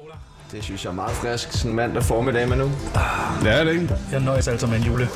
cola. 0.00 0.14
Det 0.52 0.64
synes 0.64 0.84
jeg 0.84 0.90
er 0.90 0.94
meget 0.94 1.16
frisk, 1.16 1.52
sådan 1.52 1.72
mandag 1.76 2.02
formiddag 2.02 2.48
med 2.48 2.56
nu. 2.56 2.70
Det 3.42 3.52
er 3.52 3.64
det 3.64 3.72
ikke. 3.72 3.94
Jeg 4.12 4.20
nøjes 4.20 4.48
altså 4.48 4.66
med 4.66 4.76
en 4.76 4.82
jule. 4.82 5.08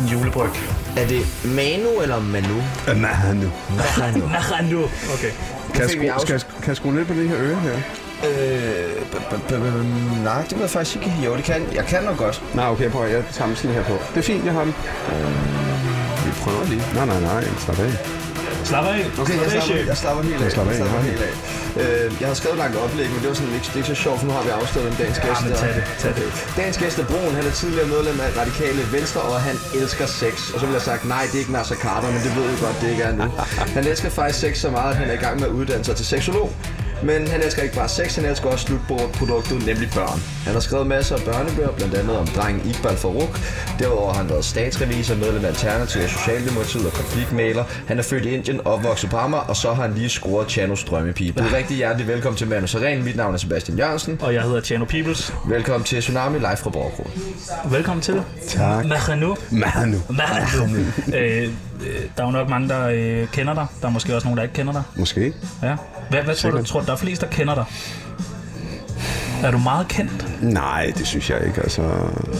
En 0.00 0.06
julebryg. 0.06 0.50
Er 0.96 1.06
det 1.06 1.22
Manu 1.44 2.00
eller 2.02 2.20
Manu? 2.20 2.56
Nej, 2.86 3.32
nu. 3.34 3.52
Manu. 3.98 4.26
Narando. 4.28 4.80
Okay. 5.14 5.30
Kan 5.74 5.82
jeg, 5.82 5.90
skrue, 5.90 6.20
skal, 6.20 6.32
jeg, 6.32 6.40
kan 6.58 6.68
jeg 6.68 6.76
skrue 6.76 6.94
ned 6.94 7.04
på 7.04 7.14
det 7.14 7.28
her 7.28 7.36
øre 7.38 7.56
her? 7.56 7.76
Øh, 8.26 9.04
nej, 10.24 10.42
det 10.42 10.52
ved 10.52 10.60
jeg 10.60 10.70
faktisk 10.70 10.96
ikke. 10.96 11.12
Jo, 11.24 11.36
det 11.36 11.44
kan 11.44 11.62
jeg 11.74 11.84
kan 11.84 12.04
nok 12.04 12.16
godt. 12.16 12.42
Nej, 12.54 12.68
okay, 12.68 12.90
prøv 12.90 13.04
at 13.04 13.12
jeg 13.12 13.24
tager 13.32 13.54
sådan 13.54 13.74
her 13.76 13.84
på. 13.84 13.92
Det 13.92 14.18
er 14.18 14.22
fint, 14.22 14.44
jeg 14.44 14.52
har 14.52 14.64
den. 14.64 14.74
Vi 16.26 16.30
prøver 16.42 16.64
lige. 16.64 16.82
Nej, 16.94 17.06
nej, 17.06 17.20
nej, 17.20 17.44
slap 17.58 17.78
af. 17.78 18.29
Slap 18.64 18.84
af. 18.84 19.06
Okay, 19.20 19.34
jeg 19.42 19.50
slapper, 19.50 19.84
jeg 19.92 19.96
slapper 19.96 20.22
helt 20.22 20.40
af. 20.40 20.44
Jeg 20.44 20.52
slapper 20.52 20.72
Jeg 20.72 20.80
slapper 20.80 20.98
ja. 20.98 21.10
helt 21.10 21.22
af. 21.28 21.34
Øh, 21.82 22.20
jeg 22.20 22.28
har 22.28 22.34
skrevet 22.40 22.58
langt 22.58 22.76
oplæg, 22.76 23.08
men 23.12 23.18
det 23.22 23.28
var 23.28 23.34
sådan 23.34 23.54
ikke, 23.54 23.66
det 23.66 23.72
er 23.72 23.76
ikke 23.82 23.92
så 23.94 24.00
sjovt, 24.04 24.18
for 24.20 24.26
nu 24.26 24.32
har 24.38 24.42
vi 24.48 24.50
afsløret 24.60 24.88
om 24.92 24.96
dagens 25.00 25.18
gæst. 25.24 25.40
Ja, 25.40 25.46
men 25.46 25.52
tag 25.62 25.70
det, 25.78 25.84
tag 26.02 26.12
det. 26.20 26.28
Dagens 26.56 26.78
gæst 26.82 26.98
er 27.02 27.06
Broen. 27.12 27.34
Han 27.40 27.44
er 27.50 27.54
tidligere 27.62 27.88
medlem 27.94 28.16
af 28.26 28.28
Radikale 28.40 28.82
Venstre, 28.96 29.20
og 29.20 29.40
han 29.48 29.56
elsker 29.80 30.06
sex. 30.06 30.34
Og 30.52 30.56
så 30.60 30.64
vil 30.66 30.72
jeg 30.78 30.82
sagt, 30.90 31.02
nej, 31.14 31.22
det 31.28 31.34
er 31.34 31.42
ikke 31.44 31.52
Nasser 31.58 31.78
Carter, 31.84 32.08
men 32.14 32.20
det 32.26 32.32
ved 32.36 32.46
vi 32.52 32.56
godt, 32.66 32.76
det 32.82 32.88
ikke 32.94 33.02
er 33.10 33.14
nu. 33.20 33.26
Han 33.76 33.86
elsker 33.86 34.10
faktisk 34.18 34.38
sex 34.46 34.52
så 34.64 34.70
meget, 34.76 34.90
at 34.92 34.96
han 34.96 35.08
er 35.12 35.16
i 35.20 35.22
gang 35.26 35.34
med 35.40 35.46
at 35.50 35.54
uddanne 35.58 35.84
sig 35.84 35.96
til 35.96 36.06
seksolog. 36.06 36.48
Men 37.02 37.28
han 37.28 37.42
elsker 37.42 37.62
ikke 37.62 37.74
bare 37.74 37.88
sex, 37.88 38.16
han 38.16 38.24
elsker 38.24 38.48
også 38.48 38.66
slutproduktet, 38.66 39.66
nemlig 39.66 39.90
børn. 39.94 40.20
Han 40.44 40.52
har 40.52 40.60
skrevet 40.60 40.86
masser 40.86 41.16
af 41.16 41.22
børnebøger, 41.22 41.70
blandt 41.70 41.94
andet 41.94 42.18
om 42.18 42.26
drengen 42.26 42.70
Iqbal 42.70 42.96
Farouk. 42.96 43.40
Derudover 43.78 44.12
har 44.12 44.20
han 44.20 44.30
været 44.30 44.44
statsrevisor, 44.44 45.14
medlem 45.14 45.44
af 45.44 45.48
Alternativ 45.48 46.00
af 46.02 46.08
Socialdemokratiet 46.08 46.86
og 46.86 46.92
konfliktmaler. 46.92 47.64
Han 47.86 47.98
er 47.98 48.02
født 48.02 48.24
i 48.24 48.34
Indien, 48.34 48.60
opvokset 48.66 49.10
på 49.10 49.16
Amager, 49.16 49.42
og 49.42 49.56
så 49.56 49.72
har 49.72 49.82
han 49.82 49.94
lige 49.94 50.08
scoret 50.08 50.50
Chanos 50.50 50.84
drømmepige. 50.84 51.32
Du 51.32 51.42
er 51.42 51.56
rigtig 51.56 51.76
hjertelig 51.76 52.06
velkommen 52.08 52.36
til 52.36 52.48
Manu 52.48 52.66
Seren. 52.66 53.04
Mit 53.04 53.16
navn 53.16 53.34
er 53.34 53.38
Sebastian 53.38 53.78
Jørgensen. 53.78 54.18
Og 54.22 54.34
jeg 54.34 54.42
hedder 54.42 54.60
Tjano 54.60 54.84
Peoples. 54.84 55.34
Velkommen 55.46 55.84
til 55.84 56.00
Tsunami 56.00 56.38
live 56.38 56.56
fra 56.56 56.70
Borgro. 56.70 57.10
Velkommen 57.70 58.02
til. 58.02 58.22
Tak. 58.48 58.86
Narando. 58.86 59.36
Manu. 59.50 59.98
Narando. 60.10 60.64
øh, 61.16 61.42
øh, 61.42 61.48
der 62.16 62.22
er 62.22 62.26
jo 62.26 62.30
nok 62.30 62.48
mange, 62.48 62.68
der 62.68 62.88
øh, 62.88 63.28
kender 63.28 63.54
dig. 63.54 63.66
Der 63.80 63.88
er 63.88 63.92
måske 63.92 64.14
også 64.14 64.26
nogen, 64.26 64.36
der 64.36 64.42
ikke 64.42 64.54
kender 64.54 64.72
dig. 64.72 64.82
Måske. 64.96 65.32
Ja. 65.62 65.76
Hvad, 66.10 66.22
hvad 66.22 66.34
tror 66.34 66.50
du, 66.50 66.62
tror 66.62 66.80
du, 66.80 66.86
der 66.86 66.92
er 66.92 66.96
flest, 66.96 67.20
der 67.20 67.26
kender 67.28 67.54
dig? 67.54 67.64
Er 69.42 69.50
du 69.50 69.58
meget 69.58 69.88
kendt? 69.88 70.26
Nej, 70.42 70.92
det 70.98 71.06
synes 71.06 71.30
jeg 71.30 71.38
ikke. 71.46 71.60
Altså, 71.60 71.82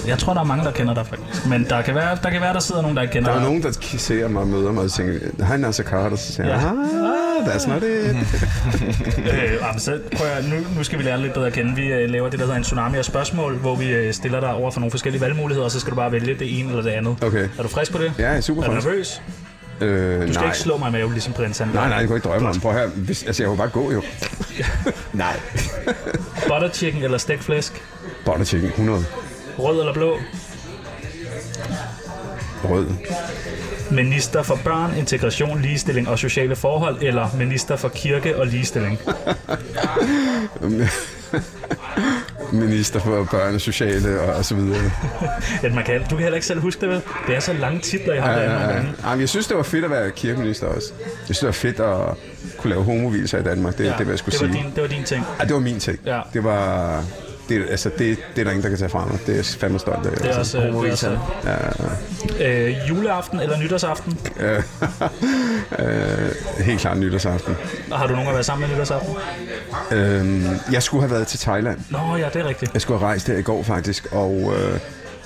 Jeg 0.07 0.19
tror, 0.19 0.35
der 0.35 0.41
er 0.41 0.45
mange, 0.45 0.65
der 0.65 0.71
kender 0.71 0.95
dig 0.95 1.07
faktisk. 1.07 1.47
Men 1.47 1.67
der 1.71 1.83
kan 1.83 1.95
være, 1.95 2.19
der, 2.23 2.31
kan 2.31 2.41
være, 2.41 2.53
der 2.55 2.61
sidder 2.61 2.83
nogen, 2.83 2.97
der 2.97 3.03
ikke 3.03 3.13
kender 3.13 3.29
der 3.29 3.35
er 3.37 3.41
dig. 3.41 3.49
nogen, 3.49 3.63
der 3.63 3.73
ser 3.99 4.29
mig 4.29 4.43
og 4.43 4.49
møder 4.49 4.73
mig 4.73 4.85
og 4.85 4.93
tænker, 4.93 5.45
hej 5.45 5.57
Nasser 5.57 5.85
Carter, 5.85 6.17
så 6.17 6.33
siger 6.33 6.47
jeg, 6.49 6.61
Ja. 6.63 6.69
ah, 6.69 7.55
that's 7.57 7.69
not 7.69 7.83
it. 7.83 8.17
Øh, 9.33 9.79
så 9.79 9.99
prøv 10.17 10.27
at, 10.27 10.45
nu, 10.45 10.57
nu 10.77 10.85
skal 10.85 10.99
vi 10.99 11.05
lære 11.05 11.21
lidt 11.21 11.35
bedre 11.35 11.47
at 11.47 11.53
kende. 11.53 11.75
Vi 11.75 11.87
øh, 11.87 12.11
laver 12.11 12.29
det, 12.31 12.39
der 12.39 12.45
hedder 12.45 12.57
en 12.59 12.63
tsunami 12.65 12.99
af 12.99 13.05
spørgsmål, 13.05 13.57
hvor 13.57 13.77
vi 13.77 13.91
øh, 13.91 14.13
stiller 14.15 14.41
dig 14.41 14.53
over 14.55 14.71
for 14.71 14.81
nogle 14.81 14.91
forskellige 14.91 15.21
valgmuligheder, 15.21 15.65
og 15.65 15.71
så 15.71 15.81
skal 15.81 15.91
du 15.91 15.97
bare 15.97 16.13
vælge 16.13 16.35
det 16.39 16.61
ene 16.61 16.69
eller 16.69 16.83
det 16.83 16.91
andet. 16.91 17.17
Okay. 17.23 17.49
Er 17.59 17.63
du 17.63 17.69
frisk 17.69 17.93
på 17.93 17.99
det? 17.99 18.13
Ja, 18.19 18.29
jeg 18.29 18.37
er 18.37 18.41
super 18.41 18.63
Er 18.63 18.67
du 18.67 18.73
frisk. 18.75 18.87
nervøs? 18.87 19.21
Øh, 19.81 20.21
Du 20.27 20.33
skal 20.33 20.41
nej. 20.41 20.45
ikke 20.45 20.59
slå 20.59 20.77
mig 20.77 20.89
i 20.89 20.93
maven, 20.93 21.13
ligesom 21.13 21.33
prins 21.33 21.61
Nej, 21.61 21.69
nej, 21.73 21.83
det 21.85 21.91
kunne 21.91 21.99
jeg 21.99 22.17
ikke 22.17 22.29
drømme 22.29 22.49
om. 22.49 22.61
Prøv 22.61 22.73
her. 22.73 22.87
Hvis, 22.87 23.23
altså, 23.25 23.43
jeg 23.43 23.49
kunne 23.49 23.59
bare 23.59 23.69
gå 23.69 23.93
jo. 23.93 24.03
Nej. 25.13 25.41
Butter 26.49 26.71
chicken 26.73 27.03
eller 27.03 27.19
stegt 27.19 27.45
flæsk? 27.45 27.83
Butter 28.25 28.45
chicken, 28.45 28.69
100. 28.69 29.05
Rød 29.59 29.81
eller 29.81 29.93
blå? 29.93 30.17
Rød. 32.65 32.87
Minister 33.91 34.43
for 34.43 34.59
børn, 34.65 34.95
integration, 34.99 35.61
ligestilling 35.63 36.09
og 36.09 36.19
sociale 36.19 36.57
forhold, 36.57 36.97
eller 37.03 37.29
minister 37.39 37.77
for 37.77 37.89
kirke 37.89 38.37
og 38.37 38.47
ligestilling? 38.47 38.99
Minister 42.53 43.01
for 43.01 43.25
børn 43.31 43.55
og 43.55 43.61
sociale 43.61 44.21
og, 44.21 44.35
og 44.35 44.45
så 44.45 44.55
videre. 44.55 44.81
Ja, 45.63 45.75
man 45.75 45.85
kan, 45.85 46.01
du 46.01 46.09
kan 46.09 46.19
heller 46.19 46.35
ikke 46.35 46.47
selv 46.47 46.61
huske 46.61 46.81
det, 46.81 46.89
vel? 46.89 47.01
Det 47.27 47.37
er 47.37 47.41
så 47.41 47.53
lange 47.53 47.81
titler, 47.81 48.15
jeg 48.15 48.23
har 48.23 48.31
Ja, 48.33 48.37
ja, 48.39 48.43
ja, 48.45 48.49
nogle 48.53 48.67
ja. 48.69 48.73
gange. 48.75 48.93
Ej, 49.05 49.11
men 49.15 49.21
jeg 49.21 49.29
synes, 49.29 49.47
det 49.47 49.57
var 49.57 49.63
fedt 49.63 49.85
at 49.85 49.91
være 49.91 50.11
kirkeminister 50.11 50.67
også. 50.67 50.93
Jeg 51.01 51.25
synes, 51.25 51.39
det 51.39 51.47
var 51.47 51.53
fedt 51.53 51.81
at 51.81 51.97
kunne 52.59 52.71
lave 52.71 52.85
homovilser 52.85 53.39
i 53.39 53.43
Danmark. 53.43 53.79
Det, 53.79 53.85
ja, 53.85 53.89
det, 53.89 53.97
hvad 53.97 54.07
jeg 54.07 54.19
skulle 54.19 54.39
det 54.39 54.49
var 54.49 54.53
sige. 54.55 54.65
Din, 54.65 54.73
det 54.75 54.83
var 54.83 54.89
din 54.89 55.05
ting. 55.05 55.25
Ej, 55.39 55.45
det 55.45 55.55
var 55.55 55.61
min 55.61 55.81
ting. 55.81 55.99
Ja. 56.07 56.21
Det 56.33 56.45
var... 56.45 57.05
Det, 57.51 57.67
altså, 57.71 57.89
det, 57.89 58.19
det 58.35 58.41
er 58.41 58.45
der 58.45 58.51
ingen, 58.51 58.63
der 58.63 58.69
kan 58.69 58.79
tage 58.79 58.89
fra 58.89 59.07
mig. 59.07 59.19
Det 59.27 59.39
er 59.39 59.57
fandme 59.61 59.79
stolt 59.79 60.07
af. 60.07 60.13
Det 60.13 60.31
er 60.31 60.39
også, 60.39 60.59
øh, 60.59 60.65
det 60.65 60.89
er 60.89 60.93
også 60.93 61.19
øh, 62.41 62.89
juleaften 62.89 63.41
eller 63.41 63.59
nytårsaften? 63.59 64.19
øh, 65.79 66.65
helt 66.65 66.81
klart 66.81 66.99
nytårsaften. 66.99 67.57
Og 67.91 67.99
har 67.99 68.07
du 68.07 68.13
nogen 68.13 68.29
at 68.29 68.35
være 68.35 68.45
sammen 68.45 68.69
med 68.69 68.77
nytårsaften? 68.77 69.15
Øh, 69.91 70.45
jeg 70.73 70.83
skulle 70.83 71.03
have 71.03 71.11
været 71.11 71.27
til 71.27 71.39
Thailand. 71.39 71.79
Nå 71.91 72.17
ja, 72.17 72.29
det 72.33 72.37
er 72.37 72.49
rigtigt. 72.49 72.73
Jeg 72.73 72.83
skulle 72.83 72.99
have 72.99 73.09
rejst 73.09 73.27
der 73.27 73.37
i 73.37 73.43
går 73.43 73.63
faktisk, 73.63 74.07
og 74.13 74.53
øh, 74.57 74.81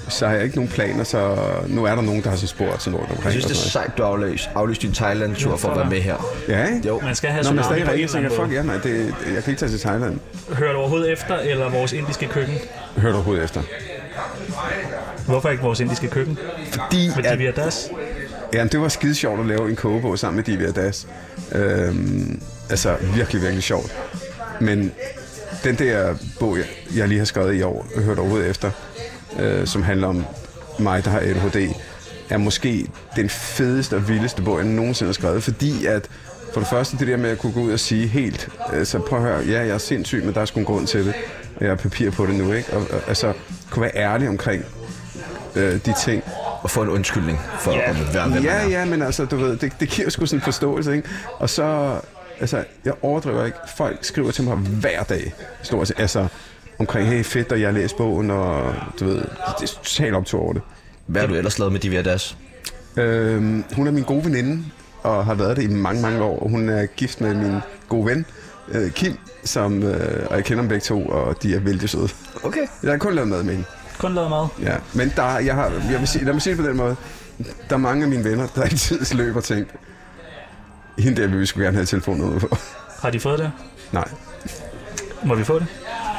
så 0.08 0.26
har 0.26 0.34
jeg 0.34 0.44
ikke 0.44 0.56
nogen 0.56 0.70
planer, 0.70 1.04
så 1.04 1.36
nu 1.66 1.84
er 1.84 1.94
der 1.94 2.02
nogen, 2.02 2.22
der 2.22 2.30
har 2.30 2.36
så 2.36 2.46
spurgt 2.46 2.82
sådan 2.82 2.92
noget 2.92 3.10
omkring. 3.10 3.24
Jeg 3.24 3.32
synes, 3.32 3.44
det 3.46 3.66
er 3.66 3.70
sejt, 3.70 3.98
du 3.98 4.02
har 4.02 4.10
aflyst, 4.10 4.50
aflyst 4.54 4.82
din 4.82 4.92
Thailand-tur 4.92 5.56
for 5.56 5.68
at 5.68 5.76
være 5.76 5.90
med 5.90 6.00
her. 6.00 6.34
Ja, 6.48 6.66
ikke? 6.66 6.88
Jo. 6.88 7.00
Man 7.00 7.14
skal 7.14 7.30
have 7.30 7.42
Nå, 7.44 7.50
men 7.50 7.62
tsunami 7.62 7.80
stadig 7.82 7.92
ringer, 7.94 8.08
så 8.08 8.18
jeg, 8.18 8.32
fuck 8.32 8.52
ja, 8.52 8.62
nej, 8.62 8.76
det, 8.76 9.14
jeg 9.34 9.42
kan 9.44 9.50
ikke 9.50 9.60
tage 9.60 9.70
til 9.70 9.80
Thailand. 9.80 10.18
Hører 10.52 10.72
du 10.72 10.78
overhovedet 10.78 11.12
efter, 11.12 11.36
eller 11.38 11.70
vores 11.70 11.92
indiske 11.92 12.26
køkken? 12.26 12.54
Hør 12.96 13.08
du 13.08 13.14
overhovedet 13.14 13.44
efter. 13.44 13.62
Hvorfor 15.26 15.48
ikke 15.48 15.62
vores 15.62 15.80
indiske 15.80 16.08
køkken? 16.08 16.38
Fordi, 16.72 17.10
Med 17.16 17.24
at, 17.24 17.38
Divya 17.38 17.50
Das? 17.50 17.90
ja, 18.52 18.64
det 18.64 18.80
var 18.80 18.88
skide 18.88 19.14
sjovt 19.14 19.40
at 19.40 19.46
lave 19.46 19.68
en 19.70 19.76
kogebog 19.76 20.18
sammen 20.18 20.36
med 20.36 20.44
Divya 20.44 20.70
Das. 20.70 21.06
Øhm, 21.52 22.40
altså, 22.70 22.96
virkelig, 23.14 23.42
virkelig 23.42 23.62
sjovt. 23.62 23.94
Men 24.60 24.92
den 25.64 25.74
der 25.74 26.14
bog, 26.40 26.56
jeg, 26.56 26.64
jeg 26.96 27.08
lige 27.08 27.18
har 27.18 27.24
skrevet 27.24 27.54
i 27.54 27.62
år, 27.62 27.86
Hør 27.96 28.14
du 28.14 28.20
overhovedet 28.20 28.50
efter, 28.50 28.70
øh, 29.40 29.66
som 29.66 29.82
handler 29.82 30.08
om 30.08 30.24
mig, 30.78 31.04
der 31.04 31.10
har 31.10 31.18
ADHD, 31.20 31.68
er 32.30 32.36
måske 32.36 32.86
den 33.16 33.28
fedeste 33.28 33.94
og 33.96 34.08
vildeste 34.08 34.42
bog, 34.42 34.58
jeg 34.58 34.66
nogensinde 34.66 35.08
har 35.08 35.12
skrevet, 35.14 35.42
fordi 35.42 35.86
at 35.86 36.08
for 36.52 36.60
det 36.60 36.68
første 36.68 36.96
det 36.98 37.06
der 37.08 37.16
med 37.16 37.30
at 37.30 37.38
kunne 37.38 37.52
gå 37.52 37.60
ud 37.60 37.72
og 37.72 37.80
sige 37.80 38.06
helt, 38.06 38.48
altså 38.72 38.98
prøv 38.98 39.18
at 39.18 39.24
høre, 39.24 39.44
ja, 39.46 39.58
jeg 39.60 39.68
er 39.68 39.78
sindssyg, 39.78 40.24
men 40.24 40.34
der 40.34 40.40
er 40.40 40.44
sgu 40.44 40.58
en 40.60 40.66
grund 40.66 40.86
til 40.86 41.06
det, 41.06 41.14
og 41.56 41.62
jeg 41.62 41.70
har 41.70 41.76
papir 41.76 42.10
på 42.10 42.26
det 42.26 42.34
nu, 42.34 42.52
ikke? 42.52 42.72
Og, 42.72 42.80
og 42.92 43.00
altså, 43.08 43.32
kunne 43.70 43.82
være 43.82 43.96
ærlig 43.96 44.28
omkring 44.28 44.64
øh, 45.54 45.72
de 45.86 45.94
ting. 46.04 46.22
Og 46.62 46.70
få 46.70 46.82
en 46.82 46.88
undskyldning 46.88 47.40
for 47.60 47.72
Ja. 47.72 47.90
at 47.90 47.96
være 48.14 48.28
hvem 48.28 48.30
man 48.32 48.42
Ja, 48.42 48.50
er. 48.54 48.68
ja, 48.68 48.84
men 48.84 49.02
altså, 49.02 49.24
du 49.24 49.36
ved, 49.36 49.56
det, 49.56 49.72
det 49.80 49.88
giver 49.88 50.10
sgu 50.10 50.26
sådan 50.26 50.38
en 50.38 50.44
forståelse, 50.44 50.96
ikke? 50.96 51.08
Og 51.38 51.50
så, 51.50 51.96
altså, 52.40 52.64
jeg 52.84 52.92
overdriver 53.02 53.44
ikke. 53.44 53.58
Folk 53.76 53.98
skriver 54.02 54.30
til 54.30 54.44
mig 54.44 54.56
hver 54.56 55.02
dag, 55.02 55.34
stort 55.62 55.88
set, 55.88 56.00
altså, 56.00 56.26
omkring, 56.78 57.08
hey, 57.08 57.24
fedt, 57.24 57.52
og 57.52 57.60
jeg 57.60 57.68
har 57.68 57.72
læst 57.72 57.96
bogen, 57.96 58.30
og 58.30 58.74
du 59.00 59.04
ved, 59.04 59.16
det 59.60 59.62
er 59.62 59.66
totalt 59.66 60.14
optur 60.14 60.40
over 60.40 60.52
det. 60.52 60.62
Hvad 61.06 61.20
har 61.20 61.28
du 61.28 61.34
ellers 61.34 61.58
lavet 61.58 61.72
med 61.72 61.80
Divya 61.80 62.02
Das? 62.02 62.36
Øhm, 62.96 63.64
hun 63.76 63.86
er 63.86 63.90
min 63.90 64.04
gode 64.04 64.24
veninde, 64.24 64.64
og 65.02 65.24
har 65.24 65.34
været 65.34 65.56
det 65.56 65.62
i 65.62 65.66
mange, 65.66 66.02
mange 66.02 66.22
år. 66.22 66.48
Hun 66.48 66.68
er 66.68 66.86
gift 66.86 67.20
med 67.20 67.34
min 67.34 67.60
gode 67.88 68.06
ven, 68.06 68.26
øh, 68.68 68.90
Kim, 68.90 69.18
som, 69.44 69.82
øh, 69.82 70.26
og 70.30 70.36
jeg 70.36 70.44
kender 70.44 70.62
dem 70.62 70.68
begge 70.68 70.84
to, 70.84 71.06
og 71.06 71.42
de 71.42 71.54
er 71.54 71.60
vældig 71.60 71.90
søde. 71.90 72.08
Okay. 72.42 72.66
Jeg 72.82 72.90
har 72.90 72.98
kun 72.98 73.14
lavet 73.14 73.28
mad 73.28 73.42
med 73.42 73.54
hende. 73.54 73.66
Kun 73.98 74.14
lavet 74.14 74.30
mad. 74.30 74.46
Ja, 74.62 74.76
men 74.94 75.12
der, 75.16 75.38
jeg 75.38 75.54
har, 75.54 75.72
jeg 75.90 75.98
vil 76.00 76.08
sige, 76.08 76.24
lad 76.24 76.32
mig 76.32 76.42
sige 76.42 76.56
det 76.56 76.64
på 76.64 76.68
den 76.68 76.76
måde. 76.76 76.96
Der 77.38 77.74
er 77.74 77.76
mange 77.76 78.02
af 78.02 78.08
mine 78.08 78.24
venner, 78.24 78.46
der 78.46 78.64
i 78.66 78.68
tids 78.68 79.14
løb 79.20 79.36
og 79.36 79.44
tænkt, 79.44 79.70
hende 80.98 81.22
der 81.22 81.28
vil 81.28 81.40
vi 81.40 81.46
skulle 81.46 81.64
gerne 81.64 81.76
have 81.76 81.86
telefonen 81.86 82.40
på. 82.40 82.56
Har 83.02 83.10
de 83.10 83.20
fået 83.20 83.38
det? 83.38 83.52
Nej. 83.92 84.08
Må 85.24 85.34
vi 85.34 85.44
få 85.44 85.58
det? 85.58 85.66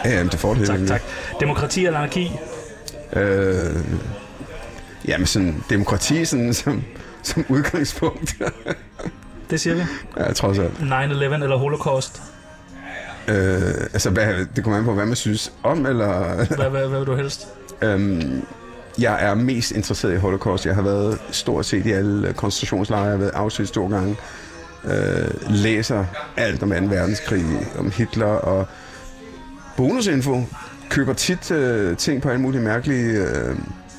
Ja, 0.05 0.09
jamen, 0.09 0.31
det 0.31 0.39
får 0.39 0.53
det 0.53 0.67
Tak, 0.67 0.79
tak. 0.87 1.01
Demokrati 1.39 1.85
eller 1.85 1.99
anarki? 1.99 2.31
Øh, 3.13 3.75
jamen 5.07 5.27
sådan 5.27 5.63
demokrati 5.69 6.25
sådan, 6.25 6.53
som, 6.53 6.83
som 7.23 7.45
udgangspunkt. 7.49 8.35
Det 9.49 9.61
siger 9.61 9.75
vi. 9.75 9.81
ja, 10.17 10.33
trods 10.33 10.59
alt. 10.59 10.73
9-11 10.73 10.83
eller 11.43 11.57
holocaust? 11.57 12.21
Øh, 13.27 13.61
altså, 13.93 14.09
hvad, 14.09 14.45
det 14.55 14.63
kommer 14.63 14.79
an 14.79 14.85
på, 14.85 14.93
hvad 14.93 15.05
man 15.05 15.15
synes 15.15 15.53
om, 15.63 15.85
eller... 15.85 16.35
Hvad, 16.55 16.69
hvad, 16.69 16.87
hvad 16.87 16.99
vil 16.99 17.07
du 17.07 17.15
helst? 17.15 17.47
øhm, 17.81 18.41
jeg 18.99 19.25
er 19.25 19.35
mest 19.35 19.71
interesseret 19.71 20.13
i 20.13 20.17
holocaust. 20.17 20.65
Jeg 20.65 20.75
har 20.75 20.81
været 20.81 21.19
stort 21.31 21.65
set 21.65 21.85
i 21.85 21.91
alle 21.91 22.33
koncentrationslejre. 22.33 23.03
Jeg 23.03 23.11
har 23.11 23.17
været 23.17 23.31
Auschwitz 23.31 23.71
to 23.71 23.87
gange. 23.87 24.15
Øh, 24.85 25.27
læser 25.49 26.05
alt 26.37 26.63
om 26.63 26.69
2. 26.69 26.75
verdenskrig, 26.75 27.45
om 27.79 27.91
Hitler 27.91 28.25
og 28.25 28.67
bonusinfo. 29.77 30.43
Køber 30.89 31.13
tit 31.13 31.51
øh, 31.51 31.97
ting 31.97 32.21
på 32.21 32.29
alle 32.29 32.41
mulige 32.41 32.61
mærkelige... 32.61 33.11
Øh, 33.11 33.25
Sådan 33.25 33.55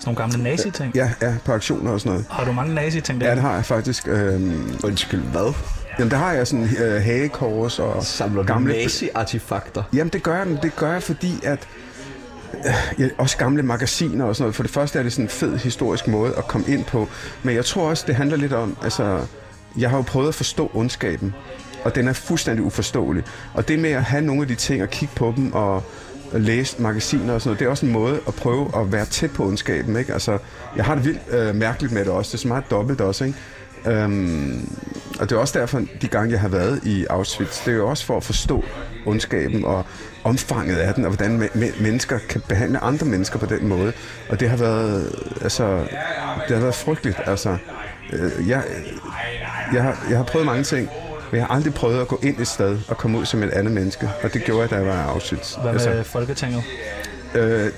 nogle 0.07 0.17
gamle 0.19 0.43
nazi-ting? 0.43 0.95
ja, 0.95 1.11
ja, 1.23 1.35
på 1.45 1.53
aktioner 1.53 1.91
og 1.91 2.01
sådan 2.01 2.13
noget. 2.13 2.27
Har 2.31 2.45
du 2.45 2.53
mange 2.53 2.75
nazi-ting 2.75 3.21
der? 3.21 3.27
Ja, 3.29 3.35
det 3.35 3.43
har 3.43 3.55
jeg 3.55 3.65
faktisk. 3.65 4.09
Øhm, 4.09 4.79
Undskyld, 4.85 5.21
hvad? 5.23 5.53
jamen, 5.99 6.11
der 6.11 6.17
har 6.17 6.33
jeg 6.33 6.47
sådan 6.47 6.69
øh, 6.79 7.03
hagekors 7.03 7.79
og 7.79 8.05
Samler 8.05 8.43
du 8.43 8.47
gamle... 8.47 8.73
nazi-artefakter? 8.73 9.83
Jamen, 9.95 10.13
det 10.13 10.23
gør 10.23 10.37
jeg, 10.37 10.47
det 10.63 10.77
gør 10.77 10.93
jeg, 10.93 11.03
fordi 11.03 11.33
at 11.43 11.59
øh, 12.67 12.73
ja, 12.99 13.09
også 13.19 13.37
gamle 13.37 13.63
magasiner 13.63 14.25
og 14.25 14.37
sådan 14.37 14.43
noget. 14.45 14.55
For 14.55 14.63
det 14.63 14.73
første 14.73 14.99
er 14.99 15.03
det 15.03 15.13
sådan 15.13 15.25
en 15.25 15.29
fed 15.29 15.57
historisk 15.59 16.09
måde 16.09 16.35
at 16.37 16.49
komme 16.49 16.67
ind 16.69 16.85
på. 16.85 17.09
Men 17.43 17.55
jeg 17.55 17.65
tror 17.65 17.89
også, 17.91 18.05
det 18.07 18.15
handler 18.15 18.37
lidt 18.37 18.53
om, 18.53 18.77
altså, 18.83 19.21
jeg 19.79 19.91
har 19.91 19.97
jo 19.97 20.03
prøvet 20.03 20.29
at 20.29 20.35
forstå 20.35 20.71
ondskaben. 20.75 21.35
Og 21.87 21.95
den 21.95 22.09
er 22.09 22.13
fuldstændig 22.13 22.65
uforståelig. 22.65 23.25
Og 23.55 23.69
det 23.69 23.79
med 23.79 23.91
at 23.91 24.03
have 24.03 24.23
nogle 24.23 24.43
af 24.43 24.49
de 24.49 24.55
ting 24.55 24.83
og 24.83 24.91
kigge 24.91 25.15
på 25.15 25.33
dem 25.37 25.53
og 25.53 25.83
og 26.33 26.41
læse 26.41 26.83
magasiner 26.83 27.35
og 27.35 27.41
sådan 27.41 27.49
noget. 27.49 27.59
Det 27.59 27.67
er 27.67 27.71
også 27.71 27.87
en 27.87 27.93
måde 27.93 28.21
at 28.29 28.35
prøve 28.35 28.71
at 28.81 28.93
være 28.93 29.05
tæt 29.05 29.31
på 29.31 29.45
ondskaben, 29.47 29.97
ikke? 29.97 30.13
Altså, 30.13 30.39
jeg 30.77 30.85
har 30.85 30.95
det 30.95 31.05
vildt 31.05 31.21
øh, 31.31 31.55
mærkeligt 31.55 31.93
med 31.93 32.05
det 32.05 32.13
også. 32.13 32.29
Det 32.29 32.35
er 32.35 32.39
så 32.43 32.49
meget 32.49 32.71
dobbelt 32.71 33.01
også, 33.01 33.25
ikke? 33.25 33.39
Øhm, 33.87 34.69
og 35.21 35.31
det 35.31 35.37
er 35.37 35.41
også 35.41 35.59
derfor, 35.59 35.83
de 36.03 36.09
gange, 36.09 36.33
jeg 36.33 36.41
har 36.41 36.49
været 36.49 36.81
i 36.85 37.07
Auschwitz, 37.11 37.65
det 37.65 37.73
er 37.73 37.77
jo 37.77 37.89
også 37.89 38.05
for 38.05 38.17
at 38.17 38.25
forstå 38.25 38.65
ondskaben 39.07 39.65
og 39.65 39.85
omfanget 40.25 40.77
af 40.77 40.95
den, 40.95 41.05
og 41.05 41.11
hvordan 41.11 41.43
me- 41.43 41.59
me- 41.59 41.83
mennesker 41.83 42.19
kan 42.29 42.43
behandle 42.49 42.79
andre 42.79 43.07
mennesker 43.07 43.39
på 43.39 43.47
den 43.47 43.69
måde. 43.69 43.93
Og 44.29 44.41
det 44.41 44.51
har 44.51 44.57
været, 44.57 45.13
altså, 45.43 45.79
det 46.49 46.57
har 46.57 46.61
været 46.61 46.75
frygteligt. 46.75 47.17
Altså, 47.27 47.57
øh, 48.13 48.49
jeg, 48.49 48.63
jeg, 49.73 49.83
har, 49.83 50.07
jeg 50.11 50.17
har 50.17 50.25
prøvet 50.25 50.47
mange 50.47 50.65
ting, 50.65 50.89
men 51.31 51.39
jeg 51.39 51.47
har 51.47 51.55
aldrig 51.55 51.75
prøvet 51.75 52.01
at 52.01 52.09
gå 52.09 52.21
ind 52.23 52.41
et 52.41 52.49
sted 52.49 52.79
og 52.89 52.99
komme 52.99 53.19
ud 53.19 53.25
som 53.25 53.43
et 53.43 53.51
andet 53.51 53.73
menneske. 53.73 54.11
Og 54.23 54.33
det 54.35 54.45
gjorde 54.45 54.61
jeg, 54.61 54.71
da 54.71 54.77
jeg 54.77 54.87
var 54.87 54.95
i 54.95 55.07
Auschwitz. 55.15 55.55
Hvad 55.55 55.73
med 55.73 55.87
altså, 55.87 56.11
Folketinget? 56.11 56.63
Øh, 57.35 57.71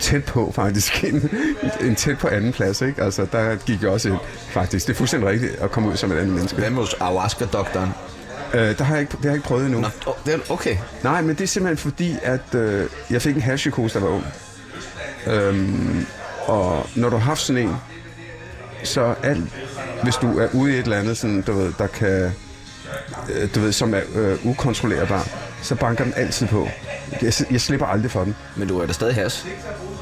tæt 0.00 0.24
på, 0.24 0.52
faktisk. 0.54 1.04
En, 1.04 1.30
en 1.80 1.94
tæt 1.94 2.18
på 2.18 2.28
anden 2.28 2.52
plads, 2.52 2.80
ikke? 2.80 3.02
Altså, 3.02 3.26
der 3.32 3.56
gik 3.56 3.82
jeg 3.82 3.90
også 3.90 4.08
ind, 4.08 4.18
faktisk. 4.50 4.86
Det 4.86 4.92
er 4.92 4.96
fuldstændig 4.96 5.28
rigtigt 5.28 5.56
at 5.56 5.70
komme 5.70 5.90
ud 5.90 5.96
som 5.96 6.12
et 6.12 6.16
andet 6.16 6.34
menneske. 6.34 6.58
Hvad 6.58 6.70
med 6.70 6.82
ayahuasca-doktoren? 7.00 7.90
Øh, 8.54 8.78
der 8.78 8.84
har 8.84 8.94
jeg 8.94 9.00
ikke, 9.00 9.10
det 9.10 9.20
har 9.20 9.28
jeg 9.28 9.34
ikke 9.34 9.46
prøvet 9.46 9.66
endnu. 9.66 9.80
Nå, 9.80 9.88
det 10.26 10.34
er, 10.34 10.38
okay. 10.48 10.76
Nej, 11.02 11.22
men 11.22 11.36
det 11.36 11.42
er 11.42 11.46
simpelthen 11.46 11.90
fordi, 11.90 12.16
at 12.22 12.54
øh, 12.54 12.86
jeg 13.10 13.22
fik 13.22 13.36
en 13.36 13.42
hashpsykose, 13.42 13.98
der 13.98 14.04
var 14.04 14.12
ung. 14.12 14.24
Øhm, 15.26 16.06
og 16.46 16.86
når 16.96 17.08
du 17.08 17.16
har 17.16 17.24
haft 17.24 17.40
sådan 17.40 17.62
en, 17.62 17.76
så 18.84 19.14
alt, 19.22 19.44
hvis 20.02 20.16
du 20.16 20.38
er 20.38 20.48
ude 20.52 20.72
i 20.72 20.74
et 20.74 20.82
eller 20.82 20.96
andet, 20.96 21.16
sådan, 21.16 21.42
du 21.42 21.52
ved, 21.52 21.72
der 21.78 21.86
kan, 21.86 22.32
øh, 23.30 23.48
du 23.54 23.60
ved, 23.60 23.72
som 23.72 23.94
er 23.94 24.00
øh, 24.14 24.46
ukontrollerbar, 24.46 25.28
så 25.62 25.74
banker 25.74 26.04
den 26.04 26.12
altid 26.16 26.46
på. 26.46 26.68
Jeg, 27.22 27.32
jeg 27.50 27.60
slipper 27.60 27.86
aldrig 27.86 28.10
for 28.10 28.24
den. 28.24 28.36
Men 28.56 28.68
du 28.68 28.78
er 28.78 28.86
da 28.86 28.92
stadig 28.92 29.14
has. 29.14 29.46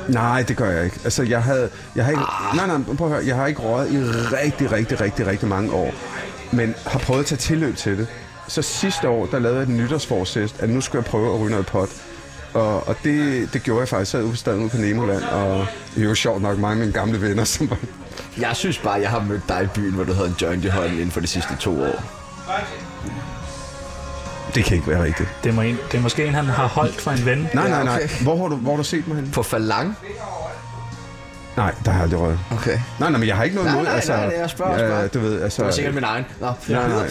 Nej, 0.09 0.43
det 0.43 0.57
gør 0.57 0.71
jeg 0.71 0.85
ikke. 0.85 0.97
Altså, 1.05 1.23
jeg 1.23 1.43
havde, 1.43 1.69
jeg 1.97 2.05
har 2.05 2.11
ikke, 2.11 2.23
nej, 2.55 2.67
nej, 2.67 2.97
prøv 2.97 3.07
at 3.07 3.13
høre, 3.15 3.27
jeg 3.27 3.37
har 3.37 3.47
ikke 3.47 3.61
røget 3.61 3.93
i 3.93 3.99
rigtig, 4.37 4.73
rigtig, 4.73 5.01
rigtig, 5.01 5.27
rigtig 5.27 5.49
mange 5.49 5.73
år, 5.73 5.95
men 6.51 6.75
har 6.87 6.99
prøvet 6.99 7.21
at 7.21 7.27
tage 7.27 7.39
tilløb 7.39 7.77
til 7.77 7.99
det. 7.99 8.07
Så 8.49 8.63
sidste 8.63 9.09
år, 9.09 9.27
der 9.27 9.39
lavede 9.39 9.59
jeg 9.59 9.63
et 9.63 9.69
nytårsforsæt, 9.69 10.55
at 10.59 10.69
nu 10.69 10.81
skulle 10.81 11.03
jeg 11.03 11.11
prøve 11.11 11.35
at 11.35 11.41
ryge 11.41 11.51
noget 11.51 11.67
pot. 11.67 11.89
Og, 12.55 12.89
og 12.89 12.97
det, 13.05 13.49
det 13.53 13.63
gjorde 13.63 13.81
jeg 13.81 13.89
faktisk. 13.89 14.15
Jeg 14.15 14.21
sad 14.21 14.23
ude 14.23 14.31
på 14.31 14.37
staden 14.37 14.61
ude 14.61 14.69
på 14.69 14.77
Nemoland, 14.77 15.23
og 15.23 15.67
det 15.95 16.03
er 16.03 16.09
jo 16.09 16.15
sjovt 16.15 16.43
nok 16.43 16.59
mange 16.59 16.81
af 16.81 16.87
mine 16.87 16.93
gamle 16.93 17.21
venner, 17.21 17.45
som 17.45 17.71
var... 17.71 17.79
Jeg 18.41 18.57
synes 18.57 18.79
bare, 18.79 19.01
jeg 19.01 19.11
har 19.11 19.21
mødt 19.21 19.43
dig 19.49 19.63
i 19.63 19.67
byen, 19.67 19.93
hvor 19.95 20.05
du 20.05 20.13
havde 20.13 20.29
en 20.29 20.35
joint 20.43 20.65
i 20.65 20.69
hånden 20.69 20.93
inden 20.93 21.11
for 21.11 21.21
de 21.21 21.27
sidste 21.27 21.57
to 21.61 21.83
år. 21.83 22.03
Det 24.55 24.65
kan 24.65 24.77
ikke 24.77 24.89
være 24.91 25.03
rigtigt. 25.03 25.29
Det 25.45 25.51
er, 25.51 25.55
må 25.55 25.63
en, 25.63 25.79
det 25.93 25.99
er 25.99 26.03
måske 26.03 26.27
en, 26.27 26.35
han 26.35 26.45
har 26.45 26.67
holdt 26.67 27.01
for 27.01 27.11
en 27.11 27.27
ven. 27.27 27.49
Nej, 27.55 27.69
nej, 27.69 27.85
nej. 27.85 27.95
okay. 28.05 28.09
Hvor 28.23 28.37
har 28.43 28.49
du, 28.49 28.57
hvor 28.57 28.71
har 28.71 28.77
du 28.77 28.85
set 28.85 29.07
mig 29.09 29.17
henne? 29.17 29.31
På 29.31 29.43
Falang? 29.43 29.97
Nej, 31.57 31.75
der 31.85 31.91
har 31.91 31.99
jeg 31.99 32.03
aldrig 32.03 32.21
røget. 32.21 32.39
Okay. 32.53 32.79
Nej, 33.01 33.11
nej, 33.11 33.19
men 33.19 33.29
jeg 33.29 33.37
har 33.37 33.45
ikke 33.45 33.57
noget 33.57 33.67
Nej, 33.71 33.75
imod, 33.75 33.87
nej, 33.87 33.95
altså... 33.95 34.13
nej, 34.13 34.25
det 34.27 34.37
er 34.37 34.41
jeg 34.41 34.51
spørger, 34.51 34.73
ja, 34.73 34.79
spørger. 34.89 35.09
du 35.09 35.21
ved, 35.21 35.43
altså... 35.43 35.63
Det 35.63 35.67
var 35.67 35.73
sikkert 35.73 35.95
min 35.95 36.05
egen. 36.05 36.25
Nå, 36.41 36.53
Nej, 36.69 36.89
nej, 36.89 37.09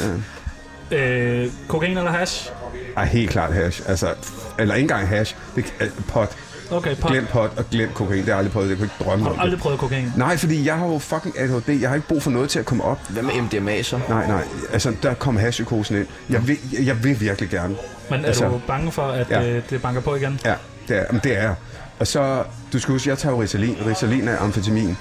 nej. 0.91 0.99
Øh, 0.99 1.51
kokain 1.67 1.97
eller 1.97 2.11
hash? 2.11 2.49
Ej, 2.97 3.05
helt 3.05 3.29
klart 3.29 3.53
hash. 3.53 3.81
Altså, 3.87 4.13
eller 4.59 4.75
ikke 4.75 4.83
engang 4.83 5.07
hash. 5.07 5.35
Det 5.55 5.73
er 5.79 5.85
pot. 6.07 6.35
Okay, 6.71 6.95
pot. 6.95 7.11
Glem 7.11 7.25
pot 7.25 7.51
og 7.57 7.65
glem 7.71 7.89
kokain. 7.93 8.17
Det 8.17 8.25
har 8.25 8.31
jeg 8.31 8.37
aldrig 8.37 8.53
prøvet. 8.53 8.69
Jeg 8.69 8.77
kunne 8.77 8.85
ikke 8.85 9.03
drømme 9.03 9.23
Har 9.25 9.31
om 9.31 9.35
det. 9.37 9.43
aldrig 9.43 9.59
prøvet 9.59 9.79
kokain? 9.79 10.13
Nej, 10.15 10.37
fordi 10.37 10.65
jeg 10.65 10.75
har 10.77 10.85
jo 10.87 10.99
fucking 10.99 11.39
ADHD. 11.39 11.69
Jeg 11.81 11.89
har 11.89 11.95
ikke 11.95 12.07
brug 12.07 12.23
for 12.23 12.31
noget 12.31 12.49
til 12.49 12.59
at 12.59 12.65
komme 12.65 12.83
op. 12.83 12.99
Hvad 13.09 13.23
med 13.23 13.41
MDMA 13.41 13.81
så? 13.81 13.99
Nej, 14.09 14.27
nej. 14.27 14.43
Altså, 14.73 14.93
der 15.03 15.13
kom 15.13 15.37
hashpsykosen 15.37 15.95
ind. 15.97 16.07
Jeg 16.29 16.47
vil, 16.47 16.57
jeg 16.85 17.03
vil 17.03 17.19
virkelig 17.21 17.49
gerne. 17.49 17.75
Men 18.09 18.21
er 18.21 18.25
Altså- 18.27 18.45
du 18.47 18.61
bange 18.67 18.91
for, 18.91 19.01
at 19.07 19.27
Ja. 19.29 19.49
øh, 19.49 19.61
det 19.69 19.81
banker 19.81 20.01
på 20.01 20.15
igen? 20.15 20.39
Ja, 20.45 20.53
det 20.87 20.97
er, 20.97 21.05
men 21.11 21.21
det 21.23 21.37
er 21.37 21.41
jeg. 21.41 21.55
Og 21.99 22.07
så, 22.07 22.43
du 22.73 22.79
skal 22.79 22.91
huske, 22.91 23.09
jeg 23.09 23.17
tager 23.17 23.35
jo 23.35 23.41
Ritalin. 23.41 23.77
Ritalin 23.85 24.27
er 24.27 24.37
amfetamin. 24.39 24.97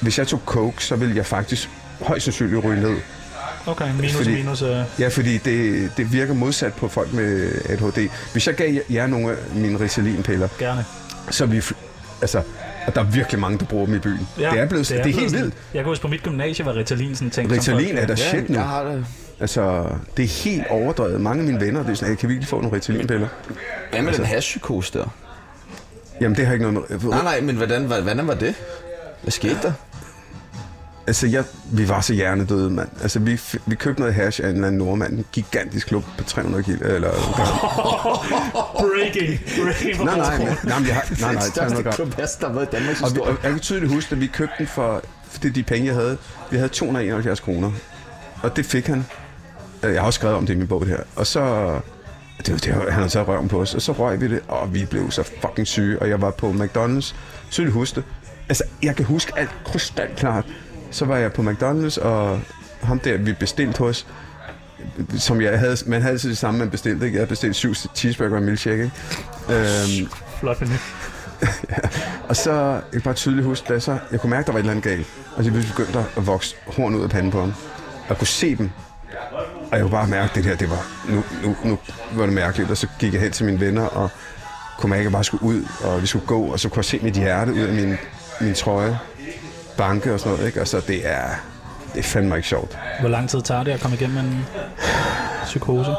Hvis 0.00 0.18
jeg 0.18 0.26
tog 0.26 0.40
coke, 0.46 0.84
så 0.84 0.96
ville 0.96 1.16
jeg 1.16 1.26
faktisk 1.26 1.70
højst 2.00 2.24
sandsynligt 2.24 2.64
ryge 2.64 2.80
ned. 2.80 2.96
Okay, 3.66 3.90
minus 3.96 4.12
Fordi- 4.12 4.34
minus. 4.34 4.62
Øh, 4.62 4.76
Ja, 4.98 5.08
fordi 5.08 5.38
det, 5.38 5.90
det 5.96 6.12
virker 6.12 6.34
modsat 6.34 6.74
på 6.74 6.88
folk 6.88 7.12
med 7.12 7.52
ADHD. 7.68 8.08
Hvis 8.32 8.46
jeg 8.46 8.54
gav 8.54 8.74
jer 8.90 9.06
nogle 9.06 9.30
af 9.30 9.36
mine 9.54 9.80
Ritalin-piller, 9.80 10.48
gerne. 10.58 10.84
Så 11.30 11.46
vi... 11.46 11.62
Altså, 12.20 12.42
og 12.86 12.94
der 12.94 13.00
er 13.00 13.04
virkelig 13.04 13.40
mange, 13.40 13.58
der 13.58 13.64
bruger 13.64 13.86
dem 13.86 13.94
i 13.94 13.98
byen. 13.98 14.28
Ja, 14.40 14.50
det 14.50 14.58
er, 14.60 14.66
blevet, 14.68 14.88
det 14.88 14.98
er, 14.98 15.02
det 15.02 15.10
er 15.14 15.18
helt 15.18 15.30
sådan- 15.30 15.44
vildt. 15.44 15.56
Jeg 15.74 15.80
kan 15.82 15.88
huske 15.88 16.02
på 16.02 16.08
mit 16.08 16.22
gymnasie, 16.22 16.64
var 16.66 16.74
Ritalin 16.76 17.14
sådan 17.14 17.30
ting. 17.30 17.52
Ritalin 17.52 17.96
er 17.98 18.06
der 18.06 18.14
shit 18.16 18.48
nu. 18.50 18.54
jeg 18.58 18.64
har 18.68 18.84
det. 18.84 19.06
Altså, 19.40 19.86
det 20.16 20.22
er 20.24 20.28
helt 20.28 20.66
overdrevet. 20.70 21.20
Mange 21.20 21.40
af 21.40 21.46
mine 21.46 21.60
venner, 21.60 21.82
det 21.82 21.90
er 21.90 21.94
sådan, 21.94 22.08
"Hey, 22.08 22.16
kan 22.20 22.28
vi 22.28 22.34
ikke 22.34 22.46
få 22.46 22.60
nogle 22.60 22.76
Ritalin-piller? 22.76 23.28
Hvad 23.90 24.02
med 24.02 24.12
den 24.12 24.24
hashpsykose 24.24 24.98
der? 24.98 25.14
Jamen, 26.20 26.36
det 26.36 26.46
har 26.46 26.52
ikke 26.52 26.70
noget 26.72 26.90
med... 26.90 27.10
Nej, 27.10 27.22
nej, 27.22 27.40
men 27.40 27.56
hvordan, 27.56 27.90
var- 27.90 28.00
hvordan 28.00 28.26
var 28.28 28.34
det? 28.34 28.54
Hvad 29.22 29.30
skete 29.32 29.58
der? 29.62 29.72
Altså, 31.06 31.26
jeg, 31.26 31.44
vi 31.72 31.88
var 31.88 32.00
så 32.00 32.12
hjernedøde, 32.14 32.70
mand. 32.70 32.88
Altså, 33.02 33.18
vi, 33.18 33.40
vi 33.66 33.74
købte 33.74 34.00
noget 34.00 34.14
hash 34.14 34.40
af 34.44 34.48
en 34.48 34.54
eller 34.54 34.66
anden 34.66 34.78
nordmand. 34.78 35.12
En 35.12 35.24
gigantisk 35.32 35.86
klub 35.86 36.04
på 36.18 36.24
300 36.24 36.64
kilo, 36.64 36.88
eller... 36.94 37.10
Breaking. 38.80 39.40
Breaking 39.62 40.04
nej, 40.04 40.16
nej, 40.18 40.38
men, 40.38 40.46
nej, 40.64 40.78
men 40.78 40.88
jeg 40.88 40.94
har, 40.94 41.20
nej, 41.20 41.32
nej, 41.34 41.42
300 41.42 41.50
største 41.52 41.82
gram. 41.82 41.92
klub 41.92 42.14
has, 42.20 42.36
der 42.36 42.46
har 42.46 42.54
været 42.54 42.66
i 42.66 42.76
Danmarks 42.76 43.02
Og, 43.02 43.10
vi, 43.10 43.14
historie. 43.14 43.30
og 43.32 43.38
jeg 43.42 43.50
kan 43.50 43.60
tydeligt 43.60 43.92
huske, 43.92 44.12
at 44.14 44.20
vi 44.20 44.26
købte 44.26 44.54
den 44.58 44.66
for, 44.66 45.02
for 45.30 45.40
det 45.40 45.54
de 45.54 45.62
penge, 45.62 45.86
jeg 45.86 45.94
havde. 45.94 46.18
Vi 46.50 46.56
havde 46.56 46.68
271 46.68 47.40
kroner. 47.40 47.72
Og 48.42 48.56
det 48.56 48.66
fik 48.66 48.86
han. 48.86 49.04
Øh, 49.82 49.92
Jeg 49.92 50.00
har 50.00 50.06
også 50.06 50.18
skrevet 50.18 50.36
om 50.36 50.46
det 50.46 50.54
i 50.54 50.56
min 50.56 50.66
bog, 50.66 50.80
det 50.80 50.88
her. 50.88 51.00
Og 51.16 51.26
så... 51.26 51.70
Det, 52.46 52.64
det, 52.64 52.74
han 52.74 52.92
havde 52.92 53.08
taget 53.08 53.28
røven 53.28 53.48
på 53.48 53.60
os, 53.60 53.74
og 53.74 53.82
så 53.82 53.92
røg 53.92 54.20
vi 54.20 54.28
det, 54.28 54.40
og 54.48 54.74
vi 54.74 54.84
blev 54.84 55.10
så 55.10 55.22
fucking 55.40 55.66
syge, 55.66 55.98
og 56.02 56.08
jeg 56.08 56.20
var 56.20 56.30
på 56.30 56.50
McDonald's. 56.52 57.14
Tydeligt 57.50 57.74
huske 57.74 57.94
det. 57.96 58.04
Altså, 58.48 58.64
jeg 58.82 58.96
kan 58.96 59.04
huske 59.04 59.32
alt 59.36 59.50
krystalklart. 59.64 60.44
Så 60.92 61.04
var 61.04 61.16
jeg 61.16 61.32
på 61.32 61.42
McDonald's, 61.42 62.02
og 62.02 62.40
ham 62.82 62.98
der, 62.98 63.16
vi 63.16 63.32
bestilte 63.32 63.78
hos, 63.78 64.06
som 65.18 65.40
jeg 65.40 65.58
havde, 65.58 65.76
man 65.86 66.02
havde 66.02 66.12
altid 66.12 66.30
det 66.30 66.38
samme, 66.38 66.58
man 66.58 66.70
bestilte, 66.70 67.06
ikke? 67.06 67.16
Jeg 67.16 67.20
havde 67.20 67.28
bestilt 67.28 67.56
syv 67.56 67.74
cheeseburger 67.94 68.32
og 68.32 68.38
en 68.38 68.44
milkshake, 68.44 68.82
ikke? 68.82 68.92
Øhm, 69.48 70.10
Flot 70.40 70.60
menu. 70.60 70.74
og 72.28 72.36
så, 72.36 72.52
jeg 72.52 72.82
kan 72.92 73.00
bare 73.00 73.14
tydeligt 73.14 73.46
huske, 73.46 73.68
da 73.68 73.72
jeg 73.72 73.82
så, 73.82 73.98
jeg 74.12 74.20
kunne 74.20 74.30
mærke, 74.30 74.46
der 74.46 74.52
var 74.52 74.58
et 74.58 74.62
eller 74.62 74.70
andet 74.70 74.84
galt. 74.84 75.06
Og 75.36 75.44
så 75.44 75.50
begyndte 75.50 75.92
der 75.92 76.04
at 76.16 76.26
vokse 76.26 76.56
horn 76.66 76.94
ud 76.94 77.02
af 77.02 77.10
panden 77.10 77.32
på 77.32 77.40
ham. 77.40 77.54
Og 78.02 78.08
jeg 78.08 78.16
kunne 78.18 78.26
se 78.26 78.56
dem. 78.56 78.70
Og 79.70 79.78
jeg 79.78 79.80
kunne 79.80 79.90
bare 79.90 80.06
mærke, 80.08 80.30
at 80.30 80.34
det 80.34 80.44
der, 80.44 80.56
det 80.56 80.70
var, 80.70 80.86
nu, 81.08 81.24
nu, 81.44 81.56
nu 81.64 81.78
var 82.12 82.24
det 82.24 82.34
mærkeligt. 82.34 82.70
Og 82.70 82.76
så 82.76 82.86
gik 82.98 83.12
jeg 83.12 83.20
hen 83.20 83.32
til 83.32 83.46
mine 83.46 83.60
venner, 83.60 83.84
og 83.84 84.10
kunne 84.78 84.90
mærke, 84.90 85.00
at 85.00 85.04
jeg 85.04 85.12
bare 85.12 85.24
skulle 85.24 85.44
ud, 85.44 85.64
og 85.84 86.02
vi 86.02 86.06
skulle 86.06 86.26
gå. 86.26 86.52
Og 86.52 86.60
så 86.60 86.68
kunne 86.68 86.78
jeg 86.78 86.84
se 86.84 86.98
mit 87.02 87.14
hjerte 87.14 87.52
ud 87.52 87.58
af 87.58 87.74
min, 87.74 87.96
min 88.40 88.54
trøje. 88.54 88.98
Banke 89.76 90.14
og 90.14 90.20
sådan 90.20 90.32
noget, 90.32 90.46
ikke? 90.46 90.60
Og 90.60 90.68
så 90.68 90.80
det 90.86 91.08
er, 91.08 91.28
det 91.92 91.98
er 91.98 92.02
fandme 92.02 92.36
ikke 92.36 92.48
sjovt. 92.48 92.78
Hvor 93.00 93.08
lang 93.08 93.28
tid 93.28 93.42
tager 93.42 93.62
det 93.62 93.70
at 93.70 93.80
komme 93.80 93.96
igennem 93.96 94.18
en 94.18 94.46
psykose? 95.44 95.90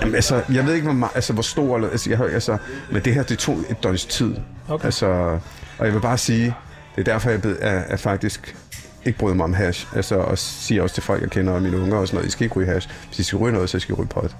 Jamen, 0.00 0.14
altså, 0.14 0.42
jeg 0.52 0.66
ved 0.66 0.74
ikke, 0.74 0.84
hvor, 0.84 0.94
meget, 0.94 1.12
altså, 1.14 1.32
hvor 1.32 1.42
stor... 1.42 1.88
Altså, 1.88 2.10
jeg, 2.10 2.20
altså, 2.20 2.56
men 2.90 3.04
det 3.04 3.14
her, 3.14 3.22
det 3.22 3.38
tog 3.38 3.58
et 3.70 3.82
døgns 3.82 4.04
tid. 4.04 4.36
Okay. 4.68 4.84
Altså, 4.84 5.06
og 5.78 5.86
jeg 5.86 5.94
vil 5.94 6.00
bare 6.00 6.18
sige, 6.18 6.54
det 6.96 7.08
er 7.08 7.12
derfor, 7.12 7.30
jeg 7.30 7.42
bed, 7.42 7.56
er, 7.60 7.82
er 7.88 7.96
faktisk 7.96 8.56
ikke 9.04 9.18
bryder 9.18 9.34
mig 9.34 9.44
om 9.44 9.54
hash. 9.54 9.86
Altså, 9.96 10.16
og 10.16 10.38
siger 10.38 10.82
også 10.82 10.94
til 10.94 11.02
folk, 11.02 11.22
jeg 11.22 11.30
kender 11.30 11.52
og 11.52 11.62
mine 11.62 11.78
unger 11.78 11.96
og 11.96 12.06
sådan 12.06 12.16
noget, 12.16 12.28
I 12.28 12.30
skal 12.30 12.44
ikke 12.44 12.56
ryge 12.56 12.66
hash. 12.66 12.88
Hvis 13.06 13.18
I 13.18 13.22
skal 13.22 13.38
ryge 13.38 13.52
noget, 13.52 13.70
så 13.70 13.78
skal 13.78 13.92
I 13.92 13.96
ryge 13.96 14.08
pot. 14.08 14.36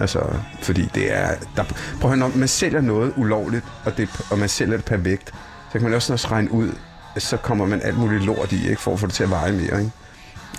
Altså, 0.00 0.20
fordi 0.62 0.90
det 0.94 1.14
er... 1.14 1.28
Der, 1.56 1.64
prøv 2.00 2.12
at 2.12 2.18
høre, 2.18 2.28
når 2.28 2.38
man 2.38 2.48
sælger 2.48 2.80
noget 2.80 3.12
ulovligt, 3.16 3.64
og, 3.84 3.96
det, 3.96 4.08
og 4.30 4.38
man 4.38 4.48
sælger 4.48 4.76
det 4.76 4.84
per 4.84 4.96
vægt, 4.96 5.28
så 5.72 5.72
kan 5.72 5.82
man 5.82 5.94
også 5.94 6.12
også 6.12 6.28
regne 6.28 6.52
ud, 6.52 6.68
at 6.68 6.74
så 7.18 7.36
kommer 7.36 7.66
man 7.66 7.80
alt 7.82 7.98
muligt 7.98 8.24
lort 8.24 8.52
i, 8.52 8.68
ikke, 8.70 8.82
for 8.82 8.92
at 8.92 9.00
få 9.00 9.06
det 9.06 9.14
til 9.14 9.22
at 9.24 9.30
veje 9.30 9.52
mere. 9.52 9.80
Ikke? 9.80 9.90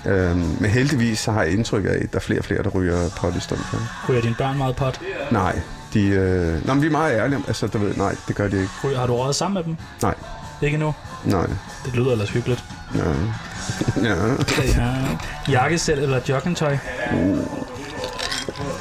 Øhm, 0.06 0.56
men 0.60 0.70
heldigvis 0.70 1.18
så 1.18 1.32
har 1.32 1.42
jeg 1.42 1.52
indtryk 1.52 1.84
af, 1.84 1.88
at 1.88 2.12
der 2.12 2.18
er 2.18 2.20
flere 2.20 2.38
og 2.40 2.44
flere, 2.44 2.62
der 2.62 2.68
ryger 2.70 3.08
pot 3.16 3.36
i 3.36 3.40
stedet 3.40 3.64
for. 3.70 3.78
Ryger 4.12 4.22
dine 4.22 4.34
børn 4.38 4.58
meget 4.58 4.76
pot? 4.76 5.00
Nej, 5.30 5.58
de, 5.94 6.06
øh, 6.06 6.66
nå, 6.66 6.74
men 6.74 6.82
vi 6.82 6.86
er 6.86 6.90
meget 6.90 7.18
ærlige 7.18 7.36
om, 7.36 7.44
altså, 7.48 7.66
du 7.66 7.78
ved, 7.78 7.94
nej, 7.94 8.16
det 8.28 8.36
gør 8.36 8.48
de 8.48 8.56
ikke. 8.56 8.70
Ryger, 8.84 8.98
har 8.98 9.06
du 9.06 9.16
røget 9.16 9.34
sammen 9.36 9.54
med 9.54 9.64
dem? 9.64 9.76
Nej, 10.02 10.14
Ikke 10.62 10.74
endnu? 10.74 10.94
nej, 11.24 11.46
Det 11.84 11.94
lyder 11.94 12.12
ellers 12.12 12.30
hyggeligt. 12.30 12.64
ja, 12.94 13.00
ja. 14.08 14.14
Ja. 14.76 14.92
Jakkesæl 15.48 15.98
eller 15.98 16.20
joggingtøj? 16.28 16.78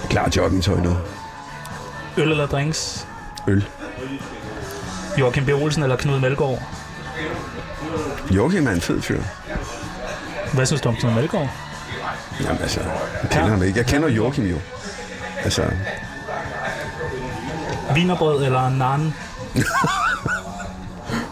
Klar 0.09 0.29
joggingtøj 0.35 0.79
nu. 0.79 0.97
Øl 2.17 2.31
eller 2.31 2.45
drinks? 2.47 3.07
Øl. 3.47 3.65
Joachim 5.19 5.45
B. 5.45 5.49
Olsen 5.49 5.83
eller 5.83 5.95
Knud 5.95 6.19
Melgaard? 6.19 6.59
Joachim 8.31 8.67
er 8.67 8.71
en 8.71 8.81
fed 8.81 9.01
fyr. 9.01 9.21
Hvad 10.53 10.65
synes 10.65 10.81
du 10.81 10.89
om 10.89 10.95
Knud 10.95 11.13
Melgaard? 11.13 11.49
Jamen 12.43 12.61
altså, 12.61 12.79
jeg 13.21 13.29
kender 13.31 13.47
ham 13.47 13.63
ikke. 13.63 13.77
Jeg 13.77 13.85
kender 13.85 14.09
Joachim 14.09 14.45
jo. 14.45 14.57
Altså, 15.43 15.63
Vinerbrød 17.95 18.45
eller 18.45 18.69
naan? 18.69 19.13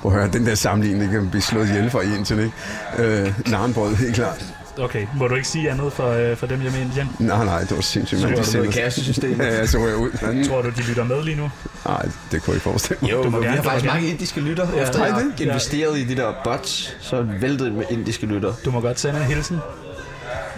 prøv 0.01 0.11
at 0.11 0.17
høre, 0.17 0.31
den 0.31 0.45
der 0.45 0.55
sammenligning 0.55 1.11
kan 1.11 1.29
blive 1.29 1.41
slået 1.41 1.69
ihjel 1.69 1.89
for 1.89 2.01
en 2.01 2.25
til, 2.25 2.39
ikke? 2.39 2.53
Øh, 2.97 3.49
narnbrød, 3.49 3.95
helt 3.95 4.15
klart. 4.15 4.45
Okay, 4.81 5.07
må 5.17 5.27
du 5.27 5.35
ikke 5.35 5.47
sige 5.47 5.71
andet 5.71 5.93
for, 5.93 6.09
øh, 6.09 6.37
for 6.37 6.47
dem 6.47 6.59
hjemme 6.61 6.77
i 6.77 6.81
Indien? 6.81 7.09
Nej, 7.19 7.45
nej, 7.45 7.59
det 7.59 7.75
var 7.75 7.81
sindssygt. 7.81 8.21
Så 8.21 8.27
var 8.27 8.35
De 8.35 8.41
i 8.41 8.43
sender- 8.43 8.71
kassesystemet. 8.71 9.45
Ja, 9.45 9.65
så 9.65 9.79
var 9.79 9.87
jeg 9.87 9.95
ud. 9.95 10.11
Men, 10.33 10.43
Tror 10.49 10.61
du, 10.61 10.69
de 10.69 10.81
lytter 10.81 11.03
med 11.03 11.23
lige 11.23 11.37
nu? 11.37 11.51
nej, 11.85 12.01
det 12.01 12.11
kunne 12.29 12.39
jeg 12.47 12.55
ikke 12.55 12.59
forestille 12.63 12.97
mig. 13.01 13.11
Jo, 13.11 13.23
Du 13.23 13.29
må 13.29 13.39
vi 13.39 13.45
gerne, 13.45 13.55
har 13.57 13.63
du 13.63 13.69
faktisk 13.69 13.93
mange 13.93 14.07
indiske 14.07 14.41
lytter. 14.41 14.67
Ja. 14.75 14.81
Efter 14.83 15.05
jeg 15.05 15.13
har 15.13 15.23
investeret 15.39 15.97
i 15.97 16.03
de 16.05 16.15
der 16.15 16.33
bots, 16.43 16.97
så 17.01 17.21
væltede 17.21 17.69
det 17.69 17.77
med 17.77 17.85
indiske 17.89 18.25
lytter. 18.25 18.53
Du 18.65 18.71
må 18.71 18.79
godt 18.81 18.99
sende 18.99 19.19
en 19.19 19.25
hilsen. 19.25 19.59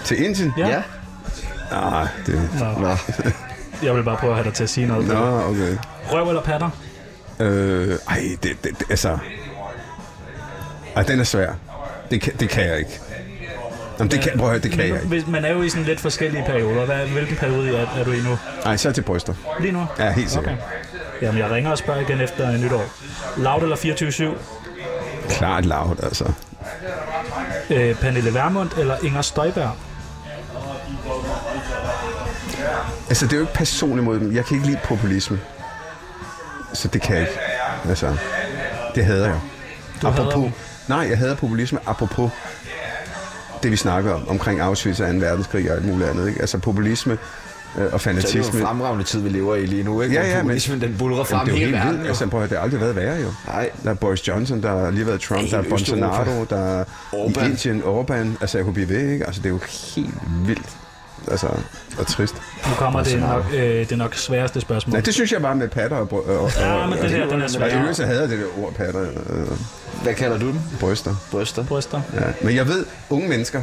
Til 0.03 0.25
Indien? 0.25 0.53
Ja. 0.57 0.67
Ja. 0.69 0.81
Nej, 1.71 2.07
det... 2.25 2.49
Nå, 2.59 2.87
Nå. 2.87 2.95
jeg 3.83 3.95
vil 3.95 4.03
bare 4.03 4.17
prøve 4.17 4.31
at 4.31 4.37
have 4.37 4.45
dig 4.45 4.53
til 4.53 4.63
at 4.63 4.69
sige 4.69 4.87
noget. 4.87 5.07
Nå, 5.07 5.41
okay. 5.41 5.77
Røv 6.11 6.27
eller 6.29 6.41
patter? 6.41 6.69
Øh, 7.39 7.95
ej, 8.09 8.21
det, 8.43 8.51
det, 8.63 8.79
det, 8.79 8.85
altså... 8.89 9.17
Ej, 10.95 11.03
den 11.03 11.19
er 11.19 11.23
svær. 11.23 11.53
Det 12.11 12.39
det 12.39 12.49
kan 12.49 12.63
jeg 12.65 12.77
ikke. 12.79 12.99
Jamen, 13.99 14.11
det 14.11 14.21
kan, 14.21 14.31
prøv 14.37 14.47
at 14.47 14.51
høre, 14.51 14.61
det 14.61 14.71
kan 14.71 14.79
Men 14.79 14.87
jeg 14.87 15.13
ikke. 15.15 15.31
man 15.31 15.45
er 15.45 15.51
jo 15.51 15.61
i 15.61 15.69
sådan 15.69 15.85
lidt 15.85 15.99
forskellige 15.99 16.43
perioder. 16.45 16.85
Hvad, 16.85 17.07
hvilken 17.07 17.35
periode 17.35 17.77
er, 17.77 17.87
er 17.99 18.03
du 18.03 18.11
i 18.11 18.19
nu? 18.21 18.37
Nej, 18.65 18.77
så 18.77 18.89
er 18.89 18.93
til 18.93 19.01
bryster. 19.01 19.33
Lige 19.59 19.71
nu? 19.71 19.85
Ja, 19.99 20.11
helt 20.11 20.31
sikkert. 20.31 20.53
Okay. 20.53 20.61
Jamen, 21.21 21.39
jeg 21.41 21.51
ringer 21.51 21.71
og 21.71 21.77
spørger 21.77 22.01
igen 22.01 22.21
efter 22.21 22.57
nytår. 22.57 22.83
Loud 23.37 23.61
eller 23.63 23.75
24-7? 23.75 25.29
Klart 25.29 25.65
lavt, 25.65 26.03
altså. 26.03 26.31
Øh, 27.69 27.95
Pernille 27.95 28.33
Vermund 28.33 28.69
eller 28.77 28.95
Inger 29.03 29.21
Støjberg? 29.21 29.71
Altså, 33.09 33.25
det 33.25 33.33
er 33.33 33.37
jo 33.37 33.43
ikke 33.43 33.53
personligt 33.53 34.03
mod 34.05 34.19
dem. 34.19 34.35
Jeg 34.35 34.45
kan 34.45 34.55
ikke 34.57 34.67
lide 34.67 34.79
populisme. 34.83 35.39
Så 36.73 36.87
det 36.87 37.01
kan 37.01 37.15
jeg 37.15 37.21
ikke. 37.21 37.39
Altså, 37.89 38.17
det 38.95 39.05
hader 39.05 39.25
jeg. 39.27 39.39
Du 40.01 40.07
hader 40.07 40.21
apropos, 40.27 40.43
dem. 40.43 40.51
nej, 40.87 41.07
jeg 41.09 41.17
hader 41.17 41.35
populisme 41.35 41.79
apropos 41.85 42.31
det, 43.63 43.71
vi 43.71 43.77
snakker 43.77 44.13
om, 44.13 44.27
omkring 44.29 44.59
Auschwitz 44.61 44.99
og 44.99 45.07
2. 45.13 45.13
verdenskrig 45.19 45.69
og 45.71 45.75
alt 45.77 45.85
muligt 45.85 46.09
andet. 46.09 46.27
Ikke? 46.27 46.41
Altså 46.41 46.57
populisme 46.57 47.13
øh, 47.13 47.17
og 47.17 47.77
Så 47.77 47.83
er 47.83 47.87
det 47.89 47.93
jo 47.93 47.97
fanatisme. 47.97 48.59
en 48.59 48.65
fremragende 48.65 49.03
tid, 49.03 49.21
vi 49.21 49.29
lever 49.29 49.55
i 49.55 49.65
lige 49.65 49.83
nu, 49.83 50.01
ikke? 50.01 50.15
Ja, 50.15 50.27
ja, 50.27 50.35
men- 50.35 50.41
populismen, 50.41 50.81
den 50.81 50.95
bulrer 50.99 51.23
frem 51.23 51.37
Jamen, 51.39 51.45
det 51.55 51.55
er 51.55 51.59
jo 51.61 51.65
hele 51.65 51.77
helt 51.77 51.77
verden. 51.77 51.91
vildt. 51.91 52.03
jo. 52.05 52.09
Altså, 52.09 52.27
prøv 52.27 52.41
det 52.43 52.51
har 52.51 52.59
aldrig 52.59 52.81
været 52.81 52.95
værre 52.95 53.15
jo. 53.21 53.27
Nej. 53.47 53.69
Der 53.83 53.89
er 53.89 53.93
Boris 53.93 54.27
Johnson, 54.27 54.63
der 54.63 54.69
har 54.69 54.91
lige 54.91 55.07
været 55.07 55.21
Trump, 55.21 55.49
der 55.51 55.57
er 55.57 55.61
er. 55.63 55.69
Bolsonaro, 55.69 56.43
der 56.49 56.79
er 56.79 56.83
Orbán. 57.13 57.45
Indien, 57.45 57.81
Orbán. 57.81 58.27
Altså, 58.41 58.57
jeg 58.57 58.65
kunne 58.65 58.73
blive 58.73 58.89
ved, 58.89 59.09
ikke? 59.11 59.25
Altså, 59.25 59.41
det 59.41 59.47
er 59.47 59.53
jo 59.53 59.59
helt 59.95 60.13
vildt. 60.45 60.69
Altså, 61.31 61.47
og 61.99 62.07
trist. 62.07 62.35
Nu 62.69 62.73
kommer 62.75 63.03
det 63.03 63.19
nok, 63.19 63.45
øh, 63.53 63.89
det 63.89 63.97
nok 63.97 64.15
sværeste 64.15 64.61
spørgsmål. 64.61 64.91
Nej, 64.93 65.01
det 65.01 65.13
synes 65.13 65.31
jeg 65.31 65.41
bare 65.41 65.55
med 65.55 65.67
patter 65.67 65.97
og, 65.97 66.13
og, 66.27 66.39
og, 66.43 66.51
Ja, 66.59 66.87
men 66.87 66.97
det 66.99 67.11
der, 67.11 67.29
den 67.29 67.41
er 67.41 67.47
svær. 67.47 67.67
i 67.67 67.79
øvrigt 67.79 67.99
jeg 67.99 68.07
det 68.07 68.29
der 68.29 68.63
ord 68.63 68.73
patter 68.73 68.99
og 68.99 69.57
Hvad 70.03 70.13
kalder 70.13 70.37
du 70.37 70.47
dem? 70.47 70.59
bryster. 70.79 71.15
Bryster. 71.31 71.65
Bryster. 71.65 72.01
Ja. 72.13 72.19
Men 72.43 72.55
jeg 72.55 72.67
ved, 72.67 72.85
unge 73.09 73.29
mennesker, 73.29 73.61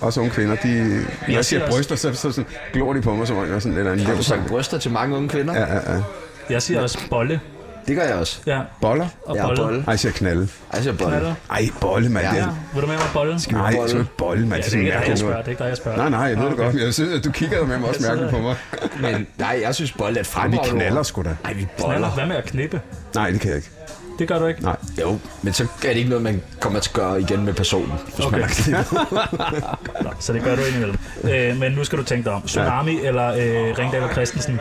også 0.00 0.20
unge 0.20 0.32
kvinder, 0.32 0.56
de, 0.56 1.04
når 1.28 1.34
jeg 1.34 1.44
siger 1.44 1.70
bryster, 1.70 1.96
så, 1.96 2.14
så 2.14 2.30
sådan, 2.32 2.46
glor 2.72 2.92
de 2.92 3.02
på 3.02 3.14
mig 3.14 3.26
som 3.26 3.36
om 3.36 3.46
jeg 3.46 3.54
er 3.54 3.58
sådan, 3.58 3.78
eller 3.78 3.92
en 3.92 4.00
Har 4.00 4.14
du 4.14 4.22
sagt 4.22 4.46
bryster 4.48 4.78
til 4.78 4.90
mange 4.90 5.16
unge 5.16 5.28
kvinder? 5.28 5.54
Ja, 5.60 5.74
ja, 5.74 5.94
ja. 5.96 6.02
Jeg 6.50 6.62
siger 6.62 6.82
også 6.82 6.98
bolle. 7.10 7.40
Det 7.88 7.96
gør 7.96 8.02
jeg 8.02 8.14
også. 8.14 8.38
Ja, 8.46 8.60
Boller? 8.80 9.06
og 9.26 9.36
Ja, 9.36 9.46
bolle. 9.46 9.62
bolle. 9.62 9.78
Ej, 9.78 9.84
jeg 9.90 9.98
siger 9.98 10.12
knalde. 10.12 10.40
Ej, 10.42 10.48
jeg 10.74 10.82
siger 10.82 10.96
bolle. 10.96 11.10
Knaller. 11.10 11.34
Ej, 11.50 11.68
bolle, 11.80 12.08
mand. 12.08 12.26
Ja. 12.26 12.34
Ja. 12.34 12.46
Vil 12.74 12.82
du 12.82 12.86
med 12.86 12.96
mig 12.96 13.04
bolle? 13.12 13.40
Nej, 13.50 13.74
bolle? 13.76 14.00
er 14.00 14.04
bolle, 14.18 14.46
mand. 14.46 14.62
Ja, 14.62 14.64
det 14.64 14.72
det 14.72 14.74
er 14.74 14.78
ikke 14.78 14.86
dig, 14.86 14.92
jeg 14.92 14.98
mærkeligt 14.98 15.18
spørger. 15.20 15.36
Det 15.36 15.46
er 15.46 15.50
ikke 15.50 15.62
dig, 15.62 15.68
jeg 15.68 15.76
spørger. 15.76 15.98
Nej, 15.98 16.08
nej, 16.08 16.20
jeg 16.20 16.36
ved 16.36 16.44
det 16.44 16.52
Okay. 16.52 16.62
godt. 16.64 16.74
men 16.74 16.84
Jeg 16.84 16.94
synes, 16.94 17.18
at 17.18 17.24
du 17.24 17.30
kigger 17.32 17.66
med 17.66 17.78
mig 17.78 17.88
også 17.88 18.02
mærkeligt 18.08 18.30
på 18.30 18.38
mig. 18.38 18.56
Men 19.00 19.26
nej, 19.38 19.58
jeg 19.62 19.74
synes 19.74 19.92
bolle 19.92 20.18
er 20.20 20.44
et 20.44 20.52
vi 20.52 20.58
knaller 20.64 21.02
sgu 21.02 21.22
da. 21.22 21.36
Nej, 21.42 21.52
vi 21.52 21.66
Knaller. 21.76 21.92
boller. 21.94 22.10
Hvad 22.10 22.26
med 22.26 22.36
at 22.36 22.44
knippe? 22.44 22.80
Nej, 23.14 23.30
det 23.30 23.40
kan 23.40 23.48
jeg 23.48 23.56
ikke. 23.56 23.70
Det 24.18 24.28
gør 24.28 24.38
du 24.38 24.46
ikke? 24.46 24.62
Nej. 24.62 24.76
Jo, 25.00 25.18
men 25.42 25.52
så 25.52 25.62
er 25.62 25.88
det 25.88 25.96
ikke 25.96 26.08
noget, 26.08 26.22
man 26.24 26.42
kommer 26.60 26.80
til 26.80 26.90
at 26.90 26.94
gøre 26.94 27.20
igen 27.20 27.44
med 27.44 27.52
personen. 27.54 27.92
Hvis 28.14 28.26
Okay. 28.26 28.38
man 28.38 28.48
har. 28.74 29.78
Nå, 30.02 30.10
så 30.20 30.32
det 30.32 30.42
gør 30.42 30.56
du 30.56 30.62
indimellem. 30.62 30.98
Øh, 31.24 31.56
men 31.56 31.72
nu 31.72 31.84
skal 31.84 31.98
du 31.98 32.04
tænke 32.04 32.24
dig 32.24 32.32
om. 32.32 32.42
Tsunami 32.42 33.00
ja. 33.02 33.08
eller 33.08 33.28
øh, 33.28 33.78
Ringdal 33.78 34.02
og 34.02 34.10
Christensen? 34.12 34.60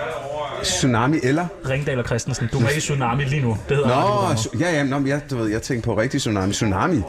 Tsunami 0.66 1.20
eller? 1.24 1.48
Ringdal 1.70 2.00
og 2.00 2.06
Christensen. 2.06 2.50
Du 2.54 2.60
er 2.60 2.70
i 2.78 2.80
Tsunami 2.80 3.24
lige 3.24 3.42
nu. 3.42 3.58
Det 3.70 3.78
hedder 3.78 3.90
Nå, 4.54 4.60
ja, 4.60 4.72
ja, 4.74 4.84
nå, 4.84 5.06
jeg, 5.06 5.22
du 5.30 5.38
ved, 5.38 5.50
jeg 5.52 5.62
tænkte 5.62 5.86
på 5.86 5.98
rigtig 5.98 6.22
tsunami. 6.22 6.54
Tsunami, 6.54 7.02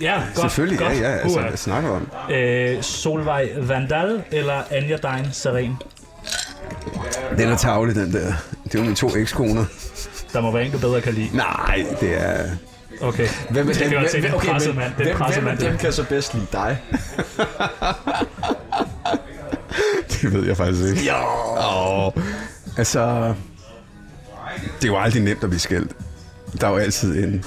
Ja, 0.00 0.14
godt. 0.14 0.40
selvfølgelig. 0.40 0.78
godt. 0.78 0.92
Ja, 0.92 0.98
ja, 1.10 1.16
altså, 1.16 1.38
Uha. 1.38 1.48
jeg 1.48 1.58
snakker 1.58 1.90
om. 1.90 2.08
Øh, 2.34 2.82
Solvej 2.82 3.48
Vandal 3.58 4.22
eller 4.32 4.62
Anja 4.70 4.96
Dein 4.96 5.26
Seren? 5.32 5.76
Den 7.38 7.48
er 7.48 7.56
tavlig, 7.56 7.94
den 7.94 8.12
der. 8.12 8.32
Det 8.64 8.74
er 8.74 8.78
jo 8.78 8.82
mine 8.82 8.94
to 8.96 9.16
ekskoner. 9.16 9.64
Der 10.32 10.40
må 10.40 10.50
være 10.50 10.64
en, 10.64 10.72
du 10.72 10.78
bedre 10.78 11.00
kan 11.00 11.14
lide. 11.14 11.36
Nej, 11.36 11.86
det 12.00 12.22
er... 12.22 12.44
Okay. 13.00 13.28
Hvem 13.50 13.66
det 13.66 13.76
kan 13.76 13.92
jeg 13.92 14.04
se, 14.10 14.16
det 14.22 14.28
en 14.28 14.34
okay, 14.34 14.48
presset 14.48 14.74
men 14.74 14.78
mand. 14.84 14.92
Det 14.98 15.00
en 15.00 15.06
hvem, 15.06 15.16
presset 15.16 15.42
hvem 15.42 15.50
af 15.52 15.56
mand. 15.60 15.70
dem 15.70 15.78
kan 15.78 15.92
så 15.92 16.04
bedst 16.08 16.34
lide 16.34 16.46
dig? 16.52 16.78
Det 20.22 20.32
ved 20.32 20.46
jeg 20.46 20.56
faktisk 20.56 20.88
ikke. 20.88 21.04
Ja. 21.04 22.06
Åh, 22.06 22.12
altså... 22.80 23.34
Det 24.80 24.84
er 24.84 24.92
jo 24.92 24.98
aldrig 24.98 25.22
nemt 25.22 25.44
at 25.44 25.50
blive 25.50 25.60
skældt. 25.60 25.92
Der 26.60 26.66
er 26.66 26.70
jo 26.70 26.76
altid 26.76 27.24
en... 27.24 27.44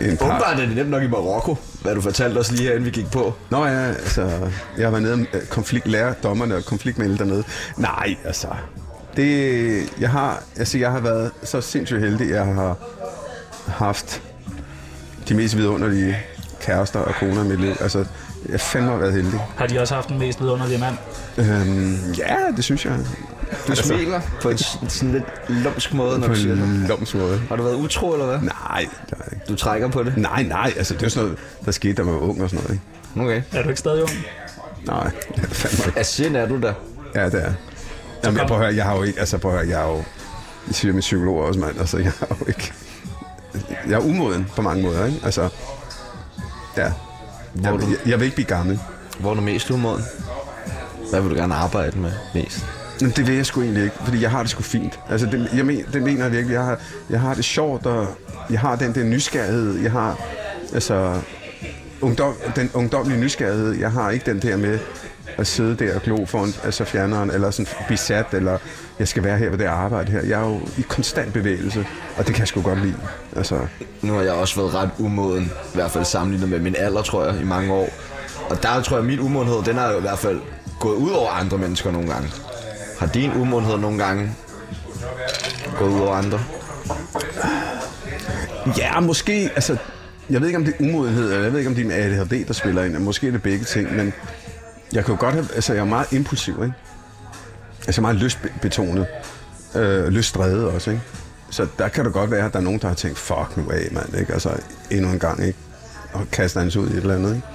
En 0.00 0.16
par... 0.16 0.26
Åbenbart 0.26 0.60
er 0.60 0.66
det 0.66 0.76
nemt 0.76 0.90
nok 0.90 1.02
i 1.02 1.06
Marokko, 1.06 1.56
hvad 1.82 1.94
du 1.94 2.00
fortalte 2.00 2.38
os 2.38 2.50
lige 2.50 2.62
her, 2.62 2.70
inden 2.70 2.84
vi 2.84 2.90
gik 2.90 3.10
på. 3.10 3.34
Nå 3.50 3.66
ja, 3.66 3.86
altså... 3.88 4.50
Jeg 4.78 4.92
var 4.92 5.00
nede 5.00 5.12
og 5.12 5.20
øh, 5.20 5.46
konflikt, 5.46 5.86
lærer 5.86 6.14
dommerne 6.14 6.56
og 6.56 6.64
konfliktmelde 6.64 7.18
dernede. 7.18 7.44
Nej, 7.76 8.16
altså... 8.24 8.48
Det... 9.16 9.92
Jeg 10.00 10.10
har... 10.10 10.42
Altså, 10.56 10.78
jeg 10.78 10.90
har 10.90 11.00
været 11.00 11.30
så 11.42 11.60
sindssygt 11.60 12.00
heldig, 12.00 12.30
jeg 12.30 12.44
har 12.44 12.76
haft 13.66 14.22
de 15.28 15.34
mest 15.34 15.56
vidunderlige 15.56 16.18
kærester 16.60 17.00
og 17.00 17.14
koner 17.14 17.44
i 17.44 17.46
mit 17.46 17.60
liv. 17.60 17.74
Altså, 17.80 17.98
jeg 17.98 18.52
har 18.52 18.58
fandme 18.58 19.00
været 19.00 19.12
heldig. 19.12 19.40
Har 19.56 19.66
de 19.66 19.80
også 19.80 19.94
haft 19.94 20.08
den 20.08 20.18
mest 20.18 20.40
vidunderlige 20.40 20.78
mand? 20.78 20.96
Øhm, 21.38 22.12
ja, 22.18 22.36
det 22.56 22.64
synes 22.64 22.84
jeg. 22.84 22.98
Du 23.68 23.74
smiler 23.76 24.20
på 24.42 24.50
en 24.50 24.58
sådan 24.58 25.12
lidt 25.12 25.24
lumsk 25.48 25.94
måde, 25.94 26.18
når 26.18 26.26
På 26.26 26.34
du 26.34 26.40
siger 26.40 26.54
det. 26.54 26.64
en 26.64 26.84
loms 26.88 27.14
måde. 27.14 27.38
Har 27.48 27.56
du 27.56 27.62
været 27.62 27.74
utro, 27.74 28.12
eller 28.12 28.26
hvad? 28.26 28.38
Nej, 28.38 28.80
ikke. 28.80 28.94
Du 29.48 29.54
trækker 29.56 29.88
på 29.88 30.02
det? 30.02 30.16
Nej, 30.16 30.42
nej, 30.42 30.72
altså 30.76 30.94
det 30.94 31.02
er 31.02 31.08
sådan 31.08 31.24
noget, 31.24 31.38
der 31.64 31.72
skete, 31.72 31.94
da 31.94 32.02
man 32.02 32.14
var 32.14 32.20
ung 32.20 32.42
og 32.42 32.50
sådan 32.50 32.64
noget, 32.64 32.80
ikke? 33.16 33.42
Okay. 33.50 33.58
Er 33.58 33.62
du 33.62 33.68
ikke 33.68 33.78
stadig 33.78 34.02
ung? 34.02 34.10
Nej, 34.86 35.10
det 35.36 35.44
er 35.44 35.48
fandme 35.48 35.84
ikke. 35.86 35.98
Af 35.98 36.06
sind 36.06 36.36
er 36.36 36.46
du 36.48 36.60
der. 36.60 36.72
Ja, 37.14 37.24
det 37.26 37.44
er. 37.44 37.52
Jamen, 38.24 38.38
jeg 38.38 38.46
prøver 38.46 38.60
at 38.60 38.66
høre, 38.66 38.76
jeg 38.76 38.84
har 38.84 38.96
jo 38.96 39.02
ikke, 39.02 39.20
altså 39.20 39.38
prøv 39.38 39.52
at 39.52 39.58
høre, 39.58 39.68
jeg 39.78 39.82
er 39.86 39.88
jo, 39.92 39.96
jeg 40.66 40.74
siger 40.74 40.92
min 40.92 41.00
psykolog 41.00 41.36
også, 41.44 41.60
mand, 41.60 41.80
altså 41.80 41.98
jeg 41.98 42.12
er 42.20 42.34
jo 42.40 42.46
ikke, 42.48 42.72
jeg 43.88 43.94
er 43.94 43.98
umoden 43.98 44.46
på 44.56 44.62
mange 44.62 44.82
måder, 44.82 45.06
ikke? 45.06 45.18
Altså, 45.24 45.48
ja. 46.76 46.82
Jeg, 46.82 46.92
Hvor 47.54 47.76
du- 47.76 47.86
jeg, 47.90 47.96
jeg 48.06 48.18
vil 48.20 48.24
ikke 48.24 48.34
blive 48.34 48.46
gammel. 48.48 48.80
Hvor 49.18 49.30
er 49.30 49.34
du 49.34 49.40
mest 49.40 49.70
umoden? 49.70 50.04
Hvad 51.10 51.20
vil 51.20 51.30
du 51.30 51.34
gerne 51.36 51.54
arbejde 51.54 51.98
med 51.98 52.12
mest? 52.34 52.66
Men 53.00 53.10
det 53.10 53.26
vil 53.26 53.34
jeg 53.34 53.46
sgu 53.46 53.62
egentlig 53.62 53.84
ikke, 53.84 53.96
fordi 54.04 54.22
jeg 54.22 54.30
har 54.30 54.42
det 54.42 54.50
sgu 54.50 54.62
fint. 54.62 55.00
Altså, 55.10 55.26
det, 55.26 55.48
jeg 55.56 55.66
men, 55.66 55.84
det 55.92 56.02
mener 56.02 56.22
jeg 56.22 56.32
virkelig. 56.32 56.54
Jeg 56.54 56.64
har, 56.64 56.78
jeg 57.10 57.20
har 57.20 57.34
det 57.34 57.44
sjovt, 57.44 57.86
og 57.86 58.06
jeg 58.50 58.60
har 58.60 58.76
den 58.76 58.94
der 58.94 59.04
nysgerrighed. 59.04 59.82
Jeg 59.82 59.92
har, 59.92 60.18
altså, 60.74 61.20
ungdom, 62.00 62.34
den 62.56 62.70
ungdomlige 62.74 63.20
nysgerrighed. 63.20 63.72
Jeg 63.72 63.92
har 63.92 64.10
ikke 64.10 64.30
den 64.30 64.42
der 64.42 64.56
med 64.56 64.78
at 65.38 65.46
sidde 65.46 65.74
der 65.74 65.94
og 65.94 66.02
glo 66.02 66.24
foran 66.24 66.54
altså 66.64 66.84
fjerneren, 66.84 67.30
eller 67.30 67.50
sådan 67.50 67.72
besat, 67.88 68.26
eller 68.32 68.58
jeg 68.98 69.08
skal 69.08 69.24
være 69.24 69.38
her 69.38 69.50
ved 69.50 69.58
det 69.58 69.64
arbejde 69.64 70.12
her. 70.12 70.22
Jeg 70.22 70.40
er 70.40 70.46
jo 70.48 70.60
i 70.78 70.82
konstant 70.88 71.32
bevægelse, 71.32 71.86
og 72.16 72.26
det 72.26 72.34
kan 72.34 72.40
jeg 72.40 72.48
sgu 72.48 72.62
godt 72.62 72.82
lide. 72.82 72.96
Altså, 73.36 73.58
Nu 74.02 74.12
har 74.12 74.22
jeg 74.22 74.32
også 74.32 74.60
været 74.60 74.74
ret 74.74 74.90
umoden, 74.98 75.44
i 75.44 75.74
hvert 75.74 75.90
fald 75.90 76.04
sammenlignet 76.04 76.48
med 76.48 76.58
min 76.58 76.74
alder, 76.78 77.02
tror 77.02 77.24
jeg, 77.24 77.40
i 77.40 77.44
mange 77.44 77.72
år. 77.72 77.88
Og 78.50 78.62
der 78.62 78.82
tror 78.82 78.96
jeg, 78.96 79.02
at 79.02 79.06
min 79.06 79.20
umodenhed, 79.20 79.62
den 79.64 79.76
har 79.76 79.90
jo 79.92 79.98
i 79.98 80.00
hvert 80.00 80.18
fald 80.18 80.40
gået 80.80 80.96
ud 80.96 81.10
over 81.10 81.30
andre 81.30 81.58
mennesker 81.58 81.90
nogle 81.92 82.08
gange. 82.08 82.28
Har 82.98 83.06
din 83.06 83.32
umundhed 83.32 83.78
nogle 83.78 84.04
gange 84.04 84.32
gået 85.78 85.90
ud 85.90 86.00
over 86.00 86.14
andre? 86.14 86.40
Ja, 88.78 89.00
måske, 89.00 89.50
altså, 89.54 89.76
jeg 90.30 90.40
ved 90.40 90.48
ikke 90.48 90.58
om 90.58 90.64
det 90.64 90.74
er 90.78 90.84
umodenhed, 90.84 91.24
eller 91.24 91.42
jeg 91.42 91.52
ved 91.52 91.58
ikke 91.58 91.70
om 91.70 91.74
det 91.74 91.86
er 91.86 92.04
ADHD, 92.04 92.46
der 92.46 92.52
spiller 92.52 92.84
ind, 92.84 92.98
måske 92.98 93.26
er 93.26 93.30
det 93.30 93.42
begge 93.42 93.64
ting, 93.64 93.96
men 93.96 94.12
jeg 94.92 95.04
kan 95.04 95.14
jo 95.14 95.20
godt 95.20 95.34
have, 95.34 95.48
altså 95.54 95.72
jeg 95.72 95.80
er 95.80 95.84
meget 95.84 96.12
impulsiv, 96.12 96.62
ikke? 96.62 96.74
Altså 97.86 98.00
meget 98.00 98.16
lystbetonet, 98.16 99.06
øh, 99.74 100.08
lystdrevet 100.08 100.64
også, 100.64 100.90
ikke? 100.90 101.02
Så 101.50 101.66
der 101.78 101.88
kan 101.88 102.04
det 102.04 102.12
godt 102.12 102.30
være, 102.30 102.46
at 102.46 102.52
der 102.52 102.58
er 102.58 102.62
nogen, 102.62 102.80
der 102.80 102.88
har 102.88 102.94
tænkt, 102.94 103.18
fuck 103.18 103.56
nu 103.56 103.70
af, 103.70 103.88
mand, 103.92 104.18
ikke? 104.18 104.32
Altså 104.32 104.56
endnu 104.90 105.10
en 105.10 105.18
gang, 105.18 105.46
ikke? 105.46 105.58
Og 106.12 106.26
kaster 106.32 106.60
hans 106.60 106.76
ud 106.76 106.88
i 106.88 106.92
et 106.92 106.96
eller 106.96 107.14
andet, 107.14 107.34
ikke? 107.34 107.46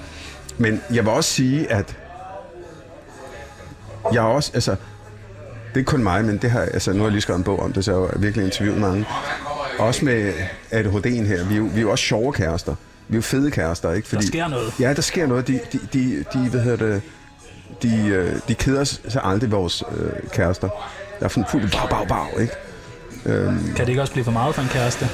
Men 0.58 0.82
jeg 0.94 1.04
vil 1.04 1.14
også 1.14 1.30
sige, 1.30 1.72
at 1.72 1.98
jeg 4.14 4.22
også, 4.22 4.52
altså, 4.54 4.76
det 5.74 5.80
er 5.80 5.84
kun 5.84 6.04
mig, 6.04 6.26
men 6.26 6.38
det 6.38 6.52
har, 6.52 6.60
altså, 6.60 6.94
nu 6.94 6.98
har 6.98 7.06
jeg 7.06 7.12
lige 7.12 7.22
skrevet 7.22 7.38
en 7.38 7.44
bog 7.44 7.60
om 7.60 7.74
det, 7.74 7.86
så 7.86 7.92
jeg 7.92 8.00
har 8.00 8.20
virkelig 8.20 8.46
interviewet 8.46 8.82
mange. 8.82 9.06
Også 9.80 10.06
med 10.06 10.34
ADHD'en 10.72 11.26
her, 11.26 11.46
vi 11.46 11.54
er, 11.54 11.58
jo, 11.58 11.64
vi 11.64 11.78
er 11.78 11.82
jo 11.82 11.92
også 11.92 12.04
sjove 12.04 12.34
kærester. 12.34 12.76
Vi 13.08 13.14
er 13.14 13.18
jo 13.18 13.22
fede 13.22 13.52
kærester, 13.52 13.92
ikke? 13.94 14.16
Der 14.16 14.22
sker 14.22 14.48
noget. 14.48 14.74
Ja, 14.80 14.94
der 14.94 15.02
sker 15.02 15.28
noget. 15.28 15.48
De, 15.48 15.60
de, 15.74 15.80
de, 15.94 16.26
de 16.34 16.50
hvad 16.50 16.62
hedder 16.62 16.86
det, 16.86 17.02
de, 17.84 18.08
øh, 18.08 18.40
de 18.48 18.56
keder 18.56 18.84
sig 18.84 19.22
aldrig, 19.24 19.52
vores 19.52 19.84
øh, 19.98 20.30
kærester. 20.34 20.70
Der 21.20 21.26
er 21.26 21.30
sådan 21.30 21.46
fuld 21.52 21.72
bag, 21.72 21.90
bag, 21.90 22.08
bag, 22.08 22.42
ikke? 22.42 22.54
Kan 23.76 23.78
det 23.78 23.90
ikke 23.90 24.02
også 24.02 24.14
blive 24.14 24.24
for 24.24 24.32
meget 24.32 24.56
for 24.56 24.62
en 24.62 24.68
kæreste? 24.68 25.10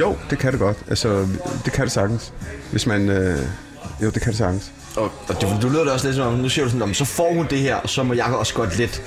Jo, 0.00 0.16
det 0.30 0.38
kan 0.38 0.52
det 0.52 0.60
godt. 0.60 0.76
Altså, 0.88 1.28
det 1.64 1.72
kan 1.72 1.84
det 1.84 1.92
sagtens. 1.92 2.32
Hvis 2.70 2.86
man, 2.86 3.08
øh, 3.08 3.38
Jo, 4.02 4.10
det 4.10 4.22
kan 4.22 4.30
det 4.30 4.38
sagtens. 4.38 4.72
Og, 4.96 5.12
og 5.28 5.40
det, 5.40 5.58
du 5.62 5.68
lyder 5.68 5.84
det 5.84 5.92
også 5.92 6.06
lidt 6.06 6.16
som 6.16 6.26
om, 6.26 6.34
nu 6.34 6.48
siger 6.48 6.64
du 6.64 6.70
sådan, 6.70 6.82
om, 6.82 6.94
så 6.94 7.04
får 7.04 7.34
hun 7.34 7.46
det 7.50 7.58
her, 7.58 7.76
og 7.76 7.88
så 7.88 8.02
må 8.02 8.14
jeg 8.14 8.24
også 8.24 8.54
godt 8.54 8.76
lidt 8.76 9.02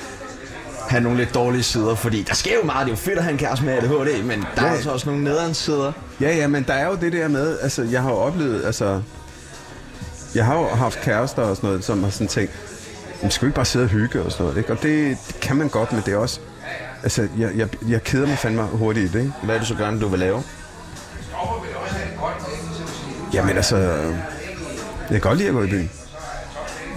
have 0.90 1.04
nogle 1.04 1.18
lidt 1.18 1.34
dårlige 1.34 1.64
sider, 1.64 1.96
fordi 1.96 2.22
der 2.24 2.34
sker 2.36 2.52
jo 2.60 2.66
meget, 2.66 2.86
det 2.88 2.92
er 2.94 2.96
jo 2.98 3.02
fedt 3.02 3.18
at 3.18 3.24
have 3.24 3.32
en 3.32 3.38
kæreste 3.38 3.66
med 3.66 3.74
ADHD, 3.74 4.24
men 4.24 4.40
der 4.56 4.64
Ja. 4.64 4.68
er 4.68 4.72
altså 4.72 4.92
også 4.92 5.10
nogle 5.10 5.24
nederen 5.24 5.54
sider. 5.54 5.92
Ja, 6.22 6.36
ja, 6.36 6.48
men 6.48 6.64
der 6.64 6.74
er 6.74 6.88
jo 6.88 6.96
det 7.02 7.14
der 7.14 7.28
med, 7.28 7.60
altså, 7.62 7.84
jeg 7.84 8.02
har 8.02 8.10
jo 8.10 8.16
oplevet, 8.18 8.66
altså, 8.66 9.02
jeg 10.36 10.46
har 10.46 10.56
jo 10.56 10.68
haft 10.68 11.02
kærester 11.02 11.42
og 11.42 11.56
sådan 11.56 11.68
noget, 11.70 11.84
som 11.86 12.04
har 12.04 12.12
sådan 12.12 12.28
tænkt, 12.28 12.52
man 13.22 13.32
skal 13.32 13.46
jo 13.46 13.48
ikke 13.50 13.56
bare 13.56 13.66
sidde 13.66 13.84
og 13.86 13.90
hygge 13.90 14.22
og 14.22 14.32
sådan 14.32 14.44
noget, 14.46 14.58
ikke? 14.58 14.72
Og 14.74 14.84
det, 14.84 15.18
det 15.28 15.40
kan 15.42 15.56
man 15.56 15.68
godt, 15.70 15.94
men 15.94 16.02
det 16.06 16.14
er 16.14 16.18
også, 16.18 16.40
altså, 17.04 17.28
jeg, 17.38 17.50
jeg, 17.56 17.68
jeg 17.88 18.04
keder 18.04 18.28
mig 18.28 18.38
fandme 18.38 18.64
hurtigt 18.64 19.10
i 19.10 19.14
det, 19.18 19.20
ikke? 19.20 19.34
Hvad 19.44 19.56
er 19.56 19.60
det 19.60 19.68
så 19.68 19.76
gerne, 19.76 20.02
du 20.02 20.08
vil 20.08 20.20
lave? 20.20 20.44
Jamen 23.34 23.56
altså, 23.56 24.00
jeg 25.14 25.22
kan 25.22 25.30
godt 25.30 25.38
lide 25.38 25.50
at 25.50 25.56
gå 25.56 25.64
i 25.64 25.68
byen. 25.68 25.90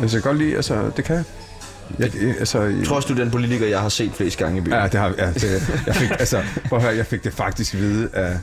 Altså, 0.00 0.16
jeg 0.16 0.23
kan 0.23 0.30
godt 0.30 0.38
lide, 0.38 0.56
altså, 0.56 0.90
det 0.96 1.04
kan 1.04 1.16
jeg. 1.16 1.25
Jeg, 1.99 2.11
altså, 2.38 2.61
Jeg 2.62 2.87
tror 2.87 2.96
også, 2.96 3.08
du 3.08 3.14
er 3.14 3.18
den 3.18 3.30
politiker, 3.30 3.66
jeg 3.66 3.80
har 3.80 3.88
set 3.88 4.12
flest 4.14 4.38
gange 4.38 4.58
i 4.58 4.61
byen. 4.61 4.75
Ja, 4.75 4.82
det 4.82 5.00
har 5.00 5.14
ja, 5.18 5.30
det, 5.30 5.82
jeg 5.87 5.94
fik, 5.94 6.11
altså, 6.20 6.42
prøv 6.68 6.78
at 6.78 6.85
høre, 6.85 6.96
jeg 6.96 7.06
fik 7.06 7.25
det 7.25 7.32
faktisk 7.32 7.75
at 7.75 7.80
vide 7.80 8.08
af, 8.12 8.38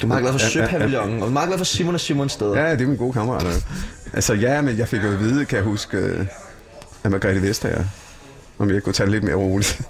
Du 0.00 0.06
er 0.06 0.06
meget 0.06 0.22
glad 0.22 0.32
for. 0.32 0.38
Søpavillonen, 0.38 1.14
og 1.14 1.20
du 1.20 1.26
er 1.26 1.30
meget 1.30 1.48
glad 1.48 1.58
for 1.58 1.64
Simon 1.64 1.94
og 1.94 2.00
Simons 2.00 2.32
steder. 2.32 2.60
Ja, 2.60 2.72
det 2.72 2.80
er 2.80 2.86
min 2.86 2.96
gode 2.96 3.12
kammerat. 3.12 3.64
Altså 4.12 4.34
ja, 4.34 4.60
men 4.60 4.78
jeg 4.78 4.88
fik 4.88 5.02
jo 5.02 5.12
at 5.12 5.20
vide, 5.20 5.44
kan 5.44 5.56
jeg 5.56 5.64
huske, 5.64 5.96
øh, 5.96 6.26
af 7.04 7.10
Margrethe 7.10 7.42
Vestager, 7.42 7.84
om 8.58 8.70
jeg 8.70 8.82
kunne 8.82 8.92
tage 8.92 9.06
det 9.06 9.12
lidt 9.12 9.24
mere 9.24 9.34
roligt. 9.34 9.80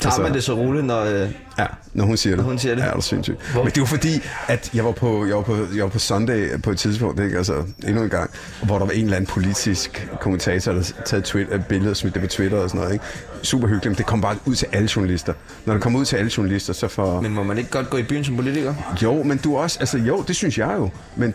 Tager 0.00 0.10
altså- 0.10 0.22
man 0.22 0.34
det 0.34 0.44
så 0.44 0.54
roligt, 0.54 0.84
når... 0.84 1.00
Øh, 1.04 1.30
Ja, 1.58 1.66
når 1.92 2.04
hun 2.04 2.16
siger 2.16 2.36
det. 2.36 2.44
Når 2.44 2.50
hun 2.50 2.58
siger 2.58 2.74
det. 2.74 2.82
Ja, 2.82 2.88
det 2.88 2.96
er 2.96 3.00
sindssygt. 3.00 3.54
Men 3.54 3.66
det 3.66 3.80
var 3.80 3.86
fordi, 3.86 4.22
at 4.48 4.70
jeg 4.74 4.84
var 4.84 4.90
på, 4.92 5.26
jeg 5.26 5.36
var 5.36 5.42
på, 5.42 5.56
jeg 5.76 5.82
var 5.84 5.90
på 5.90 5.98
Sunday 5.98 6.60
på 6.62 6.70
et 6.70 6.78
tidspunkt, 6.78 7.20
ikke? 7.20 7.36
Altså, 7.36 7.62
endnu 7.86 8.02
en 8.02 8.08
gang, 8.10 8.30
hvor 8.62 8.78
der 8.78 8.84
var 8.86 8.92
en 8.92 9.04
eller 9.04 9.16
anden 9.16 9.26
politisk 9.26 10.08
kommentator, 10.20 10.72
der 10.72 10.82
taget 11.06 11.24
Twitter, 11.24 11.58
billeder 11.58 11.90
og 11.90 11.96
smidt 11.96 12.14
det 12.14 12.22
på 12.22 12.28
Twitter 12.28 12.58
og 12.58 12.68
sådan 12.70 12.80
noget, 12.80 12.92
ikke? 12.92 13.04
Super 13.42 13.68
hyggeligt, 13.68 13.90
men 13.90 13.98
det 13.98 14.06
kom 14.06 14.20
bare 14.20 14.36
ud 14.46 14.54
til 14.54 14.66
alle 14.72 14.88
journalister. 14.96 15.32
Når 15.64 15.74
det 15.74 15.82
kommer 15.82 15.98
ud 16.00 16.04
til 16.04 16.16
alle 16.16 16.30
journalister, 16.36 16.72
så 16.72 16.88
for... 16.88 17.20
men 17.20 17.34
må 17.34 17.42
man 17.42 17.58
ikke 17.58 17.70
godt 17.70 17.90
gå 17.90 17.96
i 17.96 18.02
byen 18.02 18.24
som 18.24 18.36
politiker? 18.36 18.74
Jo, 19.02 19.22
men 19.22 19.38
du 19.38 19.56
også, 19.56 19.76
altså 19.80 19.98
jo, 19.98 20.24
det 20.28 20.36
synes 20.36 20.58
jeg 20.58 20.74
jo. 20.78 20.90
Men 21.16 21.34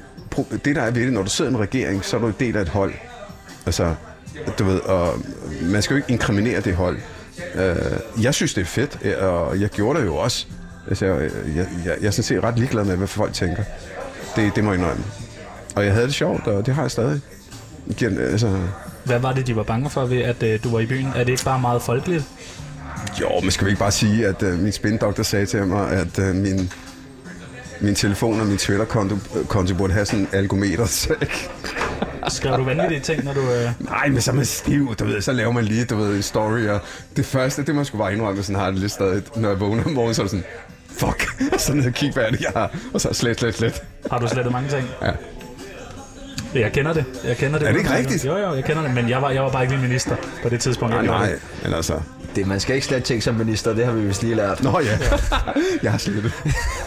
det 0.66 0.76
der 0.76 0.82
er 0.82 0.92
ved 0.92 1.02
det, 1.02 1.14
når 1.14 1.24
du 1.24 1.30
sidder 1.30 1.52
i 1.52 1.54
en 1.54 1.60
regering, 1.60 2.06
så 2.06 2.18
er 2.18 2.22
du 2.22 2.28
en 2.28 2.36
del 2.40 2.58
af 2.58 2.62
et 2.62 2.70
hold. 2.70 2.94
Altså, 3.66 3.96
du 4.60 4.64
ved, 4.64 4.80
og 4.80 5.14
man 5.62 5.82
skal 5.82 5.94
jo 5.94 5.98
ikke 5.98 6.12
inkriminere 6.12 6.62
det 6.62 6.76
hold. 6.76 6.98
Uh, 7.56 8.24
jeg 8.24 8.34
synes, 8.34 8.54
det 8.54 8.62
er 8.62 8.66
fedt, 8.66 9.00
øh, 9.02 9.24
og 9.24 9.62
jeg 9.62 9.70
gjorde 9.70 10.00
det 10.00 10.06
jo 10.06 10.16
også. 10.16 10.46
Altså, 10.90 11.06
jeg, 11.06 11.32
jeg, 11.56 11.68
jeg, 11.86 11.96
jeg 12.02 12.08
er 12.08 12.12
sådan 12.12 12.24
set 12.24 12.44
ret 12.44 12.60
ligeglad 12.60 12.84
med, 12.84 12.96
hvad 12.96 13.08
folk 13.08 13.34
tænker. 13.34 13.64
Det, 14.36 14.56
det 14.56 14.64
må 14.64 14.72
jeg 14.72 14.80
indrømme. 14.80 15.04
Og 15.76 15.86
jeg 15.86 15.94
havde 15.94 16.06
det 16.06 16.14
sjovt, 16.14 16.48
og 16.48 16.66
det 16.66 16.74
har 16.74 16.82
jeg 16.82 16.92
stadig. 16.92 17.22
Igen, 17.88 18.18
Altså, 18.18 18.58
Hvad 19.04 19.20
var 19.20 19.34
det, 19.34 19.48
de 19.48 19.56
var 19.56 19.64
bange 19.64 19.90
for 19.90 20.06
ved, 20.06 20.22
at 20.22 20.44
øh, 20.44 20.64
du 20.64 20.70
var 20.72 20.80
i 20.80 20.86
byen? 20.86 21.08
Er 21.16 21.24
det 21.24 21.30
ikke 21.30 21.44
bare 21.44 21.60
meget 21.60 21.82
folkeligt? 21.82 22.24
jo, 23.22 23.30
men 23.42 23.52
skal 23.52 23.66
vi 23.66 23.70
ikke 23.70 23.80
bare 23.80 23.92
sige, 23.92 24.28
at 24.28 24.44
uh, 24.44 24.60
min 24.60 24.72
spindoktor 24.72 25.24
sagde 25.24 25.46
til 25.46 25.68
mig, 25.68 25.90
at 25.92 26.20
uh, 26.20 26.36
min, 26.36 26.72
min 27.82 27.96
telefon 27.96 28.40
og 28.40 28.48
min 28.48 28.58
Twitter-konto 28.58 29.18
konto 29.48 29.76
burde 29.76 29.94
have 29.94 30.06
sådan 30.06 30.20
en 30.20 30.28
algometer, 30.34 30.86
så 30.86 31.16
Skrev 32.28 32.58
du 32.58 32.64
vanvittige 32.64 33.00
ting, 33.00 33.24
når 33.24 33.34
du... 33.34 33.40
Øh... 33.40 33.72
Nej, 33.80 34.08
men 34.08 34.22
så 34.22 34.32
er 34.32 34.36
man 34.36 34.46
stiv, 34.46 34.96
du 34.96 35.06
ved, 35.06 35.22
så 35.22 35.32
laver 35.32 35.52
man 35.52 35.64
lige, 35.64 35.86
du 35.86 35.96
ved, 35.96 36.16
en 36.16 36.22
story, 36.22 36.68
og 36.68 36.80
det 37.16 37.26
første, 37.26 37.66
det 37.66 37.76
må 37.76 37.84
sgu 37.84 37.98
bare 37.98 38.14
indrømme, 38.14 38.44
sådan 38.44 38.62
har 38.62 38.72
det 38.72 38.80
lidt 38.80 38.92
stadig, 38.92 39.24
når 39.36 39.50
jeg 39.50 39.60
vågner 39.60 39.84
om 39.84 39.92
morgenen, 39.92 40.16
så 40.16 40.22
er 40.22 40.24
det 40.24 40.32
sådan, 40.32 40.46
fuck, 40.90 41.28
så 41.64 41.74
ned 41.74 41.86
og 41.86 41.94
kig, 41.94 42.14
hvad 42.14 42.24
er 42.24 42.30
det, 42.32 42.42
jeg 42.42 42.52
har, 42.56 42.76
og 42.94 43.02
så 43.02 43.10
slet, 43.14 43.40
slet, 43.40 43.56
slet. 43.56 43.84
Har 44.12 44.20
du 44.20 44.28
slettet 44.28 44.52
mange 44.52 44.70
ting? 44.70 44.88
Ja. 45.02 45.12
Jeg 46.54 46.72
kender 46.72 46.94
det. 46.94 47.06
Jeg 47.24 47.38
kender 47.38 47.60
det. 47.60 47.68
Er 47.68 47.72
det 47.72 47.80
ikke 47.80 47.94
rigtigt? 47.94 48.26
Jo, 48.26 48.38
jo, 48.38 48.54
jeg 48.54 48.64
kender 48.64 48.82
det, 48.82 48.94
men 48.94 49.10
jeg 49.10 49.22
var, 49.22 49.30
jeg 49.30 49.44
var 49.44 49.50
bare 49.50 49.64
ikke 49.64 49.76
lige 49.76 49.88
minister 49.88 50.16
på 50.44 50.50
det 50.50 50.60
tidspunkt. 50.60 50.96
Nej, 50.96 51.06
nej, 51.06 51.40
men 51.64 51.74
altså, 51.74 51.94
Det, 52.36 52.48
man 52.48 52.60
skal 52.60 52.76
ikke 52.76 52.88
slet 52.88 53.04
ting 53.04 53.24
som 53.24 53.36
minister, 53.36 53.74
det 53.74 53.86
har 53.86 53.92
vi 53.92 54.02
vist 54.02 54.24
lige 54.24 54.36
lært. 54.36 54.64
nå 54.64 54.80
ja, 54.80 54.98
jeg 55.84 55.92
har 55.92 55.98
slettet. 55.98 56.32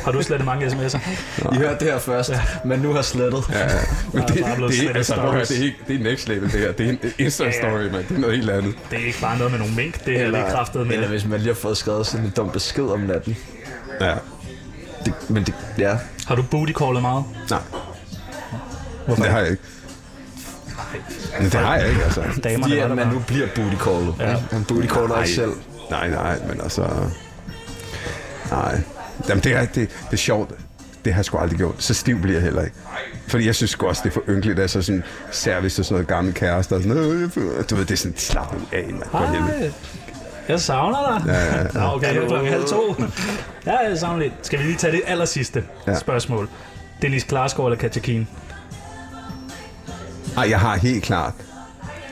Har 0.04 0.12
du 0.12 0.22
slettet 0.22 0.46
mange 0.46 0.66
sms'er? 0.66 0.98
I 1.54 1.56
hørte 1.56 1.84
det 1.84 1.92
her 1.92 1.98
først, 1.98 2.32
men 2.64 2.80
nu 2.80 2.92
har 2.92 3.02
slettet. 3.02 3.44
Ja, 3.50 3.58
ja. 3.58 3.68
men 4.12 4.22
er 4.22 4.26
det, 4.26 4.44
blevet 4.56 4.72
det, 4.72 4.90
er, 4.90 4.94
altså, 4.94 5.14
høre, 5.14 5.40
det, 5.40 5.58
er 5.60 5.64
ikke, 5.64 5.76
det 5.88 6.00
er 6.00 6.04
next 6.04 6.28
level, 6.28 6.52
det 6.52 6.60
her. 6.60 6.72
Det 6.72 6.86
er 6.86 6.90
en 6.90 6.98
Insta-story, 7.26 7.92
mand. 7.92 8.04
Det 8.08 8.16
er 8.16 8.20
noget 8.20 8.36
helt 8.36 8.50
andet. 8.50 8.74
Det 8.90 9.02
er 9.02 9.06
ikke 9.06 9.20
bare 9.20 9.36
noget 9.38 9.50
med 9.50 9.58
nogle 9.58 9.74
mink, 9.74 10.04
det 10.06 10.20
er 10.20 10.24
Eller, 10.24 10.38
lige 10.38 10.50
kraftet 10.50 10.86
med. 10.86 10.94
eller 10.94 11.08
hvis 11.08 11.24
man 11.26 11.38
lige 11.40 11.48
har 11.48 11.60
fået 11.60 11.76
skrevet 11.76 12.06
sådan 12.06 12.26
en 12.26 12.32
dum 12.36 12.50
besked 12.50 12.84
om 12.84 13.00
natten. 13.00 13.36
Ja. 14.00 14.14
Det, 15.04 15.14
men 15.28 15.44
det, 15.44 15.54
ja. 15.78 15.96
Har 16.26 16.34
du 16.34 16.42
booty 16.42 16.72
callet 16.72 17.02
meget? 17.02 17.24
Nej, 17.50 17.58
Hvorfor? 19.06 19.22
det 19.22 19.32
har 19.32 19.38
jeg 19.40 19.50
ikke. 19.50 19.62
Men 21.40 21.44
det 21.50 21.54
har 21.60 21.76
jeg 21.76 21.88
ikke, 21.88 22.04
altså. 22.04 22.20
Damerne 22.44 22.62
Fordi 22.62 22.78
at 22.78 22.88
der 22.90 22.94
man 22.94 23.06
nu 23.08 23.22
bliver 23.26 23.46
booty 23.56 23.76
callet. 23.76 24.14
Ja. 24.18 24.30
Ja. 24.30 24.36
Man 24.52 24.64
booty 24.64 24.86
caller 24.86 25.18
ikke 25.22 25.34
selv. 25.34 25.52
Nej, 25.90 26.10
nej, 26.10 26.38
men 26.48 26.60
altså... 26.60 26.86
Nej. 28.50 28.80
Jamen, 29.28 29.44
det 29.44 29.52
er, 29.56 29.60
det, 29.60 29.74
det 29.74 29.88
er 30.12 30.16
sjovt. 30.16 30.50
Det 31.04 31.12
har 31.12 31.18
jeg 31.18 31.24
sgu 31.24 31.38
aldrig 31.38 31.58
gjort. 31.58 31.74
Så 31.78 31.94
stiv 31.94 32.20
bliver 32.20 32.34
jeg 32.36 32.42
heller 32.42 32.62
ikke. 32.62 32.76
Fordi 33.28 33.46
jeg 33.46 33.54
synes 33.54 33.74
også, 33.74 34.00
det 34.04 34.10
er 34.10 34.14
for 34.14 34.22
ynkeligt, 34.28 34.58
altså 34.60 34.82
sådan 34.82 35.02
service 35.30 35.82
og 35.82 35.84
sådan 35.84 35.94
noget 35.94 36.08
gamle 36.08 36.32
kærester. 36.32 36.76
Og 36.76 36.82
sådan, 36.82 36.98
"Åh, 36.98 37.20
jeg 37.20 37.30
føler-" 37.30 37.62
du 37.62 37.74
ved, 37.76 37.84
det 37.84 37.92
er 37.92 37.96
sådan, 37.96 38.16
slap 38.18 38.52
nu 38.52 38.60
af, 38.72 38.84
mand. 38.90 39.02
Hej. 39.12 39.70
Jeg 40.48 40.60
savner 40.60 41.18
dig. 41.24 41.32
Ja, 41.34 41.44
ja, 41.44 41.58
ja. 41.58 41.66
Nå, 41.72 41.94
okay, 41.96 42.14
det 42.14 42.22
er 42.22 42.28
klokken 42.28 42.52
halv 42.52 42.64
to. 42.64 42.94
Ja, 43.66 43.76
jeg 43.88 43.98
savner 43.98 44.18
lidt. 44.22 44.32
Skal 44.42 44.58
vi 44.58 44.64
lige 44.64 44.76
tage 44.76 44.92
det 44.92 45.00
aller 45.06 45.24
sidste 45.24 45.64
Ja. 45.86 45.98
spørgsmål? 45.98 46.48
Dennis 47.02 47.24
Klarsgaard 47.24 47.68
eller 47.68 47.78
Katja 47.80 48.00
Keen? 48.00 48.28
Ej, 50.36 50.50
jeg 50.50 50.60
har 50.60 50.76
helt 50.76 51.04
klart 51.04 51.32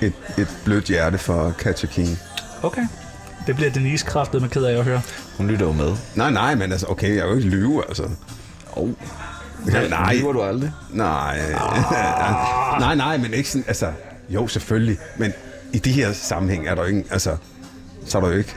et, 0.03 0.13
et 0.39 0.49
blødt 0.65 0.85
hjerte 0.85 1.19
for 1.19 1.55
Katja 1.59 1.89
King. 1.89 2.19
Okay. 2.63 2.87
Det 3.47 3.57
bliver 3.57 3.71
Denise 3.71 4.07
kraftet 4.07 4.43
med 4.43 4.49
ked 4.51 4.65
af 4.65 4.79
at 4.79 4.85
høre. 4.85 5.01
Hun 5.37 5.49
lytter 5.49 5.67
jo 5.67 5.73
med. 5.73 5.97
Nej, 6.15 6.31
nej, 6.31 6.55
men 6.55 6.73
altså, 6.73 6.87
okay, 6.87 7.09
jeg 7.17 7.19
er 7.19 7.27
jo 7.29 7.37
ikke 7.37 7.49
lyve, 7.49 7.85
altså. 7.89 8.09
Oh. 8.73 8.89
Ja, 9.73 9.89
nej, 9.89 10.15
Lyver 10.15 10.33
du 10.33 10.43
aldrig? 10.43 10.73
nej, 10.91 11.41
nej, 12.81 12.95
nej, 12.95 13.17
men 13.17 13.35
ikke 13.35 13.49
sådan, 13.51 13.65
altså, 13.69 13.93
jo, 14.29 14.47
selvfølgelig, 14.49 14.99
men 15.17 15.33
i 15.73 15.79
de 15.79 15.93
her 15.93 16.13
sammenhæng 16.13 16.69
er 16.69 16.75
der 16.75 16.83
jo 16.83 16.89
ikke, 16.89 17.05
altså, 17.11 17.37
så 18.07 18.19
er 18.19 18.23
der 18.23 18.29
jo 18.29 18.37
ikke. 18.39 18.55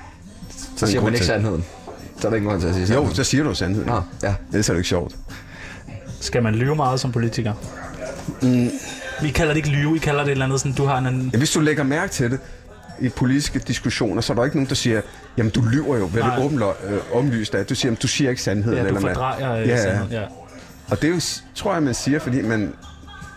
Så 0.78 0.88
siger 0.88 1.02
man 1.02 1.13
ikke 1.13 1.26
sandheden. 1.26 1.65
Så 2.19 2.28
er 2.28 2.30
der 2.30 2.36
ikke 2.36 2.47
grund 2.47 2.62
til 2.62 2.67
at 2.67 2.73
sige 2.73 2.82
Jo, 2.82 2.88
sandheden. 2.88 3.15
så 3.15 3.23
siger 3.23 3.43
du 3.43 3.54
sandheden. 3.56 3.88
Nå, 3.89 4.02
ja. 4.23 4.36
Ellers 4.52 4.69
er 4.69 4.73
det 4.73 4.80
ikke 4.80 4.89
sjovt. 4.89 5.15
Skal 6.19 6.43
man 6.43 6.56
lyve 6.56 6.76
meget 6.76 6.99
som 6.99 7.12
politiker? 7.12 7.54
Mm. 8.41 8.69
Vi 9.24 9.30
kalder 9.30 9.54
det 9.54 9.58
ikke 9.58 9.70
lyve, 9.70 9.94
vi 9.94 10.00
kalder 10.00 10.20
det 10.20 10.28
et 10.28 10.32
eller 10.32 10.46
andet 10.46 10.60
sådan, 10.60 10.74
du 10.74 10.86
har 10.86 10.98
en 10.98 11.06
anden... 11.06 11.30
Ja, 11.34 11.38
hvis 11.38 11.52
du 11.52 11.60
lægger 11.60 11.84
mærke 11.84 12.12
til 12.12 12.32
det 12.32 12.40
i 13.00 13.10
politiske 13.10 13.60
diskussioner, 13.60 14.22
så 14.22 14.34
er 14.34 14.38
der 14.38 14.44
ikke 14.44 14.58
nogen, 14.58 14.70
der 14.70 14.76
siger, 14.76 15.02
jamen 15.38 15.52
du 15.52 15.62
lyver 15.62 15.98
jo, 15.98 16.08
hvad 16.08 16.22
Nej. 16.24 16.36
det 16.36 16.44
åbenlø- 16.46 16.88
øh, 16.94 17.00
omlyst 17.14 17.56
af. 17.56 17.66
Du 17.66 17.76
siger, 17.76 17.90
jamen, 17.90 17.98
du 18.02 18.08
siger 18.08 18.30
ikke 18.30 18.42
sandheden. 18.42 18.78
Ja, 18.78 18.84
du 18.84 18.88
eller 18.88 19.02
fordrejer 19.02 19.54
øh, 19.56 19.68
ja. 19.68 19.82
sandheden, 19.82 20.12
ja. 20.12 20.24
Og 20.90 21.02
det 21.02 21.10
er 21.10 21.14
jo, 21.14 21.22
tror 21.56 21.74
jeg, 21.74 21.84
man 21.84 21.94
siger, 21.94 22.20
fordi 22.20 22.42
man 22.42 22.74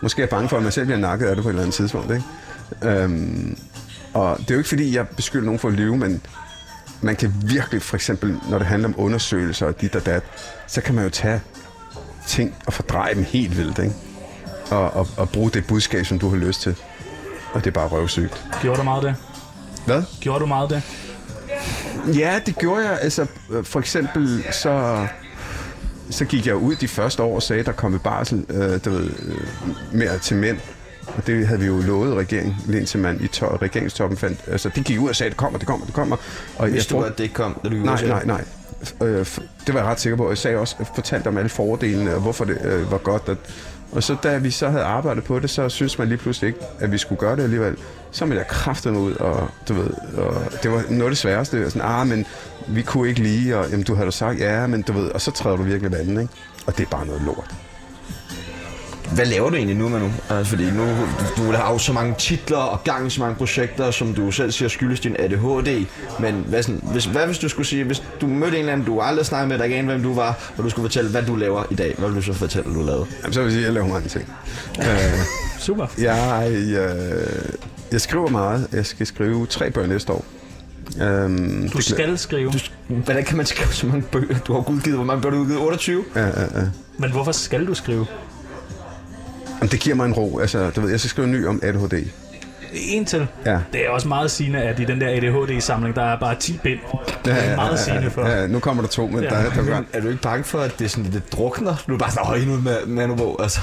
måske 0.01 0.21
er 0.23 0.27
bange 0.27 0.49
for, 0.49 0.57
at 0.57 0.63
man 0.63 0.71
selv 0.71 0.85
bliver 0.85 0.99
nakket 0.99 1.25
af 1.25 1.35
det 1.35 1.43
på 1.43 1.49
et 1.49 1.53
eller 1.53 1.61
andet 1.63 1.75
tidspunkt. 1.75 2.11
Ikke? 2.11 2.23
Øhm, 3.03 3.57
og 4.13 4.37
det 4.39 4.51
er 4.51 4.55
jo 4.55 4.57
ikke, 4.59 4.69
fordi 4.69 4.95
jeg 4.95 5.07
beskylder 5.07 5.45
nogen 5.45 5.59
for 5.59 5.67
at 5.67 5.73
lyve, 5.73 5.97
men 5.97 6.21
man 7.01 7.15
kan 7.15 7.33
virkelig, 7.45 7.81
for 7.81 7.95
eksempel, 7.95 8.35
når 8.49 8.57
det 8.57 8.67
handler 8.67 8.87
om 8.87 8.95
undersøgelser 8.97 9.65
og 9.65 9.81
dit 9.81 9.95
og 9.95 10.05
dat, 10.05 10.23
så 10.67 10.81
kan 10.81 10.95
man 10.95 11.03
jo 11.03 11.09
tage 11.09 11.41
ting 12.27 12.55
og 12.65 12.73
fordreje 12.73 13.13
dem 13.15 13.23
helt 13.23 13.57
vildt, 13.57 13.79
ikke? 13.79 13.93
Og, 14.71 14.93
og, 14.93 15.07
og 15.17 15.29
bruge 15.29 15.49
det 15.51 15.67
budskab, 15.67 16.05
som 16.05 16.19
du 16.19 16.29
har 16.29 16.37
lyst 16.37 16.61
til. 16.61 16.75
Og 17.53 17.59
det 17.63 17.67
er 17.67 17.71
bare 17.73 17.87
røvsygt. 17.87 18.45
Gjorde 18.61 18.77
du 18.79 18.83
meget 18.83 19.03
det? 19.03 19.15
Hvad? 19.85 20.03
Gjorde 20.21 20.39
du 20.39 20.45
meget 20.45 20.69
det? 20.69 20.81
Ja, 22.17 22.39
det 22.45 22.57
gjorde 22.57 22.89
jeg. 22.89 22.99
Altså, 23.01 23.25
for 23.63 23.79
eksempel, 23.79 24.43
så, 24.51 25.07
så 26.09 26.25
gik 26.25 26.47
jeg 26.47 26.55
ud 26.55 26.75
de 26.75 26.87
første 26.87 27.23
år 27.23 27.35
og 27.35 27.43
sagde, 27.43 27.59
at 27.59 27.65
der 27.65 27.71
kom 27.71 27.93
et 27.95 28.01
barsel 28.01 28.45
øh, 28.49 28.79
du 28.85 28.89
ved, 28.89 29.09
øh, 29.25 29.37
mere 29.93 30.17
til 30.17 30.37
mænd. 30.37 30.57
Og 31.17 31.27
det 31.27 31.47
havde 31.47 31.59
vi 31.59 31.65
jo 31.65 31.81
lovet 31.81 32.15
regeringen, 32.17 32.55
indtil 32.73 32.99
man 32.99 33.17
i 33.23 33.27
to- 33.27 33.55
regeringstoppen 33.61 34.17
fandt. 34.17 34.39
Altså, 34.47 34.69
de 34.75 34.83
gik 34.83 34.99
ud 34.99 35.09
og 35.09 35.15
sagde, 35.15 35.29
det 35.29 35.37
kommer, 35.37 35.59
det 35.59 35.67
kommer, 35.67 35.85
det 35.85 35.95
kommer. 35.95 36.15
Og 36.57 36.67
Hvis 36.67 36.85
du 36.85 36.95
tror- 36.95 37.03
at 37.05 37.17
det 37.17 37.23
ikke 37.23 37.35
kom, 37.35 37.59
da 37.63 37.69
du 37.69 37.75
Nej, 37.75 38.05
nej, 38.07 38.25
nej. 38.25 38.43
Øh, 39.01 39.25
det 39.67 39.73
var 39.73 39.79
jeg 39.79 39.89
ret 39.89 39.99
sikker 39.99 40.17
på. 40.17 40.29
Jeg 40.29 40.37
sagde 40.37 40.57
også, 40.57 40.75
jeg 40.79 40.87
fortalte 40.95 41.27
om 41.27 41.37
alle 41.37 41.49
fordelene, 41.49 42.15
og 42.15 42.21
hvorfor 42.21 42.45
det 42.45 42.57
øh, 42.63 42.91
var 42.91 42.97
godt. 42.97 43.23
At, 43.29 43.37
og 43.91 44.03
så 44.03 44.15
da 44.23 44.37
vi 44.37 44.51
så 44.51 44.69
havde 44.69 44.83
arbejdet 44.83 45.23
på 45.23 45.39
det, 45.39 45.49
så 45.49 45.69
synes 45.69 45.99
man 45.99 46.07
lige 46.07 46.17
pludselig 46.17 46.47
ikke, 46.47 46.59
at 46.79 46.91
vi 46.91 46.97
skulle 46.97 47.19
gøre 47.19 47.35
det 47.35 47.43
alligevel. 47.43 47.77
Så 48.11 48.25
ville 48.25 48.37
jeg 48.37 48.47
kræftet 48.47 48.93
mig 48.93 49.01
ud, 49.01 49.13
og 49.13 49.49
du 49.67 49.73
ved, 49.73 49.89
og 50.17 50.41
det 50.63 50.71
var 50.71 50.83
noget 50.89 51.03
af 51.03 51.09
det 51.09 51.17
sværeste. 51.17 51.65
Og 51.65 51.71
sådan, 51.71 51.87
ah, 51.87 52.07
men 52.07 52.25
vi 52.67 52.81
kunne 52.81 53.09
ikke 53.09 53.21
lige, 53.21 53.57
og 53.57 53.69
jamen, 53.69 53.83
du 53.83 53.95
havde 53.95 54.05
da 54.05 54.11
sagt, 54.11 54.39
ja, 54.39 54.67
men 54.67 54.81
du 54.81 54.93
ved, 54.93 55.09
og 55.09 55.21
så 55.21 55.31
træder 55.31 55.57
du 55.57 55.63
virkelig 55.63 55.91
vandet, 55.91 56.21
ikke? 56.21 56.33
Og 56.67 56.77
det 56.77 56.85
er 56.85 56.89
bare 56.89 57.05
noget 57.05 57.21
lort 57.21 57.55
hvad 59.13 59.25
laver 59.25 59.49
du 59.49 59.55
egentlig 59.55 59.77
nu 59.77 59.89
med 59.89 59.99
nu? 59.99 60.11
Altså, 60.29 60.49
fordi 60.49 60.71
nu 60.71 60.83
du, 61.37 61.45
du 61.47 61.51
har 61.51 61.71
jo 61.71 61.77
så 61.77 61.93
mange 61.93 62.15
titler 62.17 62.57
og 62.57 62.83
gang 62.83 63.07
i 63.07 63.09
så 63.09 63.19
mange 63.21 63.35
projekter, 63.35 63.91
som 63.91 64.13
du 64.13 64.31
selv 64.31 64.51
siger 64.51 64.69
skyldes 64.69 64.99
din 64.99 65.15
ADHD. 65.19 65.85
Men 66.19 66.45
hvad, 66.47 66.63
sådan, 66.63 66.81
hvis, 66.83 67.05
hvad 67.05 67.25
hvis 67.25 67.37
du 67.37 67.49
skulle 67.49 67.67
sige, 67.67 67.83
hvis 67.83 68.03
du 68.21 68.27
mødte 68.27 68.53
en 68.53 68.59
eller 68.59 68.73
anden, 68.73 68.87
du 68.87 69.01
aldrig 69.01 69.25
snakket 69.25 69.47
med, 69.47 69.57
der 69.57 69.63
ikke 69.63 69.81
hvem 69.81 70.03
du 70.03 70.13
var, 70.13 70.51
og 70.57 70.63
du 70.63 70.69
skulle 70.69 70.83
fortælle, 70.83 71.09
hvad 71.11 71.23
du 71.23 71.35
laver 71.35 71.63
i 71.71 71.75
dag, 71.75 71.95
hvad 71.97 72.07
vil 72.09 72.17
du 72.17 72.21
så 72.21 72.33
fortælle, 72.33 72.73
du 72.73 72.81
lavede? 72.85 73.05
Jamen, 73.21 73.33
så 73.33 73.39
vil 73.39 73.45
jeg 73.45 73.51
sige, 73.51 73.61
at 73.61 73.65
jeg 73.65 73.73
laver 73.73 73.87
mange 73.87 74.09
ting. 74.09 74.25
uh, 74.77 74.85
Super. 75.59 75.87
jeg, 75.97 76.47
uh, 76.51 77.51
jeg 77.91 78.01
skriver 78.01 78.29
meget. 78.29 78.67
Jeg 78.73 78.85
skal 78.85 79.07
skrive 79.07 79.45
tre 79.45 79.71
bøger 79.71 79.87
næste 79.87 80.13
år. 80.13 80.25
Um, 81.25 81.69
Du 81.73 81.81
skal 81.81 82.17
skrive. 82.17 82.51
Du, 82.51 82.57
hvordan 82.87 83.23
kan 83.23 83.37
man 83.37 83.45
skrive 83.45 83.73
så 83.73 83.87
mange 83.87 84.01
bøger? 84.11 84.37
Du 84.39 84.53
har 84.53 84.69
udgivet, 84.69 84.97
hvor 84.97 85.05
mange 85.05 85.21
bøger 85.21 85.31
du 85.31 85.37
har 85.37 85.43
udgivet? 85.43 85.61
28? 85.63 86.03
Ja, 86.15 86.25
ja, 86.25 86.29
ja. 86.41 86.65
Men 86.97 87.11
hvorfor 87.11 87.31
skal 87.31 87.67
du 87.67 87.73
skrive? 87.73 88.05
Jamen, 89.59 89.71
det 89.71 89.79
giver 89.79 89.95
mig 89.95 90.05
en 90.05 90.13
ro. 90.13 90.39
Altså, 90.39 90.69
du 90.69 90.81
ved, 90.81 90.89
jeg 90.89 90.99
skal 90.99 91.09
skrive 91.09 91.25
en 91.25 91.31
ny 91.33 91.47
om 91.47 91.59
ADHD. 91.63 91.93
En 92.73 93.05
til. 93.05 93.27
Ja. 93.45 93.59
Det 93.73 93.85
er 93.85 93.89
også 93.89 94.07
meget 94.07 94.31
sigende, 94.31 94.59
at 94.59 94.79
i 94.79 94.85
den 94.85 95.01
der 95.01 95.09
ADHD-samling, 95.09 95.95
der 95.95 96.03
er 96.03 96.19
bare 96.19 96.35
10 96.35 96.59
bind. 96.63 96.79
Det 97.25 97.33
er 97.49 97.55
meget 97.55 97.79
sigende 97.79 98.11
for. 98.11 98.27
Ja, 98.27 98.47
nu 98.47 98.59
kommer 98.59 98.83
der 98.83 98.89
to, 98.89 99.07
men 99.07 99.23
Ja. 99.23 99.35
ja. 99.37 99.43
der, 99.43 99.49
der 99.53 99.63
gør... 99.63 99.81
Er 99.93 100.01
du 100.01 100.07
ikke 100.07 100.21
bange 100.21 100.43
for, 100.43 100.59
at 100.59 100.79
det, 100.79 100.85
er 100.85 100.89
sådan, 100.89 101.11
det 101.11 101.31
drukner? 101.33 101.75
Du 101.87 101.93
er 101.93 101.97
bare 101.97 102.11
sådan, 102.11 102.25
høj 102.25 102.39
nu 102.39 102.55
med 102.61 102.85
Manubog, 102.85 103.41
altså. 103.41 103.59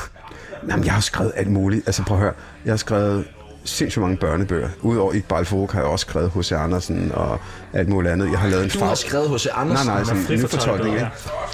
Jamen, 0.71 0.85
jeg 0.85 0.93
har 0.93 1.01
skrevet 1.01 1.33
alt 1.37 1.51
muligt. 1.51 1.83
Altså, 1.87 2.03
prøv 2.05 2.17
at 2.17 2.23
høre. 2.23 2.33
Jeg 2.65 2.73
har 2.73 2.77
skrevet 2.77 3.25
sindssygt 3.64 4.03
mange 4.03 4.16
børnebøger. 4.16 4.68
Udover 4.83 5.12
Iqbal 5.12 5.44
Fogh 5.44 5.72
har 5.72 5.81
jeg 5.81 5.88
også 5.88 6.07
skrevet 6.09 6.31
H.C. 6.37 6.53
Andersen 6.53 7.12
og 7.14 7.40
alt 7.72 7.88
muligt 7.88 8.12
andet. 8.12 8.31
Jeg 8.31 8.38
har 8.38 8.48
lavet 8.48 8.64
en 8.64 8.70
Du 8.70 8.85
har 8.85 8.94
skrevet 8.94 9.29
hos 9.29 9.48
Nej, 9.55 9.62
Andersen. 9.62 9.87
nej, 9.87 10.05
sådan 10.05 10.22
en 10.31 10.35
nyfortolkning? 10.38 10.96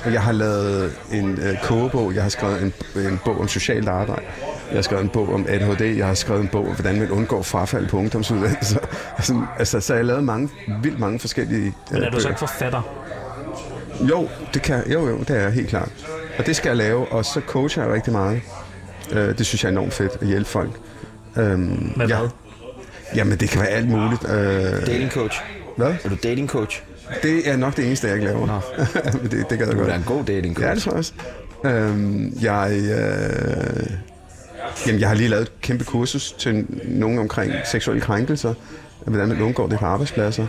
Og 0.05 0.13
Jeg 0.13 0.23
har 0.23 0.33
lavet 0.33 0.93
en 1.13 1.39
øh, 1.43 1.57
kogebog, 1.63 2.15
jeg 2.15 2.23
har 2.23 2.31
skrevet 2.31 2.63
en, 2.63 2.73
en 2.97 3.21
bog 3.25 3.41
om 3.41 3.49
socialt 3.49 3.89
arbejde, 3.89 4.23
jeg 4.71 4.77
har 4.77 4.83
skrevet 4.83 5.03
en 5.03 5.09
bog 5.09 5.35
om 5.35 5.47
ADHD, 5.49 5.83
jeg 5.83 6.07
har 6.07 6.15
skrevet 6.15 6.41
en 6.43 6.49
bog 6.49 6.67
om, 6.69 6.75
hvordan 6.75 6.99
man 6.99 7.11
undgår 7.11 7.43
frafald 7.43 7.89
på 7.89 7.97
ungdomsuddannelser. 7.97 8.81
Altså, 9.17 9.43
altså, 9.59 9.81
så 9.81 9.95
jeg 9.95 9.99
har 9.99 10.07
lavet 10.07 10.25
mange, 10.25 10.49
vildt 10.83 10.99
mange 10.99 11.19
forskellige 11.19 11.67
øh, 11.67 11.73
Men 11.93 12.03
er 12.03 12.11
du 12.11 12.21
så 12.21 12.29
ikke 12.29 12.39
forfatter? 12.39 12.83
Jo, 14.01 14.29
det 14.55 14.63
kan, 14.63 14.91
jo, 14.93 15.09
jo, 15.09 15.19
det 15.19 15.31
er 15.31 15.41
jeg 15.41 15.53
helt 15.53 15.69
klart. 15.69 15.89
Og 16.39 16.47
det 16.47 16.57
skal 16.57 16.69
jeg 16.69 16.77
lave, 16.77 17.13
og 17.13 17.25
så 17.25 17.41
coacher 17.47 17.83
jeg 17.85 17.93
rigtig 17.93 18.13
meget. 18.13 18.41
Øh, 19.13 19.39
det 19.39 19.47
synes 19.47 19.65
jeg 19.65 19.69
er 19.69 19.73
enormt 19.73 19.93
fedt 19.93 20.13
at 20.21 20.27
hjælpe 20.27 20.49
folk. 20.51 20.71
Øhm, 21.37 21.93
Med 21.97 22.07
ja, 22.09 22.19
hvad? 22.19 22.29
Jamen, 23.15 23.39
det 23.39 23.49
kan 23.51 23.61
være 23.61 23.69
alt 23.71 23.89
muligt. 23.89 24.25
Øh, 24.25 24.87
Dating 24.87 25.11
coach. 25.11 25.41
hvad? 25.77 25.95
Er 26.05 26.09
du 26.09 26.17
dating 26.23 26.49
coach? 26.49 26.83
Det 27.23 27.49
er 27.49 27.57
nok 27.57 27.77
det 27.77 27.87
eneste, 27.87 28.07
jeg 28.07 28.17
ikke 28.17 28.27
laver. 28.27 28.61
Men 29.23 29.31
det, 29.31 29.51
det 29.51 29.59
gad 29.59 29.67
jeg 29.67 29.77
Du 29.77 29.81
godt. 29.81 29.91
er 29.93 29.97
en 29.97 30.03
god 30.07 30.25
dating 30.25 30.57
coach. 30.57 30.67
Ja, 30.69 30.75
det 30.75 30.83
tror 30.83 30.93
jeg 30.93 30.99
også. 30.99 31.13
Øhm, 31.65 32.33
jeg, 32.43 32.71
øh, 32.73 33.87
jamen, 34.87 35.01
jeg 35.01 35.09
har 35.09 35.15
lige 35.17 35.29
lavet 35.29 35.43
et 35.43 35.53
kæmpe 35.61 35.85
kursus 35.85 36.33
til 36.33 36.67
nogen 36.85 37.19
omkring 37.19 37.53
seksuelle 37.71 38.01
krænkelser. 38.01 38.55
Hvordan 39.07 39.29
man 39.29 39.41
undgår 39.43 39.67
det 39.67 39.79
på 39.79 39.85
arbejdspladser. 39.85 40.47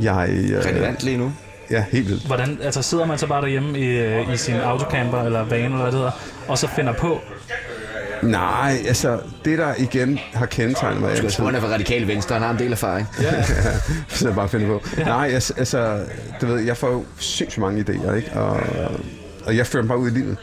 Jeg, 0.00 0.28
øh, 0.30 0.58
Relevant 0.64 1.02
lige 1.04 1.16
nu. 1.16 1.32
Ja, 1.70 1.84
helt 1.92 2.08
vildt. 2.08 2.26
Hvordan, 2.26 2.58
altså 2.62 2.82
sidder 2.82 3.06
man 3.06 3.18
så 3.18 3.26
bare 3.26 3.40
derhjemme 3.42 3.78
i, 3.78 3.84
øh, 3.98 4.32
i 4.34 4.36
sin 4.36 4.54
autocamper 4.54 5.22
eller 5.22 5.44
van 5.44 5.60
eller 5.64 5.76
hvad 5.76 5.86
det 5.86 5.94
hedder, 5.94 6.10
og 6.48 6.58
så 6.58 6.68
finder 6.76 6.92
på, 6.92 7.20
Nej, 8.22 8.78
altså, 8.86 9.20
det 9.44 9.58
der 9.58 9.74
igen 9.78 10.18
har 10.32 10.46
kendetegnet 10.46 11.00
mig 11.00 11.22
Du 11.22 11.30
skal 11.30 11.44
han 11.44 11.54
er 11.54 11.60
fra 11.60 11.68
Radikale 11.68 12.06
Venstre, 12.08 12.34
han 12.34 12.42
har 12.42 12.50
en 12.50 12.58
del 12.58 12.72
erfaring. 12.72 13.08
så 14.08 14.28
jeg 14.28 14.34
bare 14.34 14.48
finder 14.48 14.66
på. 14.66 14.82
Ja. 14.98 15.04
Nej, 15.04 15.16
jeg, 15.16 15.42
altså, 15.56 16.00
du 16.40 16.46
ved, 16.46 16.60
jeg 16.60 16.76
får 16.76 16.90
jo 16.90 17.04
sindssygt 17.18 17.58
mange 17.58 17.84
idéer, 17.88 18.14
ikke? 18.14 18.32
Og, 18.32 18.60
og 19.46 19.56
jeg 19.56 19.66
fører 19.66 19.82
dem 19.82 19.88
bare 19.88 19.98
ud 19.98 20.10
i 20.10 20.14
livet. 20.14 20.36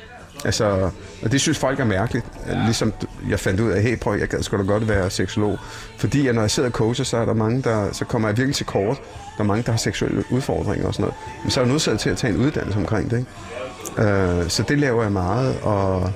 Altså, 0.45 0.89
og 1.23 1.31
det 1.31 1.41
synes 1.41 1.57
folk 1.57 1.79
er 1.79 1.85
mærkeligt. 1.85 2.25
Ligesom 2.65 2.93
jeg 3.29 3.39
fandt 3.39 3.59
ud 3.59 3.71
af, 3.71 3.81
hey, 3.81 3.99
prøv, 3.99 4.17
jeg 4.19 4.27
gad 4.27 4.43
sgu 4.43 4.57
da 4.57 4.63
godt 4.63 4.89
være 4.89 5.09
seksolog. 5.09 5.59
Fordi 5.97 6.27
at 6.27 6.35
når 6.35 6.41
jeg 6.41 6.51
sidder 6.51 6.69
og 6.69 6.73
coacher, 6.73 7.05
så 7.05 7.17
er 7.17 7.25
der 7.25 7.33
mange, 7.33 7.61
der, 7.61 7.91
så 7.91 8.05
kommer 8.05 8.27
jeg 8.27 8.37
virkelig 8.37 8.55
til 8.55 8.65
kort. 8.65 8.97
Der 9.37 9.43
er 9.43 9.47
mange, 9.47 9.63
der 9.63 9.71
har 9.71 9.77
seksuelle 9.77 10.23
udfordringer 10.31 10.87
og 10.87 10.93
sådan 10.93 11.03
noget. 11.03 11.15
Men 11.43 11.51
så 11.51 11.59
er 11.59 11.63
jeg 11.63 11.71
nødt 11.71 11.99
til 11.99 12.09
at 12.09 12.17
tage 12.17 12.33
en 12.33 12.39
uddannelse 12.39 12.79
omkring 12.79 13.11
det, 13.11 13.17
ikke? 13.17 14.11
Øh, 14.11 14.49
så 14.49 14.63
det 14.63 14.79
laver 14.79 15.03
jeg 15.03 15.11
meget, 15.11 15.59
og... 15.61 16.11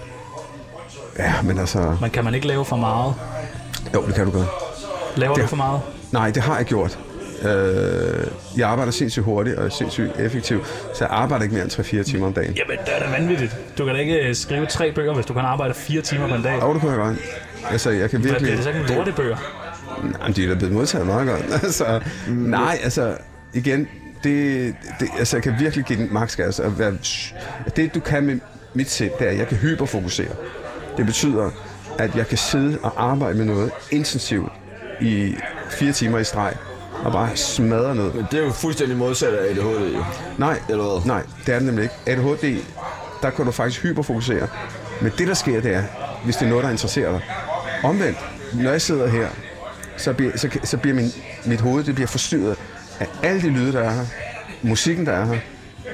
Ja, 1.19 1.34
men 1.43 1.60
altså... 1.60 1.97
man 2.01 2.10
kan 2.10 2.23
man 2.23 2.34
ikke 2.36 2.47
lave 2.47 2.65
for 2.65 2.75
meget. 2.75 3.13
Jo, 3.93 4.06
det 4.08 4.15
kan 4.15 4.25
du 4.25 4.32
godt. 4.32 4.47
Laver 5.15 5.34
Det- 5.34 5.43
du 5.43 5.47
for 5.47 5.56
meget? 5.56 5.82
Nej, 6.12 6.32
det 6.32 6.43
har 6.43 6.58
jeg 6.58 6.65
gjort. 6.65 6.99
Øh, 7.41 8.28
jeg 8.58 8.69
arbejder 8.69 8.91
sindssygt 8.91 9.25
hurtigt 9.25 9.56
og 9.58 9.71
sindssygt 9.71 10.19
effektivt, 10.19 10.67
så 10.67 11.04
jeg 11.04 11.08
arbejder 11.12 11.43
ikke 11.43 11.56
mere 11.56 11.63
end 11.63 11.71
3-4 11.71 12.04
timer 12.04 12.25
om 12.28 12.34
dagen. 12.34 12.54
Jamen, 12.54 12.78
det 12.86 12.95
er 12.95 12.99
da 12.99 13.12
vanvittigt. 13.19 13.58
Du 13.78 13.86
kan 13.86 13.93
da 13.95 13.99
ikke 14.01 14.28
øh, 14.28 14.36
skrive 14.36 14.65
tre 14.65 14.91
bøger, 14.91 15.13
hvis 15.13 15.25
du 15.25 15.34
kan 15.34 15.41
arbejde 15.41 15.73
fire 15.73 16.01
timer 16.01 16.28
på 16.28 16.36
en 16.36 16.43
dag. 16.43 16.62
Og 16.63 16.73
det 16.73 16.82
kunne 16.82 16.91
jeg 16.91 16.99
godt. 16.99 17.17
Altså, 17.71 17.89
jeg 17.89 18.10
kan 18.10 18.19
Hvad 18.19 18.32
virkelig... 18.32 18.41
bliver 18.45 18.56
det 18.56 18.63
så 18.63 18.69
ikke 18.69 18.82
med 18.82 18.89
lortebøger? 18.95 19.38
Jamen, 20.21 20.36
de 20.36 20.43
er 20.43 20.47
da 20.49 20.56
blevet 20.56 20.73
modtaget 20.73 21.06
meget 21.08 21.28
godt. 21.28 21.43
altså, 21.63 22.01
nej, 22.30 22.80
altså, 22.84 23.17
igen, 23.54 23.88
det, 24.23 24.75
det, 24.99 25.08
altså, 25.19 25.38
jeg 25.38 25.43
kan 25.43 25.54
virkelig 25.60 25.86
give 25.86 25.99
den 25.99 26.13
maks 26.13 26.36
gas. 26.36 26.62
Være, 26.78 26.93
det, 27.75 27.93
du 27.95 27.99
kan 27.99 28.23
med 28.25 28.39
mit 28.73 28.89
sind, 28.91 29.12
det 29.19 29.28
er, 29.28 29.32
at 29.32 29.38
jeg 29.38 29.47
kan 29.47 29.58
hyperfokusere. 29.58 30.28
Det 30.97 31.05
betyder, 31.05 31.49
at 31.99 32.15
jeg 32.15 32.27
kan 32.27 32.38
sidde 32.38 32.77
og 32.84 32.93
arbejde 33.12 33.38
med 33.38 33.45
noget 33.45 33.71
intensivt 33.91 34.51
i 35.01 35.36
fire 35.69 35.91
timer 35.91 36.19
i 36.19 36.23
streg, 36.23 36.53
og 37.03 37.12
bare 37.12 37.36
smadre 37.38 37.95
noget. 37.95 38.15
Men 38.15 38.25
det 38.31 38.39
er 38.39 38.43
jo 38.43 38.51
fuldstændig 38.51 38.97
modsat 38.97 39.34
af 39.34 39.49
ADHD, 39.49 39.93
jo. 39.95 40.03
Nej, 40.38 40.60
Eller 40.69 40.84
hvad? 40.84 41.05
nej, 41.05 41.23
det 41.45 41.53
er 41.53 41.60
det 41.60 41.65
nemlig 41.65 41.84
ikke. 41.84 41.95
ADHD, 42.21 42.62
der 43.21 43.29
kan 43.29 43.45
du 43.45 43.51
faktisk 43.51 43.84
hyperfokusere. 43.84 44.47
Men 45.01 45.12
det, 45.17 45.27
der 45.27 45.34
sker, 45.34 45.62
det 45.62 45.73
er, 45.75 45.84
hvis 46.23 46.36
det 46.36 46.45
er 46.45 46.49
noget, 46.49 46.63
der 46.63 46.69
interesserer 46.71 47.12
dig. 47.12 47.21
Omvendt, 47.84 48.17
når 48.53 48.71
jeg 48.71 48.81
sidder 48.81 49.08
her, 49.08 49.27
så 49.97 50.13
bliver, 50.13 50.38
så, 50.38 50.49
så 50.63 50.77
bliver 50.77 50.95
min, 50.95 51.10
mit 51.45 51.62
hoved 51.62 51.84
det 51.84 51.95
bliver 51.95 52.08
forstyrret 52.08 52.58
af 52.99 53.08
alle 53.23 53.41
de 53.41 53.49
lyde, 53.49 53.73
der 53.73 53.79
er 53.79 53.91
her. 53.91 54.05
Musikken, 54.62 55.05
der 55.05 55.12
er 55.12 55.25
her. 55.25 55.39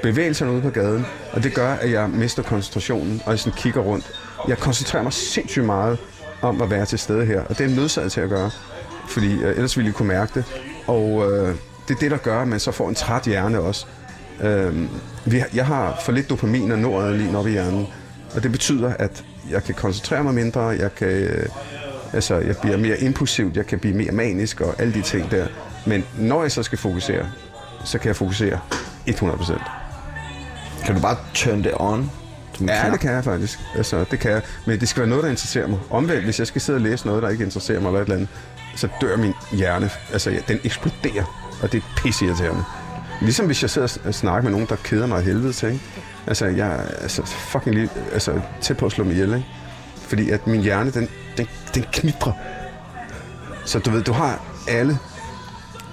Bevægelserne 0.04 0.52
ude 0.52 0.62
på 0.62 0.70
gaden. 0.70 1.06
Og 1.32 1.44
det 1.44 1.54
gør, 1.54 1.74
at 1.74 1.92
jeg 1.92 2.10
mister 2.10 2.44
koncentrationen, 2.44 3.22
og 3.26 3.32
jeg 3.32 3.40
sådan 3.40 3.58
kigger 3.58 3.82
rundt. 3.82 4.12
Jeg 4.48 4.58
koncentrerer 4.58 5.04
mig 5.04 5.14
sindssygt 5.14 5.66
meget 5.66 5.98
om 6.42 6.62
at 6.62 6.70
være 6.70 6.86
til 6.86 7.00
stede 7.00 7.26
her. 7.26 7.42
Og 7.42 7.50
det 7.50 7.62
er 7.62 7.66
jeg 7.66 7.76
nødsaget 7.76 8.12
til 8.12 8.22
at 8.22 8.30
gøre. 8.30 8.52
Fordi 9.08 9.34
øh, 9.34 9.50
ellers 9.50 9.78
ville 9.78 9.88
jeg 9.88 9.96
kunne 9.96 10.08
mærke 10.08 10.32
det. 10.36 10.46
Og 10.88 11.32
øh, 11.32 11.56
det 11.88 11.96
er 11.96 12.00
det, 12.00 12.12
der 12.12 12.18
gør, 12.18 12.42
at 12.42 12.48
man 12.48 12.60
så 12.60 12.72
får 12.72 12.90
en 12.90 12.96
træt 12.96 13.24
hjerne 13.26 13.60
også. 13.60 13.86
Øh, 14.42 14.88
vi, 15.26 15.44
jeg 15.54 15.66
har 15.66 16.02
for 16.06 16.12
lidt 16.12 16.30
dopamin 16.30 16.72
og 16.72 16.80
noradrenalin 16.80 17.36
op 17.36 17.48
i 17.48 17.52
hjernen, 17.52 17.88
og 18.36 18.44
det 18.44 18.52
betyder, 18.52 18.94
at 18.94 19.24
jeg 19.50 19.64
kan 19.64 19.76
koncentrere 19.76 20.24
mig 20.24 20.34
mindre, 20.34 20.62
jeg 20.62 20.96
kan, 20.96 21.08
øh, 21.08 21.46
altså, 22.14 22.36
jeg 22.36 22.56
bliver 22.62 22.78
mere 22.78 23.00
impulsivt, 23.00 23.58
jeg 23.58 23.66
kan 23.66 23.80
blive 23.80 23.96
mere 23.96 24.12
manisk 24.12 24.62
og 24.62 24.76
alle 24.82 24.94
de 24.94 25.02
ting 25.02 25.32
der. 25.32 25.48
Men 25.86 26.06
når 26.18 26.42
jeg 26.42 26.52
så 26.52 26.64
skal 26.64 26.78
fokusere, 26.78 27.26
så 27.86 28.00
kan 28.00 28.08
jeg 28.08 28.16
fokusere 28.16 28.60
100%. 29.10 29.62
Kan 30.86 30.96
du 30.96 31.02
bare 31.02 31.18
turn 31.34 31.64
det 31.64 31.72
on? 31.76 32.12
En 32.62 32.69
Ja, 32.69 32.82
knap? 32.82 32.91
det 32.91 33.00
kan 33.00 33.12
jeg 33.12 33.24
faktisk. 33.24 33.60
Altså, 33.76 34.06
det 34.12 34.19
kan 34.19 34.32
jeg. 34.32 34.41
Men 34.65 34.80
det 34.80 34.89
skal 34.89 35.00
være 35.02 35.10
noget, 35.10 35.24
der 35.24 35.30
interesserer 35.30 35.67
mig. 35.67 35.80
Omvendt, 35.89 36.24
hvis 36.24 36.39
jeg 36.39 36.47
skal 36.47 36.62
sidde 36.62 36.78
og 36.78 36.82
læse 36.82 37.06
noget, 37.08 37.24
der 37.24 37.30
ikke 37.30 37.43
interesserer 37.43 37.80
mig 37.80 37.88
eller 37.88 38.00
et 38.00 38.04
eller 38.04 38.15
andet, 38.15 38.30
så 38.76 38.88
dør 39.02 39.17
min 39.17 39.34
hjerne. 39.52 39.89
Altså, 40.13 40.32
ja, 40.32 40.38
den 40.47 40.60
eksploderer, 40.63 41.58
og 41.62 41.71
det 41.71 41.78
er 41.78 41.82
pisseirriterende. 41.97 42.63
Ligesom 43.21 43.45
hvis 43.45 43.62
jeg 43.62 43.69
sidder 43.69 43.97
og 44.06 44.13
snakker 44.13 44.41
med 44.43 44.52
nogen, 44.52 44.67
der 44.69 44.76
keder 44.84 45.08
mig 45.08 45.17
af 45.17 45.24
helvede 45.24 45.54
til, 45.54 45.67
ikke? 45.69 45.82
Altså, 46.28 46.45
jeg 46.45 46.67
er 46.67 46.82
altså, 47.02 47.26
fucking 47.26 47.76
lige, 47.76 47.89
altså, 48.13 48.41
tæt 48.62 48.78
på 48.78 48.86
at 48.86 48.91
slå 48.91 49.04
mig 49.04 49.13
ihjel, 49.13 49.34
ikke? 49.34 49.45
Fordi 50.08 50.30
at 50.30 50.47
min 50.47 50.62
hjerne, 50.62 50.91
den, 50.91 51.10
den, 51.38 51.47
den 51.76 51.86
knitrer. 51.93 52.32
Så 53.65 53.80
du 53.80 53.89
ved, 53.89 54.04
du 54.04 54.12
har 54.13 54.39
alle... 54.67 54.97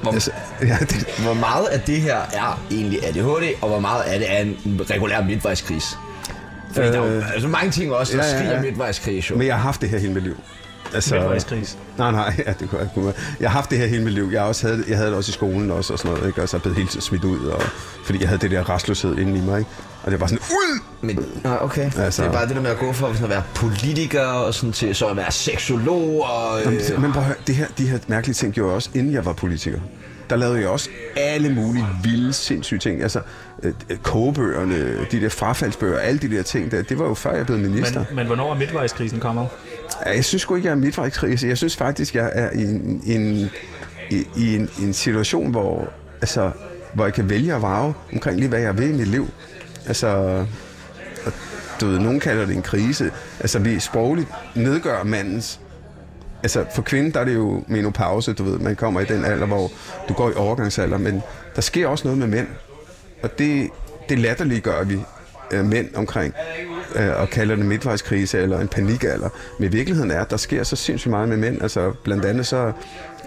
Hvor- 0.02 0.12
Altså, 0.12 0.30
ja, 0.62 0.76
det, 0.80 1.06
Hvor 1.22 1.34
meget 1.34 1.66
af 1.66 1.80
det 1.80 2.00
her 2.00 2.16
er 2.16 2.60
egentlig 2.70 3.04
ADHD, 3.06 3.54
og 3.62 3.68
hvor 3.68 3.80
meget 3.80 4.02
af 4.02 4.18
det 4.18 4.32
er 4.32 4.40
en 4.40 4.80
regulær 4.90 5.22
midtvejskrise? 5.24 5.96
Fordi 6.72 6.86
øh, 6.86 6.92
der 6.92 7.00
er 7.02 7.06
jo 7.06 7.12
Øh, 7.12 7.32
altså 7.32 7.48
mange 7.48 7.70
ting 7.70 7.92
også, 7.92 8.16
der 8.16 8.24
ja, 8.24 8.30
ja, 8.30 8.38
skriger 8.38 8.54
ja. 8.54 8.60
midtvejskrise, 8.62 9.30
jo. 9.30 9.36
Men 9.38 9.46
jeg 9.46 9.54
har 9.54 9.62
haft 9.62 9.80
det 9.80 9.88
her 9.88 9.98
hele 9.98 10.12
mit 10.14 10.22
liv. 10.22 10.36
Altså, 10.94 11.14
Midtvejskris. 11.14 11.78
Nej, 11.98 12.10
nej, 12.10 12.42
ja, 12.46 12.52
det 12.60 12.70
kunne 12.70 12.80
jeg 12.80 12.88
kunne. 12.94 13.12
Jeg 13.40 13.50
har 13.50 13.54
haft 13.58 13.70
det 13.70 13.78
her 13.78 13.86
hele 13.86 14.04
mit 14.04 14.12
liv. 14.12 14.28
Jeg, 14.32 14.40
har 14.40 14.48
også 14.48 14.66
havde, 14.66 14.84
jeg 14.88 14.96
havde 14.96 15.08
det 15.08 15.16
også 15.16 15.30
i 15.30 15.32
skolen 15.32 15.70
også, 15.70 15.92
og 15.92 15.98
sådan 15.98 16.12
noget, 16.12 16.26
ikke? 16.28 16.42
Og 16.42 16.48
så 16.48 16.56
er 16.56 16.58
jeg 16.58 16.62
blevet 16.62 16.78
helt 16.78 17.02
smidt 17.02 17.24
ud, 17.24 17.46
og, 17.46 17.62
fordi 18.04 18.20
jeg 18.20 18.28
havde 18.28 18.40
det 18.40 18.50
der 18.50 18.70
restløshed 18.70 19.18
inde 19.18 19.38
i 19.38 19.40
mig, 19.40 19.58
ikke? 19.58 19.70
Og 20.02 20.10
det 20.10 20.20
var 20.20 20.26
sådan, 20.26 20.38
ud! 20.50 20.80
Men, 21.00 21.24
ah, 21.44 21.64
okay. 21.64 21.90
Altså- 21.98 22.22
det 22.22 22.28
er 22.28 22.32
bare 22.32 22.46
det 22.46 22.56
der 22.56 22.62
med 22.62 22.70
at 22.70 22.78
gå 22.78 22.92
fra 22.92 23.08
sådan 23.12 23.24
at 23.24 23.30
være 23.30 23.42
politiker, 23.54 24.22
og 24.22 24.54
sådan 24.54 24.72
til 24.72 24.94
så 24.94 25.06
at 25.06 25.16
være 25.16 25.32
seksolog, 25.32 26.22
og... 26.22 26.60
Jamen, 26.64 26.80
Øh, 26.92 27.02
men 27.02 27.12
prøv 27.12 27.22
at 27.22 27.26
høre, 27.26 27.36
det 27.46 27.54
her, 27.54 27.66
de 27.78 27.86
her 27.88 27.98
mærkelige 28.06 28.34
ting 28.34 28.54
gjorde 28.54 28.68
jeg 28.68 28.76
også, 28.76 28.90
inden 28.94 29.12
jeg 29.12 29.24
var 29.24 29.32
politiker. 29.32 29.78
Der 30.30 30.36
lavede 30.36 30.60
jeg 30.60 30.68
også 30.68 30.90
alle 31.16 31.54
mulige 31.54 31.86
vilde, 32.02 32.32
sindssyge 32.32 32.78
ting. 32.78 33.02
Altså, 33.02 33.20
øh, 33.62 33.72
kogebøgerne, 34.02 35.06
de 35.10 35.20
der 35.20 35.28
frafaldsbøger, 35.28 35.98
alle 35.98 36.18
de 36.18 36.30
der 36.30 36.42
ting 36.42 36.70
der, 36.70 36.82
det 36.82 36.98
var 36.98 37.04
jo 37.04 37.14
før 37.14 37.36
jeg 37.36 37.46
blev 37.46 37.58
minister. 37.58 38.04
Men, 38.08 38.16
men 38.16 38.26
hvornår 38.26 38.54
er 38.54 38.58
midtvejskrisen 38.58 39.20
kommet? 39.20 39.48
Jeg 40.06 40.24
synes 40.24 40.42
sgu 40.42 40.54
ikke, 40.54 40.66
jeg 40.66 40.72
er 40.72 40.76
midtvejskrise. 40.76 41.46
Jeg 41.46 41.56
synes 41.56 41.76
faktisk, 41.76 42.14
jeg 42.14 42.30
er 42.34 42.50
i 42.50 42.62
en, 42.62 43.02
en, 43.06 43.50
i, 44.10 44.26
i 44.36 44.56
en, 44.56 44.70
en 44.82 44.92
situation, 44.92 45.50
hvor, 45.50 45.88
altså, 46.20 46.50
hvor 46.94 47.04
jeg 47.04 47.14
kan 47.14 47.30
vælge 47.30 47.54
at 47.54 47.62
varve 47.62 47.94
omkring 48.12 48.38
lige, 48.38 48.48
hvad 48.48 48.60
jeg 48.60 48.78
vil 48.78 48.88
i 48.88 48.92
mit 48.92 49.08
liv. 49.08 49.28
Altså, 49.86 50.44
du 51.80 51.86
ved, 51.86 51.98
nogen 51.98 52.20
kalder 52.20 52.46
det 52.46 52.56
en 52.56 52.62
krise. 52.62 53.10
Altså, 53.40 53.58
vi 53.58 53.80
sprogligt 53.80 54.28
nedgør 54.54 55.02
mandens 55.02 55.60
altså 56.42 56.64
for 56.74 56.82
kvinden, 56.82 57.12
der 57.12 57.20
er 57.20 57.24
det 57.24 57.34
jo 57.34 57.64
menopause, 57.66 58.32
du 58.32 58.44
ved, 58.44 58.58
man 58.58 58.76
kommer 58.76 59.00
i 59.00 59.04
den 59.04 59.24
alder, 59.24 59.46
hvor 59.46 59.70
du 60.08 60.14
går 60.14 60.30
i 60.30 60.34
overgangsalder, 60.36 60.98
men 60.98 61.22
der 61.56 61.62
sker 61.62 61.86
også 61.88 62.08
noget 62.08 62.18
med 62.18 62.26
mænd, 62.26 62.46
og 63.22 63.38
det, 63.38 63.70
det 64.08 64.18
latterlige 64.18 64.60
gør 64.60 64.84
vi 64.84 64.98
øh, 65.50 65.64
mænd 65.64 65.94
omkring, 65.94 66.34
øh, 66.96 67.20
og 67.20 67.28
kalder 67.30 67.56
det 67.56 67.66
midtvejskrise 67.66 68.38
eller 68.38 68.60
en 68.60 68.68
panikalder. 68.68 69.28
Men 69.58 69.68
i 69.68 69.72
virkeligheden 69.72 70.10
er, 70.10 70.20
at 70.20 70.30
der 70.30 70.36
sker 70.36 70.62
så 70.62 70.76
sindssygt 70.76 71.10
meget 71.10 71.28
med 71.28 71.36
mænd, 71.36 71.62
altså 71.62 71.92
blandt 72.04 72.24
andet 72.24 72.46
så 72.46 72.72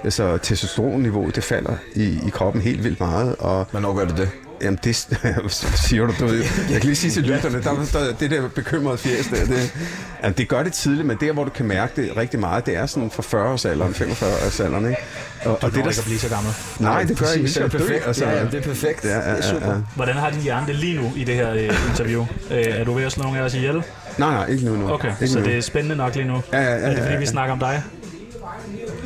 altså, 0.04 0.38
testosteronniveauet, 0.38 1.36
det 1.36 1.44
falder 1.44 1.74
i, 1.96 2.20
i 2.28 2.30
kroppen 2.30 2.62
helt 2.62 2.84
vildt 2.84 3.00
meget, 3.00 3.36
og 3.40 3.66
Hvornår 3.72 3.94
gør 3.94 4.06
det 4.06 4.18
det? 4.18 4.30
Jamen, 4.62 4.80
det 4.84 4.96
siger 5.88 6.06
du. 6.06 6.14
du 6.20 6.26
ved. 6.26 6.38
Jeg 6.70 6.78
kan 6.82 6.84
lige 6.84 6.96
sige 6.96 7.12
til 7.12 7.24
lytterne, 7.24 7.62
der, 7.64 7.86
der, 7.94 8.14
det 8.20 8.32
der 8.32 8.48
bekymrede 8.56 8.98
fjæs 8.98 9.26
der, 9.28 9.46
det, 9.46 9.74
altså, 10.22 10.38
det 10.38 10.48
gør 10.48 10.64
det 10.64 10.74
tidligt, 10.74 11.08
men 11.08 11.18
der, 11.22 11.34
hvor 11.34 11.44
du 11.44 11.50
kan 11.50 11.66
mærke 11.66 12.02
det 12.02 12.18
rigtig 12.18 12.40
meget, 12.40 12.66
det 12.66 12.78
er 12.78 12.86
sådan 12.86 13.12
fra 13.12 13.24
40-årsalderen, 13.24 13.94
45-årsalderen, 13.96 14.86
ikke? 14.90 15.02
Og, 15.46 15.46
Du 15.46 15.50
og 15.52 15.62
det, 15.62 15.72
der, 15.74 15.78
ikke 15.90 16.00
at 16.00 16.06
blive 16.06 16.20
så 16.20 16.30
gammel. 16.30 16.54
nej, 16.80 17.04
det 17.04 17.18
gør 17.20 17.26
ikke. 17.36 17.48
Det 17.48 17.58
er 17.58 17.68
perfekt. 17.68 18.08
altså. 18.08 18.26
Ja, 18.26 18.46
det 18.46 18.54
er 18.54 18.62
perfekt. 18.62 19.06
Ja, 19.06 19.20
ja, 19.20 19.36
Det 19.36 19.46
er 19.46 19.50
super. 19.50 19.68
ja, 19.68 19.74
ja. 19.74 19.80
Hvordan 19.96 20.16
har 20.16 20.30
din 20.30 20.42
hjerne 20.42 20.68
det 20.68 20.76
lige 20.76 21.02
nu 21.02 21.12
i 21.16 21.24
det 21.24 21.36
her 21.36 21.52
øh, 21.54 21.90
interview? 21.90 22.26
Øh, 22.52 22.58
er 22.68 22.84
du 22.84 22.94
ved 22.94 23.04
at 23.04 23.12
slå 23.12 23.24
nogle 23.24 23.40
af 23.40 23.44
os 23.44 23.54
ihjel? 23.54 23.74
Nej, 23.76 23.84
nej, 24.32 24.46
ikke 24.48 24.66
nu. 24.66 24.76
nu. 24.76 24.92
Okay, 24.92 25.12
ikke 25.22 25.28
så 25.34 25.40
nu. 25.40 25.46
det 25.46 25.58
er 25.58 25.62
spændende 25.62 25.96
nok 25.96 26.16
lige 26.16 26.28
nu. 26.28 26.42
Ja, 26.54 26.62
ja, 26.62 26.70
ja, 26.70 26.76
Er 26.76 26.90
det 26.90 26.98
fordi, 26.98 27.12
ja, 27.12 27.18
vi 27.18 27.24
ja. 27.26 27.32
snakker 27.32 27.54
om 27.54 27.60
dig? 27.60 27.84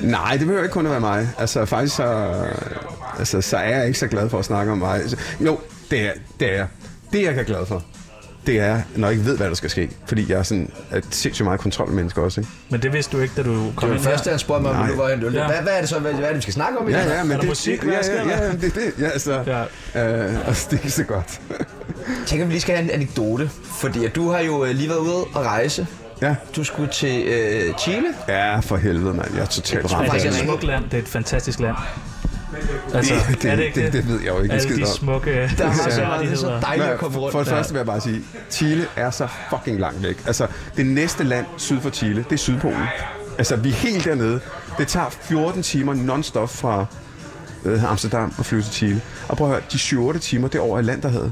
Nej, 0.01 0.31
det 0.31 0.39
behøver 0.39 0.63
ikke 0.63 0.73
kun 0.73 0.85
at 0.85 0.91
være 0.91 0.99
mig. 0.99 1.29
Altså, 1.39 1.65
faktisk 1.65 1.95
så, 1.95 2.33
altså, 3.19 3.41
så 3.41 3.57
er 3.57 3.75
jeg 3.77 3.87
ikke 3.87 3.99
så 3.99 4.07
glad 4.07 4.29
for 4.29 4.39
at 4.39 4.45
snakke 4.45 4.71
om 4.71 4.77
mig. 4.77 4.95
Altså, 5.01 5.17
Jo, 5.39 5.59
det 5.91 6.01
er, 6.01 6.11
det 6.39 6.51
er 6.51 6.55
jeg. 6.55 6.67
Det, 7.13 7.21
jeg 7.23 7.35
er 7.35 7.43
glad 7.43 7.65
for, 7.65 7.83
det 8.47 8.59
er, 8.59 8.81
når 8.95 9.07
jeg 9.07 9.13
ikke 9.17 9.25
ved, 9.29 9.37
hvad 9.37 9.47
der 9.47 9.53
skal 9.55 9.69
ske. 9.69 9.89
Fordi 10.07 10.31
jeg 10.31 10.39
er 10.39 10.43
sådan 10.43 10.71
et 10.95 11.05
sindssygt 11.11 11.43
meget 11.45 11.59
kontrolmenneske 11.59 12.21
også, 12.21 12.41
ikke? 12.41 12.51
Men 12.69 12.81
det 12.81 12.93
vidste 12.93 13.17
du 13.17 13.21
ikke, 13.21 13.33
da 13.37 13.43
du 13.43 13.71
kom 13.75 13.89
Det 13.89 13.95
ind 13.95 14.03
første, 14.05 14.29
han 14.29 14.39
spurgte 14.39 14.61
mig 14.61 14.71
om, 14.71 14.85
nu 14.87 14.95
var 14.95 15.07
jeg, 15.09 15.17
hvad, 15.17 15.31
Ja. 15.31 15.61
hvad 15.61 15.73
er 15.73 15.79
det 15.79 15.89
så, 15.89 15.99
hvad, 15.99 16.11
hvad 16.13 16.23
er 16.23 16.27
det, 16.27 16.35
vi 16.35 16.41
skal 16.41 16.53
snakke 16.53 16.77
om? 16.79 16.89
i 16.89 16.91
Ja, 16.91 16.97
dag? 16.97 17.17
ja, 17.17 17.23
men 17.23 17.31
Er 17.31 17.35
der 17.35 17.41
det, 17.41 17.49
musik? 17.49 17.81
det, 17.81 17.89
Hvad 17.89 17.97
ja, 18.03 18.27
ja, 18.27 18.45
ja, 18.45 18.51
det, 18.51 18.61
det, 18.75 18.93
ja, 18.99 19.05
altså, 19.09 19.43
Ja. 19.95 20.23
øh, 20.25 20.47
altså, 20.47 20.67
det 20.71 20.77
er 20.79 20.81
ikke 20.83 20.91
så 20.91 21.03
godt. 21.03 21.41
Tænk, 22.27 22.41
om 22.41 22.47
vi 22.47 22.53
lige 22.53 22.61
skal 22.61 22.75
have 22.75 22.83
en 22.83 22.89
anekdote. 22.91 23.49
Fordi 23.63 24.07
du 24.07 24.31
har 24.31 24.39
jo 24.39 24.65
øh, 24.65 24.75
lige 24.75 24.89
været 24.89 24.99
ude 24.99 25.15
og 25.15 25.45
rejse. 25.45 25.87
Ja. 26.21 26.35
Du 26.55 26.63
skulle 26.63 26.89
til 26.91 27.23
øh, 27.27 27.73
Chile. 27.79 28.07
ja, 28.27 28.59
for 28.59 28.77
helvede, 28.77 29.13
mand. 29.13 29.33
Jeg 29.35 29.41
er 29.41 29.45
totalt 29.45 29.85
Er 29.85 29.87
ramt. 29.89 30.03
det 30.03 30.11
faktisk 30.11 30.35
et 30.35 30.41
er 30.41 30.45
smukt 30.45 30.63
land? 30.63 30.83
Det 30.83 30.93
er 30.93 30.97
et 31.01 31.07
fantastisk 31.07 31.59
land. 31.59 31.75
Altså, 32.93 33.13
Det, 33.29 33.41
det, 33.41 33.51
er 33.51 33.55
det 33.55 33.63
ikke 33.63 33.81
det, 33.85 33.93
det 33.93 34.07
ved 34.07 34.19
jeg 34.19 34.27
jo 34.27 34.41
ikke 34.41 34.53
Alle 34.55 34.77
de 34.77 34.81
om. 34.83 34.87
smukke 34.87 35.51
Der 35.57 35.65
er 35.65 35.73
så, 35.91 36.01
meget, 36.01 36.25
det 36.25 36.31
er 36.31 36.35
så 36.37 36.59
dejligt 36.61 36.87
at 36.89 36.99
komme 36.99 37.17
rundt. 37.17 37.31
For 37.31 37.39
det 37.39 37.47
første 37.47 37.73
vil 37.73 37.79
jeg 37.79 37.85
bare 37.85 38.01
sige, 38.01 38.21
Chile 38.51 38.85
er 38.95 39.11
så 39.11 39.27
fucking 39.49 39.79
langt 39.79 40.03
væk. 40.03 40.23
Altså, 40.27 40.47
det 40.77 40.85
næste 40.85 41.23
land 41.23 41.45
syd 41.57 41.79
for 41.81 41.89
Chile, 41.89 42.25
det 42.29 42.31
er 42.33 42.37
Sydpolen. 42.37 42.83
Altså, 43.37 43.55
vi 43.55 43.69
er 43.69 43.73
helt 43.73 44.05
dernede. 44.05 44.39
Det 44.77 44.87
tager 44.87 45.09
14 45.09 45.63
timer 45.63 45.93
non-stop 45.93 46.49
fra 46.49 46.85
øh, 47.65 47.91
Amsterdam 47.91 48.33
og 48.37 48.45
flyve 48.45 48.61
til 48.61 48.71
Chile. 48.73 49.01
Og 49.27 49.37
prøv 49.37 49.47
at 49.47 49.53
høre, 49.53 50.11
de 50.11 50.15
7-8 50.17 50.19
timer, 50.19 50.47
det 50.47 50.57
er 50.57 50.63
over 50.63 50.77
Atlanterhavet. 50.79 51.31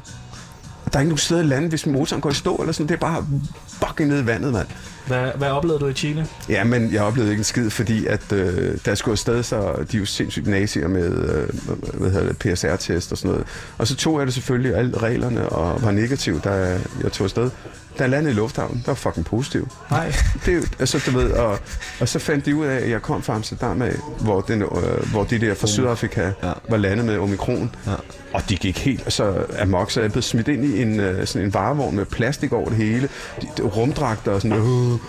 Og 0.85 0.93
der 0.93 0.99
er 0.99 1.01
ikke 1.01 1.09
nogen 1.09 1.17
steder 1.17 1.41
i 1.41 1.45
landet, 1.45 1.69
hvis 1.69 1.85
motoren 1.85 2.21
går 2.21 2.29
i 2.29 2.33
stå 2.33 2.55
eller 2.55 2.73
sådan. 2.73 2.87
Det 2.87 2.93
er 2.95 2.99
bare 2.99 3.25
fucking 3.67 4.09
nede 4.09 4.21
i 4.21 4.25
vandet, 4.25 4.53
mand. 4.53 4.67
Hvad, 5.07 5.31
hvad 5.35 5.49
oplevede 5.49 5.79
du 5.79 5.87
i 5.87 5.93
Chile? 5.93 6.27
Ja, 6.49 6.63
men 6.63 6.93
jeg 6.93 7.01
oplevede 7.01 7.31
ikke 7.31 7.39
en 7.39 7.43
skid, 7.43 7.69
fordi 7.69 8.05
at 8.05 8.31
øh, 8.31 8.77
der 8.85 8.95
skulle 8.95 9.13
afsted, 9.13 9.43
så 9.43 9.85
de 9.91 9.97
er 9.97 9.99
jo 9.99 10.05
sindssygt 10.05 10.47
nazier 10.47 10.87
med 10.87 11.29
øh, 11.29 11.49
hvad 11.93 12.11
hedder 12.11 12.27
det, 12.27 12.37
PSR-test 12.37 13.11
og 13.11 13.17
sådan 13.17 13.31
noget. 13.31 13.47
Og 13.77 13.87
så 13.87 13.95
tog 13.95 14.19
jeg 14.19 14.25
det 14.25 14.33
selvfølgelig 14.33 14.75
alle 14.75 14.97
reglerne 14.97 15.49
og 15.49 15.83
var 15.83 15.91
negativ, 15.91 16.41
da 16.41 16.51
jeg, 16.51 16.79
jeg 17.03 17.11
tog 17.11 17.25
afsted. 17.25 17.49
Da 17.97 18.03
jeg 18.03 18.09
landede 18.09 18.31
i 18.33 18.35
lufthavnen, 18.35 18.77
der 18.85 18.91
var 18.91 18.95
fucking 18.95 19.25
positiv. 19.25 19.67
Nej. 19.91 20.13
Det, 20.45 20.57
er 20.57 20.61
altså, 20.79 21.01
du 21.05 21.11
ved, 21.17 21.31
og, 21.31 21.59
og 21.99 22.09
så 22.09 22.19
fandt 22.19 22.45
de 22.45 22.55
ud 22.55 22.65
af, 22.65 22.75
at 22.75 22.89
jeg 22.89 23.01
kom 23.01 23.23
fra 23.23 23.35
Amsterdam 23.35 23.81
af, 23.81 23.95
hvor, 24.21 24.41
den, 24.41 24.61
øh, 24.61 25.11
hvor 25.11 25.23
de 25.23 25.39
der 25.39 25.55
fra 25.55 25.67
Sydafrika 25.67 26.31
Ja. 26.43 26.51
var 26.69 26.77
landet 26.77 27.05
med 27.05 27.17
omikron. 27.17 27.75
Ja. 27.87 27.91
Og 28.33 28.41
de 28.49 28.55
gik 28.57 28.79
helt 28.79 29.13
så 29.13 29.45
amok, 29.61 29.91
så 29.91 30.01
jeg 30.01 30.11
blev 30.11 30.21
smidt 30.21 30.47
ind 30.47 30.65
i 30.65 30.81
en, 30.81 30.99
øh, 30.99 31.27
sådan 31.27 31.47
en 31.47 31.53
varevogn 31.53 31.95
med 31.95 32.05
plastik 32.05 32.53
over 32.53 32.67
det 32.69 32.77
hele, 32.77 33.09
de, 33.41 33.47
de, 33.57 33.61
rumdragter 33.63 34.31
og 34.31 34.41
sådan 34.41 34.57
noget. 34.57 34.99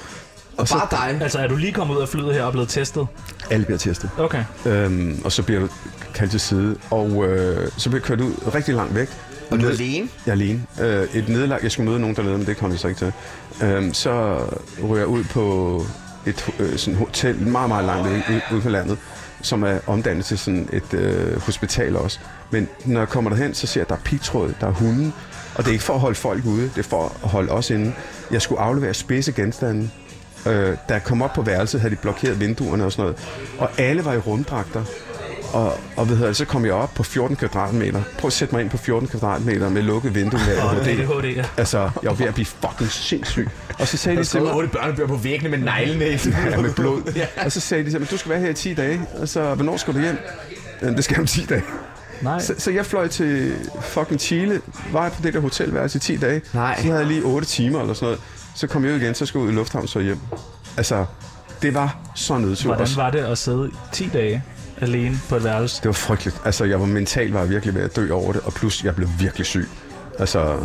Og 0.56 0.68
så 0.68 0.74
Bare 0.74 1.10
dig. 1.10 1.22
Altså, 1.22 1.38
er 1.38 1.46
du 1.48 1.56
lige 1.56 1.72
kommet 1.72 1.96
ud 1.96 2.02
af 2.02 2.08
flyet 2.08 2.34
her 2.34 2.42
og 2.42 2.52
blevet 2.52 2.68
testet? 2.68 3.06
alle 3.50 3.64
bliver 3.66 3.78
testet. 3.78 4.10
Okay. 4.18 4.44
Øhm, 4.66 5.20
og 5.24 5.32
så 5.32 5.42
bliver 5.42 5.60
du 5.60 5.68
kaldt 6.14 6.30
til 6.30 6.40
side, 6.40 6.76
og 6.90 7.24
øh, 7.28 7.68
så 7.76 7.88
bliver 7.90 8.00
jeg 8.00 8.06
kørt 8.06 8.20
ud 8.20 8.32
rigtig 8.54 8.74
langt 8.74 8.94
væk. 8.94 9.08
Og 9.50 9.60
du 9.60 9.66
er 9.66 9.70
alene. 9.70 10.08
Jeg 10.26 10.32
er 10.32 10.36
alene. 10.36 10.62
Øh, 10.80 11.06
et 11.14 11.28
nederlag, 11.28 11.58
jeg 11.62 11.72
skulle 11.72 11.90
møde 11.90 12.00
nogen 12.00 12.16
dernede, 12.16 12.38
men 12.38 12.46
det 12.46 12.56
kom 12.56 12.70
jeg 12.70 12.78
så 12.78 12.88
ikke 12.88 12.98
til. 12.98 13.12
Øhm, 13.66 13.94
så 13.94 14.40
ryger 14.82 14.96
jeg 14.96 15.06
ud 15.06 15.24
på 15.24 15.82
et 16.26 16.54
øh, 16.58 16.76
sådan 16.78 16.98
hotel, 16.98 17.46
meget, 17.46 17.68
meget 17.68 17.84
langt 17.84 18.08
ude, 18.08 18.22
ude, 18.30 18.40
ude 18.52 18.60
på 18.60 18.68
landet, 18.68 18.98
som 19.42 19.62
er 19.62 19.78
omdannet 19.86 20.24
til 20.24 20.38
sådan 20.38 20.68
et 20.72 20.94
øh, 20.94 21.40
hospital 21.40 21.96
også. 21.96 22.18
Men 22.50 22.68
når 22.84 23.00
jeg 23.00 23.08
kommer 23.08 23.30
derhen, 23.30 23.54
så 23.54 23.66
ser 23.66 23.80
jeg, 23.80 23.84
at 23.84 23.88
der 23.88 23.94
er 23.94 24.00
pigtråd, 24.04 24.54
der 24.60 24.66
er 24.66 24.72
hunde, 24.72 25.12
og 25.54 25.64
det 25.64 25.68
er 25.68 25.72
ikke 25.72 25.84
for 25.84 25.94
at 25.94 26.00
holde 26.00 26.16
folk 26.16 26.44
ude, 26.44 26.62
det 26.62 26.78
er 26.78 26.82
for 26.82 27.16
at 27.24 27.30
holde 27.30 27.52
os 27.52 27.70
inde. 27.70 27.92
Jeg 28.30 28.42
skulle 28.42 28.60
aflevere 28.60 28.94
spidse 28.94 29.32
genstande. 29.32 29.90
Øh, 30.46 30.76
da 30.88 30.94
jeg 30.94 31.04
kom 31.04 31.22
op 31.22 31.32
på 31.32 31.42
værelset, 31.42 31.80
havde 31.80 31.94
de 31.94 32.00
blokeret 32.00 32.40
vinduerne 32.40 32.84
og 32.84 32.92
sådan 32.92 33.02
noget. 33.02 33.18
Og 33.58 33.70
alle 33.78 34.04
var 34.04 34.12
i 34.12 34.18
rumdragter. 34.18 34.84
Og, 35.54 35.78
og 35.96 36.08
ved 36.08 36.26
du, 36.28 36.34
så 36.34 36.44
kom 36.44 36.64
jeg 36.64 36.72
op 36.72 36.94
på 36.94 37.02
14 37.02 37.36
kvadratmeter. 37.36 38.02
Prøv 38.18 38.26
at 38.26 38.32
sætte 38.32 38.54
mig 38.54 38.62
ind 38.62 38.70
på 38.70 38.76
14 38.76 39.08
kvadratmeter 39.08 39.68
med 39.68 39.82
lukket 39.82 40.14
vindue 40.14 40.40
med 40.48 40.58
Og 40.58 40.76
ADHD. 40.76 40.88
ADHD, 41.00 41.24
ja. 41.36 41.44
Altså, 41.56 41.78
jeg 42.02 42.10
var 42.10 42.16
ved 42.16 42.26
at 42.26 42.34
blive 42.34 42.46
fucking 42.46 42.90
sindssyg. 42.90 43.48
Og 43.80 43.88
så 43.88 43.96
sagde 43.96 44.18
de 44.18 44.24
til 44.24 44.42
mig, 44.42 44.54
otte 44.54 44.68
børnebøger 44.68 45.08
på 45.08 45.16
væggene 45.16 45.48
med 45.48 45.58
neglene 45.58 46.08
i. 46.08 46.18
ja, 46.50 46.60
med 46.60 46.74
blod. 46.74 47.20
Og 47.44 47.52
så 47.52 47.60
sagde 47.60 47.84
de 47.84 47.90
til 47.90 48.00
mig, 48.00 48.10
du 48.10 48.16
skal 48.16 48.30
være 48.30 48.40
her 48.40 48.48
i 48.48 48.54
10 48.54 48.74
dage. 48.74 49.00
Og 49.20 49.28
så, 49.28 49.54
hvornår 49.54 49.76
skal 49.76 49.94
du 49.94 50.00
hjem? 50.00 50.18
"Jamen, 50.82 50.96
Det 50.96 51.04
skal 51.04 51.14
jeg 51.14 51.20
om 51.20 51.26
10 51.26 51.44
dage. 51.46 51.62
Nej. 52.22 52.40
Så, 52.40 52.54
så 52.58 52.70
jeg 52.70 52.86
fløj 52.86 53.08
til 53.08 53.54
fucking 53.82 54.20
Chile, 54.20 54.60
var 54.92 55.08
på 55.08 55.22
det 55.22 55.34
der 55.34 55.40
hotelværelse 55.40 55.96
i 55.96 56.00
10 56.00 56.16
dage. 56.16 56.40
Nej. 56.52 56.76
Så 56.76 56.82
havde 56.86 56.98
jeg 56.98 57.06
lige 57.06 57.22
8 57.22 57.46
timer 57.48 57.80
eller 57.80 57.94
sådan 57.94 58.06
noget. 58.06 58.20
Så 58.54 58.66
kom 58.66 58.84
jeg 58.84 58.92
ud 58.94 59.00
igen, 59.00 59.14
så 59.14 59.26
skulle 59.26 59.42
jeg 59.42 59.48
ud 59.48 59.52
i 59.52 59.56
lufthavn 59.56 59.86
så 59.88 60.00
hjem. 60.00 60.18
Altså, 60.76 61.04
det 61.62 61.74
var 61.74 61.96
så 62.14 62.38
nedtur. 62.38 62.74
Hvordan 62.74 62.88
var 62.96 63.10
det 63.10 63.18
at 63.18 63.38
sidde 63.38 63.70
10 63.92 64.08
dage 64.12 64.42
alene 64.80 65.20
på 65.28 65.36
et 65.36 65.44
værelse? 65.44 65.76
Det 65.82 65.86
var 65.86 65.92
frygteligt. 65.92 66.40
Altså, 66.44 66.64
jeg 66.64 66.80
var 66.80 66.86
mentalt 66.86 67.34
var 67.34 67.40
jeg 67.40 67.50
virkelig 67.50 67.74
ved 67.74 67.82
at 67.82 67.96
dø 67.96 68.12
over 68.12 68.32
det, 68.32 68.40
og 68.44 68.52
plus, 68.52 68.84
jeg 68.84 68.94
blev 68.94 69.08
virkelig 69.18 69.46
syg. 69.46 69.68
Altså, 70.18 70.56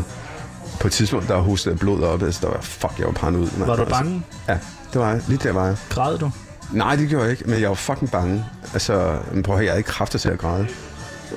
på 0.80 0.88
et 0.88 0.94
tidspunkt, 0.94 1.28
der 1.28 1.38
hostede 1.38 1.74
jeg 1.74 1.80
blod 1.80 2.04
op, 2.04 2.24
altså, 2.24 2.40
der 2.42 2.48
var, 2.52 2.62
fuck, 2.62 2.94
jeg 3.00 3.06
var 3.08 3.14
paranoid. 3.14 3.48
mand. 3.58 3.66
Var 3.66 3.76
du 3.76 3.82
Altså, 3.82 3.96
bange? 3.96 4.24
Ja, 4.48 4.58
det 4.94 5.02
var 5.02 5.10
jeg. 5.12 5.22
Lige 5.28 5.40
der 5.44 5.52
var 5.54 5.66
jeg. 5.66 5.76
Græd 5.90 6.18
du? 6.18 6.32
Nej, 6.72 6.96
det 6.96 7.10
gjorde 7.10 7.24
jeg 7.24 7.32
ikke, 7.32 7.44
men 7.50 7.62
jeg 7.62 7.70
var 7.70 7.76
fucking 7.76 8.12
bange. 8.12 8.46
Altså, 8.74 9.18
men 9.34 9.44
prøv 9.44 9.56
at 9.56 9.58
høre, 9.58 9.66
jeg 9.66 9.72
havde 9.72 9.80
ikke 9.80 9.90
kræfter 9.90 10.20
til 10.20 10.30
at 10.30 10.38
græde. 10.40 10.68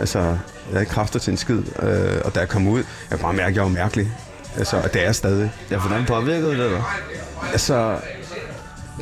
Altså, 0.01 0.19
jeg 0.19 0.37
havde 0.69 0.81
ikke 0.81 0.93
kræfter 0.93 1.19
til 1.19 1.31
en 1.31 1.37
skid. 1.37 1.59
Øh, 1.83 2.21
og 2.25 2.35
da 2.35 2.41
jeg 2.41 2.49
kom 2.49 2.67
ud, 2.69 2.79
jeg 2.79 2.85
kunne 3.11 3.19
bare 3.19 3.33
mærke, 3.33 3.49
at 3.51 3.55
jeg 3.55 3.63
var 3.63 3.69
mærkelig. 3.69 4.13
Altså, 4.57 4.77
og 4.77 4.93
det 4.95 5.01
er 5.01 5.05
jeg 5.07 5.15
stadig. 5.15 5.53
Ja, 5.71 5.79
hvordan 5.79 6.05
påvirkede 6.07 6.51
det 6.51 6.71
dig? 6.71 6.83
Altså, 7.53 7.99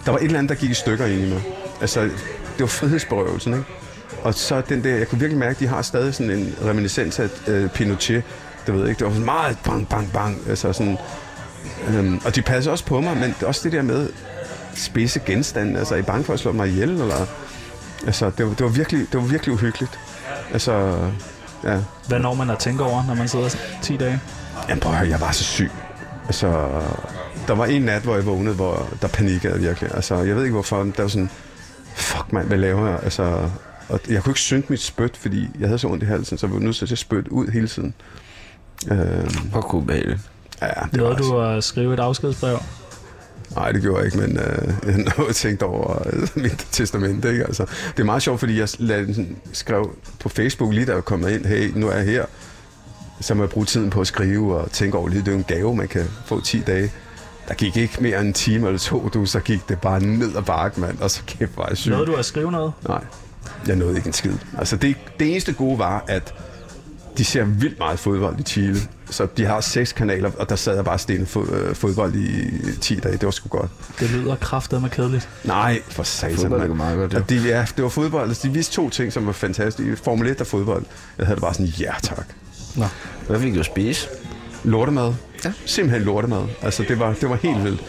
der 0.05 0.11
var 0.11 0.19
et 0.19 0.25
eller 0.25 0.39
andet, 0.39 0.49
der 0.49 0.55
gik 0.55 0.71
i 0.71 0.75
stykker 0.75 1.07
ind 1.07 1.21
i 1.21 1.29
mig. 1.33 1.43
Altså, 1.81 2.11
det 2.61 2.64
var 2.64 2.68
frihedsberøvelsen, 2.68 3.53
ikke? 3.53 3.64
Og 4.23 4.35
så 4.35 4.62
den 4.68 4.85
der, 4.85 4.96
jeg 4.96 5.09
kunne 5.09 5.18
virkelig 5.18 5.38
mærke, 5.38 5.51
at 5.51 5.61
de 5.61 5.66
har 5.66 5.83
stadig 5.83 6.14
sådan 6.14 6.31
en 6.31 6.55
reminiscens 6.64 7.18
af 7.18 7.29
øh, 7.46 7.68
Pinochet. 7.70 8.23
Det 8.66 8.75
ved 8.75 8.88
ikke, 8.88 8.99
det 8.99 9.07
var 9.07 9.12
sådan 9.12 9.25
meget 9.25 9.59
bang, 9.64 9.88
bang, 9.88 10.12
bang. 10.12 10.38
Altså 10.49 10.73
sådan, 10.73 10.99
øhm, 11.88 12.20
og 12.25 12.37
de 12.37 12.42
passer 12.42 12.70
også 12.70 12.85
på 12.85 13.01
mig, 13.01 13.16
men 13.16 13.35
også 13.46 13.61
det 13.64 13.73
der 13.73 13.83
med 13.83 14.09
spidse 14.75 15.20
genstande. 15.27 15.79
Altså, 15.79 15.94
er 15.94 15.99
I 15.99 16.03
bange 16.03 16.25
for 16.25 16.33
at 16.33 16.40
slå 16.40 16.53
mig 16.53 16.68
ihjel? 16.68 16.90
Eller? 16.90 17.27
Altså, 18.07 18.31
det 18.38 18.46
var, 18.46 18.55
det 18.55 18.64
var, 18.64 18.70
virkelig, 18.70 19.07
det 19.12 19.20
var 19.20 19.27
virkelig 19.27 19.55
uhyggeligt. 19.55 19.99
Altså, 20.53 20.96
ja. 21.64 21.79
Hvad 22.09 22.18
når 22.18 22.35
man 22.35 22.51
at 22.51 22.59
tænke 22.59 22.85
over, 22.85 23.05
når 23.07 23.14
man 23.14 23.29
sidder 23.29 23.57
10 23.83 23.96
dage? 23.96 24.20
Jamen 24.68 24.81
prøv 24.81 24.92
at 24.92 24.99
høre, 24.99 25.09
jeg 25.09 25.20
var 25.20 25.33
så 25.33 25.44
syg. 25.44 25.70
Altså, 26.27 26.68
der 27.49 27.55
var 27.55 27.66
en 27.66 27.83
nat, 27.83 28.03
hvor 28.03 28.14
jeg 28.14 28.27
vågnede, 28.27 28.55
hvor 28.55 28.88
der 29.03 29.09
panikkede 29.09 29.59
virkelig. 29.59 29.94
Altså, 29.94 30.16
jeg 30.16 30.37
ved 30.37 30.42
ikke 30.42 30.55
hvorfor, 30.55 30.83
men 30.83 30.94
der 30.96 31.03
var 31.03 31.09
sådan, 31.09 31.31
fuck 32.31 32.33
mand, 32.33 32.47
hvad 32.49 32.59
laver 32.59 32.88
jeg? 32.88 33.01
Altså, 33.03 33.23
og 33.88 34.01
jeg 34.09 34.23
kunne 34.23 34.31
ikke 34.31 34.40
synke 34.40 34.66
mit 34.71 34.81
spyt, 34.81 35.16
fordi 35.16 35.49
jeg 35.61 35.69
havde 35.69 35.79
så 35.79 35.88
ondt 35.88 36.03
i 36.03 36.07
halsen, 36.07 36.38
så 36.38 36.47
jeg 36.47 36.55
var 36.55 36.61
nødt 36.61 36.77
til 36.77 36.93
at 36.93 36.99
spytte 36.99 37.33
ud 37.33 37.49
hele 37.49 37.69
tiden. 37.69 37.95
Øhm, 38.90 39.35
Hvor 39.51 39.61
kunne 39.61 39.87
behageligt. 39.87 40.21
ja, 40.62 40.66
det 40.66 41.03
var 41.03 41.09
Nåede 41.09 41.14
også, 41.16 41.31
du 41.31 41.40
at 41.40 41.64
skrive 41.64 41.95
et 41.95 42.01
afskedsbrev? 42.01 42.59
Nej, 43.55 43.73
det 43.73 43.83
gjorde 43.83 43.97
jeg 43.99 44.07
ikke, 44.07 44.19
men 44.19 44.37
øh, 44.37 44.69
jeg 44.87 44.95
har 44.95 45.19
noget 45.19 45.37
tænkt 45.37 45.62
over 45.62 46.03
øh, 46.12 46.29
mit 46.43 46.66
testament. 46.73 47.25
Ikke? 47.25 47.45
Altså, 47.45 47.66
det 47.97 48.01
er 48.01 48.05
meget 48.05 48.23
sjovt, 48.23 48.40
fordi 48.40 48.59
jeg 48.59 48.69
lagde, 48.79 49.07
den 49.07 49.14
sådan, 49.14 49.37
skrev 49.53 49.97
på 50.21 50.29
Facebook 50.29 50.73
lige 50.73 50.87
da 50.87 50.95
jeg 50.95 51.05
kom 51.05 51.29
ind, 51.29 51.45
hey, 51.45 51.73
nu 51.75 51.88
er 51.88 51.97
jeg 51.97 52.05
her. 52.05 52.25
Så 53.21 53.35
må 53.35 53.43
jeg 53.43 53.51
bruge 53.51 53.66
tiden 53.66 53.90
på 53.90 54.01
at 54.01 54.07
skrive 54.07 54.57
og 54.57 54.71
tænke 54.71 54.99
over 54.99 55.09
det. 55.09 55.16
Det 55.16 55.29
er 55.29 55.33
jo 55.33 55.38
en 55.38 55.45
gave, 55.45 55.77
man 55.77 55.88
kan 55.88 56.05
få 56.27 56.40
10 56.40 56.61
dage. 56.61 56.93
Der 57.51 57.57
gik 57.57 57.77
ikke 57.77 57.97
mere 58.01 58.21
end 58.21 58.29
en 58.29 58.33
time 58.35 58.67
eller 58.67 58.79
to, 58.79 59.09
du, 59.15 59.27
så 59.27 59.41
gik 59.41 59.69
det 59.69 59.81
bare 59.81 60.01
ned 60.01 60.37
ad 60.37 60.43
bakke, 60.43 60.81
mand. 60.81 60.99
Og 61.01 61.11
så 61.11 61.23
kæft, 61.27 61.57
var 61.57 61.67
jeg 61.69 61.77
syg. 61.77 61.91
Nåede 61.91 62.07
du 62.07 62.15
at 62.15 62.25
skrive 62.25 62.53
noget? 62.53 62.73
Nej, 62.89 63.05
jeg 63.67 63.77
nåede 63.77 63.97
ikke 63.97 64.07
en 64.07 64.13
skid. 64.13 64.33
Altså 64.59 64.77
det, 64.77 64.97
det 65.21 65.31
eneste 65.31 65.53
gode 65.53 65.79
var, 65.79 66.05
at 66.09 66.35
de 67.19 67.25
ser 67.25 67.45
vildt 67.45 67.79
meget 67.79 67.99
fodbold 67.99 68.41
i 68.41 68.43
Chile. 68.43 68.77
så 69.11 69.27
de 69.37 69.45
har 69.45 69.61
seks 69.61 69.93
kanaler, 69.93 70.31
og 70.39 70.49
der 70.49 70.57
sad 70.57 70.75
jeg 70.75 70.85
bare 70.85 70.99
stille 70.99 71.27
fod, 71.27 71.49
øh, 71.49 71.75
fodbold 71.75 72.15
i 72.15 72.51
10 72.81 72.95
dage. 72.95 73.13
Det 73.13 73.25
var 73.25 73.31
sgu 73.31 73.49
godt. 73.49 73.71
Det 74.01 74.11
lyder 74.11 74.37
kraftet 74.37 74.83
med 74.83 74.91
kedeligt. 74.91 75.29
Nej, 75.45 75.83
for 75.89 76.03
satan. 76.03 76.37
Fodbold 76.37 76.71
er 76.71 76.75
meget 76.75 76.99
godt, 76.99 77.15
jo. 77.15 77.19
Og 77.19 77.31
de, 77.31 77.37
ja, 77.37 77.67
det 77.77 77.83
var 77.83 77.91
fodbold. 77.91 78.29
Altså, 78.29 78.49
de 78.49 78.53
viste 78.53 78.73
to 78.75 78.91
ting, 78.91 79.13
som 79.13 79.27
var 79.27 79.33
fantastiske. 79.33 79.97
Formel 79.97 80.29
1 80.29 80.41
og 80.41 80.47
fodbold. 80.47 80.85
Jeg 81.19 81.27
havde 81.27 81.37
det 81.37 81.43
bare 81.43 81.55
sådan, 81.55 81.67
ja 81.67 81.93
tak. 82.03 82.27
Nå. 82.77 82.85
Hvad 83.27 83.41
fik 83.41 83.55
du 83.55 83.61
at 83.61 83.67
spise? 83.67 84.09
Lortemad. 84.64 85.12
Ja. 85.44 85.53
Simpelthen 85.66 86.03
lortemad. 86.07 86.42
Altså, 86.62 86.85
det 86.88 86.99
var, 86.99 87.14
det 87.20 87.31
var 87.31 87.37
helt 87.37 87.64
vildt. 87.64 87.81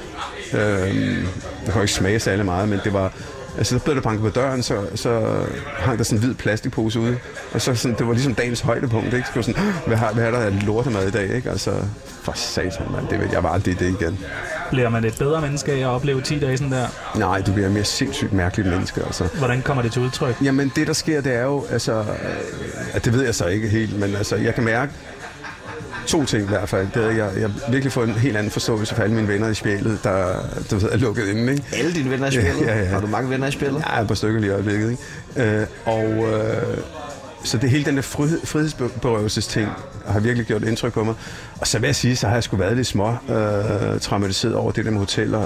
Øhm, 0.53 1.25
det 1.65 1.73
kan 1.73 1.81
ikke 1.81 1.93
smage 1.93 2.19
særlig 2.19 2.45
meget, 2.45 2.69
men 2.69 2.79
det 2.83 2.93
var... 2.93 3.13
Altså, 3.57 3.77
så 3.79 3.83
blev 3.83 3.95
der 3.95 4.01
banket 4.01 4.21
på 4.21 4.29
døren, 4.39 4.63
så, 4.63 4.81
så 4.95 5.41
hang 5.77 5.97
der 5.97 6.03
sådan 6.03 6.17
en 6.19 6.23
hvid 6.25 6.33
plastikpose 6.35 6.99
ude. 6.99 7.17
Og 7.53 7.61
så 7.61 7.75
sådan, 7.75 7.97
det 7.97 8.07
var 8.07 8.13
ligesom 8.13 8.35
dagens 8.35 8.59
højdepunkt, 8.61 9.13
ikke? 9.13 9.27
Så 9.27 9.31
var 9.35 9.41
sådan, 9.41 9.63
hvad 9.87 9.97
har, 9.97 10.13
hvad 10.13 10.23
er 10.23 10.31
der 10.31 10.37
af 10.37 10.65
lortemad 10.65 11.07
i 11.07 11.11
dag, 11.11 11.35
ikke? 11.35 11.49
Altså, 11.49 11.71
for 12.23 12.31
satan, 12.35 12.85
mand. 12.91 13.07
Det, 13.07 13.19
vil- 13.19 13.29
jeg 13.31 13.43
var 13.43 13.49
aldrig 13.49 13.79
det 13.79 13.95
igen. 14.01 14.19
Bliver 14.71 14.89
man 14.89 15.05
et 15.05 15.15
bedre 15.19 15.41
menneske 15.41 15.71
af 15.71 15.77
at 15.79 15.85
opleve 15.85 16.21
10 16.21 16.39
dage 16.39 16.57
sådan 16.57 16.71
der? 16.71 16.87
Nej, 17.15 17.41
du 17.41 17.53
bliver 17.53 17.69
mere 17.69 17.83
sindssygt 17.83 18.33
mærkeligt 18.33 18.69
menneske, 18.69 19.01
altså. 19.05 19.23
Hvordan 19.37 19.61
kommer 19.61 19.83
det 19.83 19.91
til 19.91 20.01
udtryk? 20.01 20.35
Jamen, 20.43 20.71
det 20.75 20.87
der 20.87 20.93
sker, 20.93 21.21
det 21.21 21.33
er 21.35 21.43
jo, 21.43 21.65
altså, 21.71 21.93
øh, 21.99 22.05
at 22.93 23.05
det 23.05 23.13
ved 23.13 23.23
jeg 23.23 23.35
så 23.35 23.45
ikke 23.45 23.67
helt, 23.69 23.99
men 23.99 24.15
altså, 24.15 24.35
jeg 24.35 24.55
kan 24.55 24.63
mærke 24.63 24.91
to 26.07 26.25
ting 26.25 26.43
i 26.43 26.47
hvert 26.47 26.69
fald. 26.69 26.87
Det 26.93 27.03
er, 27.05 27.09
jeg, 27.09 27.29
jeg 27.39 27.49
har 27.49 27.71
virkelig 27.71 27.91
fået 27.91 28.07
en 28.09 28.13
helt 28.15 28.37
anden 28.37 28.51
forståelse 28.51 28.95
for 28.95 29.03
alle 29.03 29.15
mine 29.15 29.27
venner 29.27 29.47
i 29.49 29.53
spjælet, 29.53 29.99
der 30.03 30.35
du 30.71 30.75
ved, 30.77 30.89
er 30.91 30.97
lukket 30.97 31.27
inde, 31.27 31.51
ikke? 31.53 31.63
Alle 31.77 31.93
dine 31.93 32.09
venner 32.09 32.27
i 32.31 32.33
Ja, 32.35 32.41
spillet? 32.41 32.67
ja, 32.67 32.79
ja. 32.79 32.85
Har 32.85 32.99
du 33.01 33.07
mange 33.07 33.29
venner 33.29 33.47
i 33.47 33.51
spillet? 33.51 33.83
Er 33.93 34.01
et 34.01 34.07
par 34.07 34.15
stykker 34.15 34.39
lige 34.39 34.49
i 34.49 34.53
øjeblikket, 34.53 34.91
ikke? 34.91 35.59
Øh, 35.59 35.65
og 35.85 36.03
øh, 36.05 36.77
så 37.43 37.57
det 37.57 37.69
hele 37.69 37.85
den 37.85 37.95
der 37.95 38.01
frihed, 38.01 38.39
frihedsberøvelsesting 38.45 39.69
har 40.07 40.19
virkelig 40.19 40.45
gjort 40.47 40.63
indtryk 40.63 40.93
på 40.93 41.03
mig. 41.03 41.13
Og 41.59 41.67
så 41.67 41.79
vil 41.79 41.87
jeg 41.87 41.95
sige, 41.95 42.15
så 42.15 42.27
har 42.27 42.33
jeg 42.33 42.43
sgu 42.43 42.55
været 42.57 42.75
lidt 42.75 42.87
små 42.87 43.09
øh, 43.29 43.99
traumatiseret 44.01 44.55
over 44.55 44.71
det 44.71 44.85
der 44.85 44.91
med 44.91 44.99
hoteller. 44.99 45.45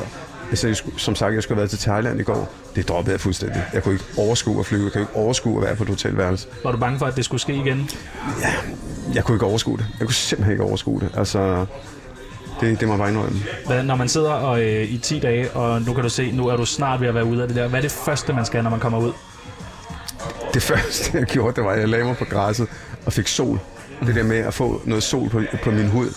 Altså, 0.50 0.68
jeg 0.68 0.76
skulle, 0.76 1.00
som 1.00 1.16
sagt, 1.16 1.34
jeg 1.36 1.44
skulle 1.44 1.56
have 1.56 1.62
været 1.62 1.70
til 1.70 1.80
Thailand 1.80 2.20
i 2.20 2.24
går. 2.24 2.54
Det 2.76 2.90
droppede 2.90 3.12
jeg 3.14 3.22
fuldstændig. 3.22 3.64
Jeg 3.74 3.84
kunne 3.84 3.94
ikke 3.94 4.06
overskue 4.18 4.60
at 4.60 4.66
flyve. 4.66 4.84
Jeg 4.84 4.92
kunne 4.92 5.02
ikke 5.02 5.16
overskue 5.16 5.58
at 5.62 5.68
være 5.68 5.76
på 5.76 5.84
et 5.84 5.90
hotelværelse. 5.90 6.48
Var 6.64 6.72
du 6.72 6.78
bange 6.78 7.00
for, 7.00 7.06
at 7.06 7.16
det 7.16 7.26
skulle 7.26 7.42
ske 7.42 7.54
igen? 7.56 7.90
Jeg 9.14 9.24
kunne 9.24 9.36
ikke 9.36 9.46
overskue 9.46 9.78
det. 9.78 9.86
Jeg 10.00 10.08
kunne 10.08 10.16
simpelthen 10.16 10.52
ikke 10.52 10.64
overskue 10.64 11.00
det. 11.00 11.10
Altså, 11.18 11.66
det, 12.62 12.80
det 12.80 12.88
må 12.88 12.94
jeg 12.94 13.00
bare 13.00 13.10
indrømme. 13.10 13.40
Hvad, 13.66 13.84
når 13.84 13.96
man 13.96 14.10
sidder 14.10 14.32
og, 14.32 14.62
øh, 14.62 14.92
i 14.92 14.98
10 14.98 15.20
dage, 15.20 15.52
og 15.52 15.82
nu 15.82 15.94
kan 15.94 16.04
du 16.04 16.10
se, 16.10 16.32
nu 16.32 16.48
er 16.48 16.58
du 16.58 16.66
snart 16.66 17.02
ved 17.02 17.08
at 17.08 17.16
være 17.16 17.26
ude 17.26 17.42
af 17.42 17.48
det 17.48 17.58
der. 17.58 17.68
Hvad 17.68 17.80
er 17.80 17.82
det 17.82 17.92
første, 17.92 18.34
man 18.34 18.46
skal, 18.46 18.64
når 18.64 18.70
man 18.70 18.80
kommer 18.80 19.00
ud? 19.00 19.12
Det 20.54 20.62
første, 20.64 21.18
jeg 21.18 21.26
gjorde, 21.26 21.56
det 21.56 21.64
var, 21.64 21.72
at 21.72 21.80
jeg 21.80 21.90
lagde 21.90 22.06
mig 22.06 22.18
på 22.18 22.26
græsset 22.26 22.68
og 23.06 23.14
fik 23.14 23.28
sol. 23.28 23.60
Det 24.06 24.16
der 24.16 24.24
med 24.24 24.38
at 24.38 24.54
få 24.54 24.82
noget 24.86 25.04
sol 25.04 25.30
på, 25.30 25.42
på 25.64 25.72
min 25.72 25.88
hud, 25.88 26.10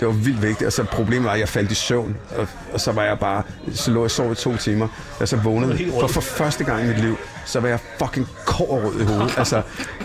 det 0.00 0.08
var 0.08 0.14
vildt 0.14 0.42
vigtigt. 0.42 0.66
Og 0.66 0.72
så 0.72 0.84
problemet 0.84 1.24
var, 1.24 1.32
at 1.32 1.40
jeg 1.40 1.48
faldt 1.48 1.70
i 1.72 1.74
søvn, 1.74 2.16
og, 2.38 2.46
og 2.72 2.80
så 2.80 2.92
var 2.92 3.02
jeg 3.04 3.18
bare, 3.18 3.42
så 3.74 3.90
lå 3.90 4.00
jeg 4.00 4.04
og 4.04 4.10
sov 4.10 4.32
i 4.32 4.34
to 4.34 4.56
timer. 4.56 4.88
Og 5.20 5.28
så 5.28 5.36
vågnede, 5.36 5.90
for, 6.00 6.06
for 6.08 6.20
første 6.20 6.64
gang 6.64 6.84
i 6.84 6.86
mit 6.86 7.00
liv, 7.00 7.16
så 7.46 7.60
var 7.60 7.68
jeg 7.68 7.78
fucking 7.98 8.28
kårrød 8.46 9.00
i 9.00 9.04
hovedet. 9.04 9.34
altså, 9.38 9.62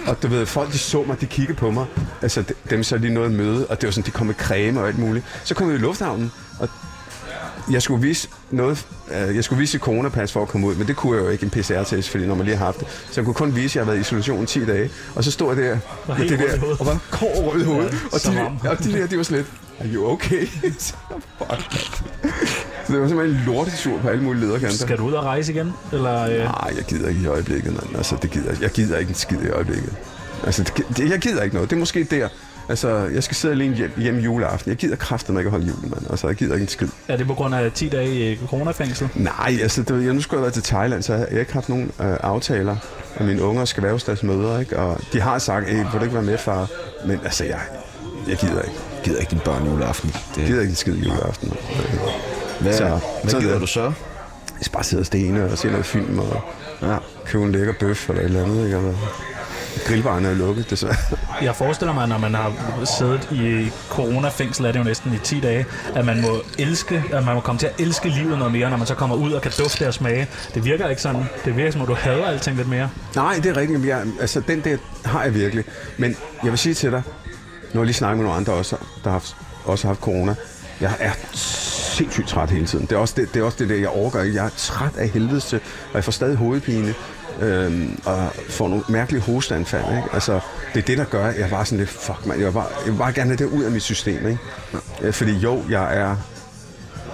og 0.08 0.23
du 0.23 0.28
ved, 0.28 0.45
folk 0.45 0.71
de 0.71 0.78
så 0.78 1.04
mig, 1.08 1.21
de 1.21 1.25
kiggede 1.25 1.58
på 1.58 1.71
mig. 1.71 1.86
Altså, 2.21 2.41
de- 2.41 2.54
dem 2.69 2.84
så 2.84 2.97
lige 2.97 3.13
noget 3.13 3.32
møde, 3.32 3.65
og 3.67 3.82
det 3.82 3.88
var 3.88 3.91
sådan, 3.91 4.06
de 4.06 4.12
kom 4.12 4.28
med 4.28 4.36
creme 4.36 4.82
og 4.82 4.88
alt 4.88 4.99
muligt. 4.99 5.25
Så 5.43 5.56
kom 5.56 5.67
jeg 5.69 5.75
i 5.75 5.80
lufthavnen, 5.80 6.32
og 6.60 6.69
jeg 7.71 7.82
skulle 7.82 8.02
vise 8.02 8.28
noget, 8.52 8.86
øh, 9.12 9.36
jeg 9.36 9.43
skulle 9.43 9.60
vise 9.60 9.75
et 9.75 9.82
coronapas 9.82 10.32
for 10.32 10.41
at 10.41 10.47
komme 10.47 10.67
ud, 10.67 10.75
men 10.75 10.88
det 10.88 10.95
kunne 10.95 11.17
jeg 11.17 11.25
jo 11.25 11.30
ikke 11.30 11.43
en 11.43 11.49
PCR-test, 11.49 12.10
fordi 12.10 12.25
når 12.28 12.36
man 12.36 12.45
lige 12.45 12.58
har 12.58 12.65
haft 12.65 12.80
det. 12.80 12.88
Så 13.12 13.13
jeg 13.21 13.25
kunne 13.25 13.34
kun 13.34 13.56
vise, 13.56 13.65
at 13.65 13.75
jeg 13.75 13.82
havde 13.82 13.88
været 13.88 13.97
i 13.97 14.02
isolation 14.02 14.45
10 14.45 14.65
dage, 14.65 14.89
og 15.15 15.23
så 15.23 15.32
stod 15.32 15.56
jeg 15.56 15.63
der 15.65 15.78
med 16.17 16.30
det 16.30 16.39
der, 16.39 16.75
og 16.80 16.86
var 16.86 16.99
kår 17.12 17.52
rød 17.52 17.62
i 17.62 17.63
hovedet, 17.63 17.93
Ja, 18.34 18.45
og, 18.45 18.63
de, 18.63 18.69
og 18.69 18.84
de 18.84 18.93
der, 18.93 19.08
de 19.08 19.17
var 19.17 19.28
lidt, 19.32 19.47
are 19.80 19.88
you 19.88 20.12
okay? 20.12 20.46
fuck. 21.39 21.72
så 22.86 22.94
det 22.94 23.02
var 23.02 23.08
simpelthen 23.08 23.46
lortesur 23.46 24.00
på 24.00 24.08
alle 24.10 24.24
mulige 24.24 24.46
lederkanter. 24.46 24.78
Skal 24.78 24.98
du 24.98 25.04
ud 25.04 25.13
og 25.13 25.24
rejse 25.24 25.54
igen? 25.54 25.74
Eller, 25.94 26.24
øh, 26.24 26.38
Nej, 26.38 26.74
jeg 26.78 26.84
gider 26.88 27.10
ikke 27.10 27.22
i 27.22 27.26
øjeblikket, 27.28 27.74
mand. 27.74 27.96
Altså, 27.98 28.15
det 28.22 28.32
gider, 28.32 28.56
jeg 28.62 28.70
gider 28.70 28.98
ikke 28.98 29.10
en 29.10 29.15
skid 29.15 29.42
i 29.42 29.50
øjeblikket. 29.50 29.94
Altså, 30.44 30.63
det, 30.63 30.98
det, 30.98 31.10
jeg 31.10 31.20
gider 31.20 31.44
ikke 31.44 31.56
noget. 31.56 31.70
Det 31.70 31.76
er 31.76 31.80
måske 31.80 32.04
der. 32.04 32.28
Altså, 32.70 32.89
jeg 32.89 33.24
skal 33.24 33.36
sidde 33.36 33.54
alene 33.54 33.76
hjem, 33.76 33.92
hjem 33.98 34.18
juleaften. 34.18 34.70
Jeg 34.70 34.78
gider 34.78 34.96
kraftedeme 34.96 35.39
ikke 35.39 35.48
at 35.48 35.52
holde 35.52 35.68
jul, 35.68 35.89
mand. 35.89 36.02
Altså, 36.10 36.28
jeg 36.28 36.36
gider 36.36 36.54
ikke 36.54 36.63
en 36.63 36.68
skid. 36.68 36.88
er 37.08 37.18
det 37.18 37.28
på 37.28 37.34
grund 37.34 37.56
af 37.56 37.72
10 37.72 37.89
dage 37.89 38.32
i 38.32 38.38
coronafængsel? 38.48 39.10
Nej, 39.15 39.58
altså, 39.62 39.84
det, 39.84 40.06
jeg 40.06 40.13
nu 40.13 40.22
skulle 40.22 40.38
jeg 40.38 40.44
være 40.44 40.52
til 40.52 40.63
Thailand, 40.63 41.04
så 41.04 41.13
jeg 41.13 41.28
har 41.32 41.39
ikke 41.39 41.54
haft 41.54 41.70
nogen 41.70 41.92
øh, 42.02 42.18
aftaler. 42.20 42.76
Og 43.15 43.26
mine 43.26 43.44
unger 43.44 43.65
skal 43.65 43.84
være 43.84 43.92
hos 43.92 44.04
deres 44.04 44.24
mødre, 44.24 44.60
ikke? 44.60 44.78
Og 44.80 45.00
de 45.13 45.22
har 45.22 45.39
sagt, 45.39 45.70
hey, 45.70 45.78
vil 45.78 45.86
du 45.94 46.02
ikke 46.02 46.13
være 46.13 46.24
med, 46.24 46.38
far? 46.38 46.68
Men 47.06 47.20
altså, 47.24 47.44
jeg, 47.44 47.60
jeg 48.27 48.38
gider 48.38 48.62
ikke. 48.62 48.79
Jeg 48.95 49.03
gider 49.03 49.19
ikke 49.19 49.29
din 49.32 49.39
børn 49.39 49.65
juleaften. 49.65 50.10
Det, 50.10 50.38
Jeg 50.38 50.47
gider 50.47 50.62
ikke 50.62 50.75
skid 50.75 50.93
juleaften. 50.95 51.53
hvad, 52.60 52.73
så- 52.73 52.99
hvad 53.23 53.32
så 53.32 53.39
gider 53.39 53.51
det- 53.51 53.62
du 53.62 53.67
så? 53.67 53.84
Jeg 53.84 54.65
skal 54.65 54.73
bare 54.73 54.84
sidde 54.84 55.01
og 55.01 55.05
stene 55.05 55.51
og 55.51 55.58
se 55.58 55.67
noget 55.67 55.86
film 55.86 56.19
og 56.19 56.41
Ja. 56.82 56.97
købe 57.25 57.43
en 57.43 57.51
lækker 57.51 57.73
bøf 57.79 58.10
eller 58.10 58.21
et 58.21 58.25
eller 58.25 58.43
andet, 58.43 58.65
ikke? 58.65 58.77
Eller, 58.77 58.93
grillbaren 59.88 60.25
er 60.25 60.34
lukket, 60.34 60.69
desværre. 60.69 60.95
Jeg 61.41 61.55
forestiller 61.55 61.93
mig, 61.93 62.08
når 62.08 62.17
man 62.17 62.34
har 62.36 62.51
siddet 62.99 63.27
i 63.32 63.71
coronafængsel, 63.89 64.65
er 64.65 64.71
det 64.71 64.79
jo 64.79 64.84
næsten 64.84 65.13
i 65.13 65.17
10 65.17 65.39
dage, 65.39 65.65
at 65.95 66.05
man 66.05 66.21
må 66.21 66.41
elske, 66.58 67.03
at 67.13 67.25
man 67.25 67.36
må 67.36 67.41
komme 67.41 67.60
til 67.60 67.67
at 67.67 67.73
elske 67.79 68.10
livet 68.10 68.38
noget 68.38 68.53
mere, 68.53 68.69
når 68.69 68.77
man 68.77 68.88
så 68.88 68.95
kommer 68.95 69.15
ud 69.15 69.32
og 69.32 69.41
kan 69.41 69.51
dufte 69.60 69.88
og 69.88 69.93
smage. 69.93 70.27
Det 70.53 70.65
virker 70.65 70.89
ikke 70.89 71.01
sådan. 71.01 71.23
Det 71.45 71.58
virker 71.58 71.71
som, 71.71 71.82
at 71.82 71.88
du 71.88 71.93
hader 71.93 72.25
alting 72.25 72.58
lidt 72.58 72.69
mere. 72.69 72.89
Nej, 73.15 73.36
det 73.43 73.45
er 73.45 73.58
rigtigt. 73.58 73.86
Jeg, 73.86 74.01
altså, 74.21 74.39
den 74.47 74.62
der 74.62 74.77
har 75.05 75.23
jeg 75.23 75.34
virkelig. 75.34 75.63
Men 75.97 76.15
jeg 76.43 76.51
vil 76.51 76.60
sige 76.60 76.73
til 76.75 76.91
dig, 76.91 77.01
nu 77.73 77.79
har 77.79 77.79
jeg 77.79 77.86
lige 77.86 77.95
snakket 77.95 78.17
med 78.17 78.25
nogle 78.25 78.38
andre 78.38 78.53
også, 78.53 78.75
der 79.03 79.10
har 79.10 79.23
også 79.65 79.88
har 79.88 79.93
haft 79.93 80.01
corona. 80.01 80.36
Jeg 80.82 80.95
er 80.99 81.12
sindssygt 81.34 82.27
træt 82.27 82.49
hele 82.49 82.65
tiden. 82.65 82.86
Det 82.86 82.91
er 82.91 82.99
også 82.99 83.13
det, 83.17 83.34
det, 83.34 83.39
er 83.39 83.43
også 83.43 83.58
det 83.60 83.69
der, 83.69 83.75
jeg 83.75 83.89
overgår. 83.89 84.19
Jeg 84.19 84.45
er 84.45 84.49
træt 84.58 84.97
af 84.97 85.10
helvede 85.10 85.39
til, 85.39 85.60
og 85.89 85.95
jeg 85.95 86.03
får 86.03 86.12
stadig 86.12 86.36
hovedpine. 86.36 86.93
Øhm, 87.41 87.99
og 88.05 88.32
får 88.49 88.67
nogle 88.67 88.84
mærkelige 88.89 89.21
hosteanfald. 89.21 89.86
Ikke? 89.97 90.03
Altså, 90.13 90.39
det 90.73 90.82
er 90.82 90.86
det, 90.86 90.97
der 90.97 91.03
gør, 91.03 91.27
at 91.27 91.39
jeg 91.39 91.51
var 91.51 91.63
sådan 91.63 91.77
lidt, 91.77 91.89
fuck 91.89 92.25
man, 92.25 92.39
jeg 92.39 92.45
vil 92.45 92.53
bare, 92.53 92.67
jeg 92.86 92.93
vil 92.93 92.97
bare 92.97 93.13
gerne 93.13 93.29
have 93.29 93.38
det 93.38 93.45
ud 93.45 93.63
af 93.63 93.71
mit 93.71 93.84
system. 93.84 94.27
Ikke? 94.27 94.39
Øh, 95.01 95.13
fordi 95.13 95.32
jo, 95.32 95.63
jeg 95.69 95.97
er 95.97 96.15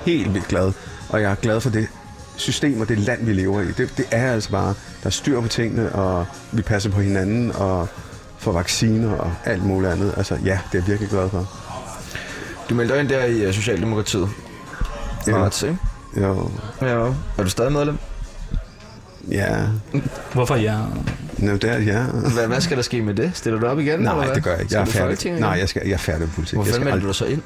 helt 0.05 0.33
vildt 0.33 0.47
glad, 0.47 0.71
og 1.09 1.21
jeg 1.21 1.31
er 1.31 1.35
glad 1.35 1.61
for 1.61 1.69
det 1.69 1.87
system 2.35 2.81
og 2.81 2.89
det 2.89 2.99
land, 2.99 3.25
vi 3.25 3.33
lever 3.33 3.61
i. 3.61 3.67
Det, 3.67 3.93
det 3.97 4.05
er 4.11 4.31
altså 4.31 4.49
bare, 4.49 4.67
der 4.67 5.05
er 5.05 5.09
styr 5.09 5.41
på 5.41 5.47
tingene, 5.47 5.91
og 5.91 6.25
vi 6.51 6.61
passer 6.61 6.89
på 6.89 7.01
hinanden, 7.01 7.51
og 7.51 7.87
får 8.45 8.51
vacciner 8.51 9.11
og 9.11 9.31
alt 9.45 9.63
muligt 9.63 9.91
andet. 9.91 10.13
Altså 10.17 10.35
ja, 10.45 10.59
det 10.71 10.77
er 10.77 10.81
jeg 10.81 10.87
virkelig 10.87 11.09
glad 11.09 11.29
for. 11.29 11.49
Du 12.69 12.75
meldte 12.75 12.93
dig 12.93 13.01
ind 13.01 13.09
der 13.09 13.25
i 13.25 13.47
uh, 13.47 13.53
Socialdemokratiet. 13.53 14.29
Ja. 15.27 15.31
Marts, 15.31 15.63
ikke? 15.63 15.77
Jo, 16.21 16.49
Ja. 16.81 16.87
Er 17.37 17.43
du 17.43 17.49
stadig 17.49 17.71
medlem? 17.71 17.97
ja, 19.31 19.57
Hvorfor 20.33 20.55
ja? 20.55 20.77
Nå, 21.37 21.51
det 21.51 21.63
er, 21.63 21.79
ja. 21.79 22.03
Hvad, 22.03 22.47
hvad 22.47 22.61
skal 22.61 22.77
der 22.77 22.83
ske 22.83 23.01
med 23.01 23.13
det? 23.13 23.31
Stiller 23.33 23.59
du 23.59 23.67
op 23.67 23.79
igen? 23.79 23.93
eller 23.93 24.15
Nej, 24.15 24.25
hvad? 24.25 24.35
det 24.35 24.43
gør 24.43 24.51
jeg 24.51 24.61
ikke. 24.61 24.69
Skal 24.69 24.77
Jeg 24.95 25.01
er 25.03 25.09
i 25.11 25.15
færdig. 25.15 25.39
Nej, 25.39 25.49
jeg, 25.49 25.69
skal, 25.69 25.81
jeg 25.85 25.93
er 25.93 25.97
færdig 25.97 26.21
med 26.21 26.29
politik. 26.35 26.55
Hvorfor 26.55 26.71
skal 26.71 26.85
meldte 26.85 27.01
du 27.01 27.07
dig 27.07 27.15
så 27.15 27.25
ind? 27.25 27.41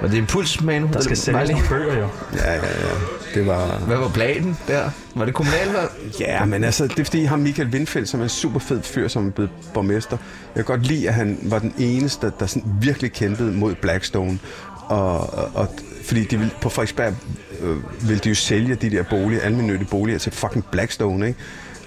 Var 0.00 0.08
det 0.08 0.16
impulsmanu? 0.16 0.88
Der 0.92 1.00
skal 1.00 1.16
sælges 1.16 1.50
nogle 1.50 1.68
bøger 1.68 1.98
jo. 1.98 2.08
Ja, 2.36 2.52
ja, 2.52 2.56
ja. 2.56 2.94
Det 3.34 3.46
var... 3.46 3.78
Hvad 3.78 3.96
var 3.96 4.08
planen 4.08 4.56
der? 4.68 4.90
Var 5.14 5.24
det 5.24 5.34
kommunalvalg? 5.34 5.90
Ja, 6.20 6.44
men 6.44 6.64
altså, 6.64 6.86
det 6.86 6.98
er 6.98 7.04
fordi, 7.04 7.24
ham 7.24 7.38
Michael 7.38 7.68
Windfeldt, 7.68 8.08
som 8.08 8.20
er 8.20 8.24
en 8.24 8.30
super 8.30 8.58
fed 8.58 8.82
fyr, 8.82 9.08
som 9.08 9.26
er 9.26 9.30
blevet 9.30 9.50
borgmester. 9.74 10.16
Jeg 10.54 10.64
kan 10.66 10.76
godt 10.76 10.86
lide, 10.86 11.08
at 11.08 11.14
han 11.14 11.38
var 11.42 11.58
den 11.58 11.74
eneste, 11.78 12.32
der 12.40 12.46
sådan 12.46 12.62
virkelig 12.80 13.12
kæmpede 13.12 13.52
mod 13.52 13.74
Blackstone. 13.74 14.38
Og, 14.86 15.34
og, 15.34 15.50
og 15.54 15.68
fordi 16.04 16.24
de 16.24 16.38
vil, 16.38 16.50
på 16.60 16.68
Frederiksberg 16.68 17.14
øh, 17.60 18.08
vil 18.08 18.24
de 18.24 18.28
jo 18.28 18.34
sælge 18.34 18.74
de 18.74 18.90
der 18.90 19.02
boliger, 19.02 19.40
almindelige 19.40 19.88
boliger 19.90 20.18
til 20.18 20.32
fucking 20.32 20.64
Blackstone, 20.70 21.26
ikke? 21.26 21.38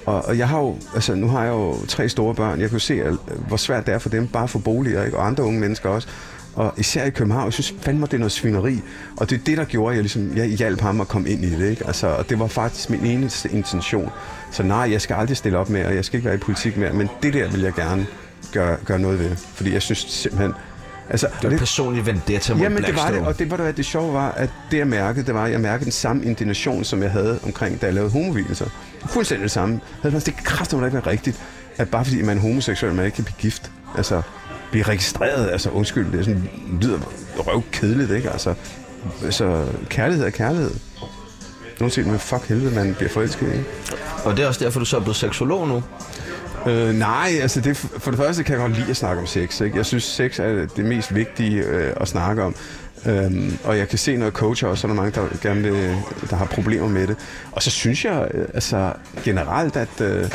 Og, 0.05 0.25
og 0.25 0.37
jeg 0.37 0.49
har 0.49 0.59
jo, 0.59 0.77
altså 0.95 1.15
nu 1.15 1.27
har 1.27 1.43
jeg 1.43 1.51
jo 1.51 1.85
tre 1.87 2.09
store 2.09 2.35
børn. 2.35 2.61
Jeg 2.61 2.69
kan 2.69 2.75
jo 2.75 2.79
se, 2.79 3.03
at, 3.03 3.13
hvor 3.47 3.57
svært 3.57 3.85
det 3.85 3.93
er 3.93 3.99
for 3.99 4.09
dem 4.09 4.27
bare 4.27 4.43
at 4.43 4.49
få 4.49 4.59
boliger, 4.59 5.03
ikke? 5.05 5.17
og 5.17 5.27
andre 5.27 5.43
unge 5.43 5.59
mennesker 5.59 5.89
også. 5.89 6.07
Og 6.57 6.73
især 6.77 7.05
i 7.05 7.09
København, 7.09 7.45
jeg 7.45 7.53
synes 7.53 7.73
fandme, 7.81 8.05
det 8.05 8.13
er 8.13 8.17
noget 8.17 8.31
svineri. 8.31 8.81
Og 9.17 9.29
det 9.29 9.39
er 9.39 9.43
det, 9.43 9.57
der 9.57 9.65
gjorde, 9.65 9.91
at 9.91 9.95
jeg, 9.95 10.03
ligesom, 10.03 10.37
jeg 10.37 10.45
hjalp 10.45 10.81
ham 10.81 11.01
at 11.01 11.07
komme 11.07 11.29
ind 11.29 11.45
i 11.45 11.49
det. 11.49 11.69
Ikke? 11.69 11.87
Altså, 11.87 12.07
og 12.07 12.29
det 12.29 12.39
var 12.39 12.47
faktisk 12.47 12.89
min 12.89 13.05
eneste 13.05 13.49
intention. 13.51 14.11
Så 14.51 14.63
nej, 14.63 14.91
jeg 14.91 15.01
skal 15.01 15.13
aldrig 15.13 15.37
stille 15.37 15.57
op 15.57 15.69
mere, 15.69 15.85
og 15.85 15.95
jeg 15.95 16.05
skal 16.05 16.17
ikke 16.17 16.25
være 16.25 16.35
i 16.35 16.39
politik 16.39 16.77
mere. 16.77 16.93
Men 16.93 17.09
det 17.23 17.33
der 17.33 17.51
vil 17.51 17.61
jeg 17.61 17.73
gerne 17.73 18.07
gøre, 18.53 18.77
gøre 18.85 18.99
noget 18.99 19.19
ved. 19.19 19.35
Fordi 19.35 19.73
jeg 19.73 19.81
synes 19.81 19.99
simpelthen... 19.99 20.53
Altså, 21.09 21.27
Det 21.27 21.43
var 21.43 21.49
en 21.49 21.59
personlig 21.59 22.05
vendetta 22.05 22.53
mod 22.53 22.61
Jamen 22.61 22.83
det 22.83 22.95
var 22.95 23.11
det, 23.11 23.21
og 23.21 23.39
det 23.39 23.51
var 23.51 23.57
det, 23.57 23.77
det 23.77 23.85
sjove 23.85 24.13
var, 24.13 24.31
at 24.31 24.49
det 24.71 24.77
jeg 24.77 24.87
mærkede, 24.87 25.25
det 25.25 25.33
var, 25.33 25.45
at 25.45 25.51
jeg 25.51 25.61
mærkede 25.61 25.85
den 25.85 25.91
samme 25.91 26.25
indignation, 26.25 26.83
som 26.83 27.03
jeg 27.03 27.11
havde 27.11 27.39
omkring, 27.43 27.81
da 27.81 27.85
jeg 27.85 27.95
lavede 27.95 28.11
homovilelser. 28.11 28.65
Fuldstændig 29.05 29.43
det 29.43 29.51
samme. 29.51 29.79
Jeg 30.03 30.11
havde, 30.11 30.25
det 30.25 30.37
kræfter 30.43 30.85
ikke 30.85 30.93
være 30.93 31.07
rigtigt, 31.07 31.39
at 31.77 31.89
bare 31.89 32.05
fordi 32.05 32.21
man 32.21 32.37
er 32.37 32.41
homoseksuel, 32.41 32.93
man 32.93 33.05
ikke 33.05 33.15
kan 33.15 33.23
blive 33.23 33.37
gift. 33.39 33.71
Altså, 33.97 34.21
blive 34.71 34.83
registreret, 34.83 35.49
altså 35.49 35.69
undskyld, 35.69 36.11
det 36.11 36.19
er 36.19 36.23
sådan, 36.23 36.49
det 36.81 36.83
lyder 36.83 36.99
røv 37.37 37.63
kedeligt, 37.71 38.11
ikke? 38.11 38.29
Altså, 38.29 38.53
altså, 39.23 39.65
kærlighed 39.89 40.25
er 40.25 40.29
kærlighed. 40.29 40.71
Uanset 41.81 42.07
med 42.07 42.19
fuck 42.19 42.47
helvede, 42.47 42.75
man 42.75 42.95
bliver 42.95 43.09
forelsket 43.09 43.47
i. 43.55 43.59
Og 44.25 44.37
det 44.37 44.43
er 44.43 44.47
også 44.47 44.65
derfor, 44.65 44.79
du 44.79 44.85
så 44.85 44.97
er 44.97 45.01
blevet 45.01 45.15
seksolog 45.15 45.67
nu. 45.67 45.83
Øh, 46.67 46.93
nej, 46.93 47.31
altså 47.41 47.61
det, 47.61 47.77
for 47.77 48.11
det 48.11 48.19
første 48.19 48.43
kan 48.43 48.53
jeg 48.53 48.61
godt 48.61 48.77
lide 48.77 48.89
at 48.89 48.97
snakke 48.97 49.21
om 49.21 49.27
sex. 49.27 49.61
Ikke? 49.61 49.77
Jeg 49.77 49.85
synes, 49.85 50.03
sex 50.03 50.39
er 50.39 50.65
det 50.75 50.85
mest 50.85 51.15
vigtige 51.15 51.63
øh, 51.63 51.93
at 52.01 52.07
snakke 52.07 52.43
om. 52.43 52.55
Øhm, 53.05 53.57
og 53.63 53.77
jeg 53.77 53.89
kan 53.89 53.97
se, 53.97 54.17
når 54.17 54.29
coacher 54.29 54.69
også, 54.69 54.81
så 54.81 54.87
er 54.87 54.89
der 54.89 54.95
mange, 54.95 55.11
der, 55.11 55.27
gerne 55.41 55.61
vil, 55.61 55.95
der 56.29 56.35
har 56.35 56.45
problemer 56.45 56.87
med 56.87 57.07
det. 57.07 57.15
Og 57.51 57.63
så 57.63 57.69
synes 57.69 58.05
jeg 58.05 58.27
øh, 58.33 58.45
altså, 58.53 58.93
generelt, 59.23 59.75
at, 59.75 60.01
øh, 60.01 60.29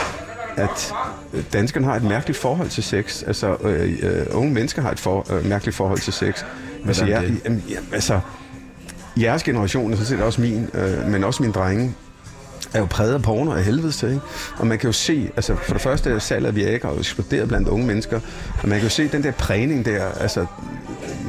at 0.57 0.93
danskerne 1.53 1.87
har 1.87 1.97
et 1.97 2.03
mærkeligt 2.03 2.39
forhold 2.39 2.69
til 2.69 2.83
sex. 2.83 3.23
Altså, 3.27 3.57
øh, 3.65 3.99
øh, 4.03 4.27
unge 4.31 4.53
mennesker 4.53 4.83
har 4.83 4.91
et 4.91 4.99
for, 4.99 5.33
øh, 5.33 5.47
mærkeligt 5.47 5.77
forhold 5.77 5.99
til 5.99 6.13
sex. 6.13 6.45
Altså, 6.87 7.05
jeg, 7.05 7.33
jamen, 7.45 7.65
ja, 7.69 7.77
altså, 7.93 8.21
jeres 9.21 9.43
generation, 9.43 9.93
og 9.93 9.99
så 9.99 10.05
set 10.05 10.21
også 10.21 10.41
min, 10.41 10.69
øh, 10.75 11.07
men 11.09 11.25
også 11.25 11.43
mine 11.43 11.53
drenge, 11.53 11.95
er 12.75 12.79
jo 12.79 12.87
præget 12.87 13.15
af 13.15 13.23
porno 13.23 13.53
af 13.53 13.65
helvede 13.65 13.93
til, 13.93 14.09
ikke? 14.09 14.21
Og 14.59 14.67
man 14.67 14.79
kan 14.79 14.89
jo 14.89 14.93
se, 14.93 15.31
altså 15.37 15.57
for 15.63 15.73
det 15.73 15.83
første 15.83 16.11
er 16.11 16.19
salget 16.19 16.49
af 16.49 16.57
Viagra 16.57 16.93
jo 16.93 16.99
eksploderet 16.99 17.49
blandt 17.49 17.69
unge 17.69 17.87
mennesker, 17.87 18.21
og 18.63 18.69
man 18.69 18.79
kan 18.79 18.87
jo 18.87 18.91
se 18.91 19.09
den 19.09 19.23
der 19.23 19.31
prægning 19.31 19.85
der, 19.85 20.05
altså 20.21 20.47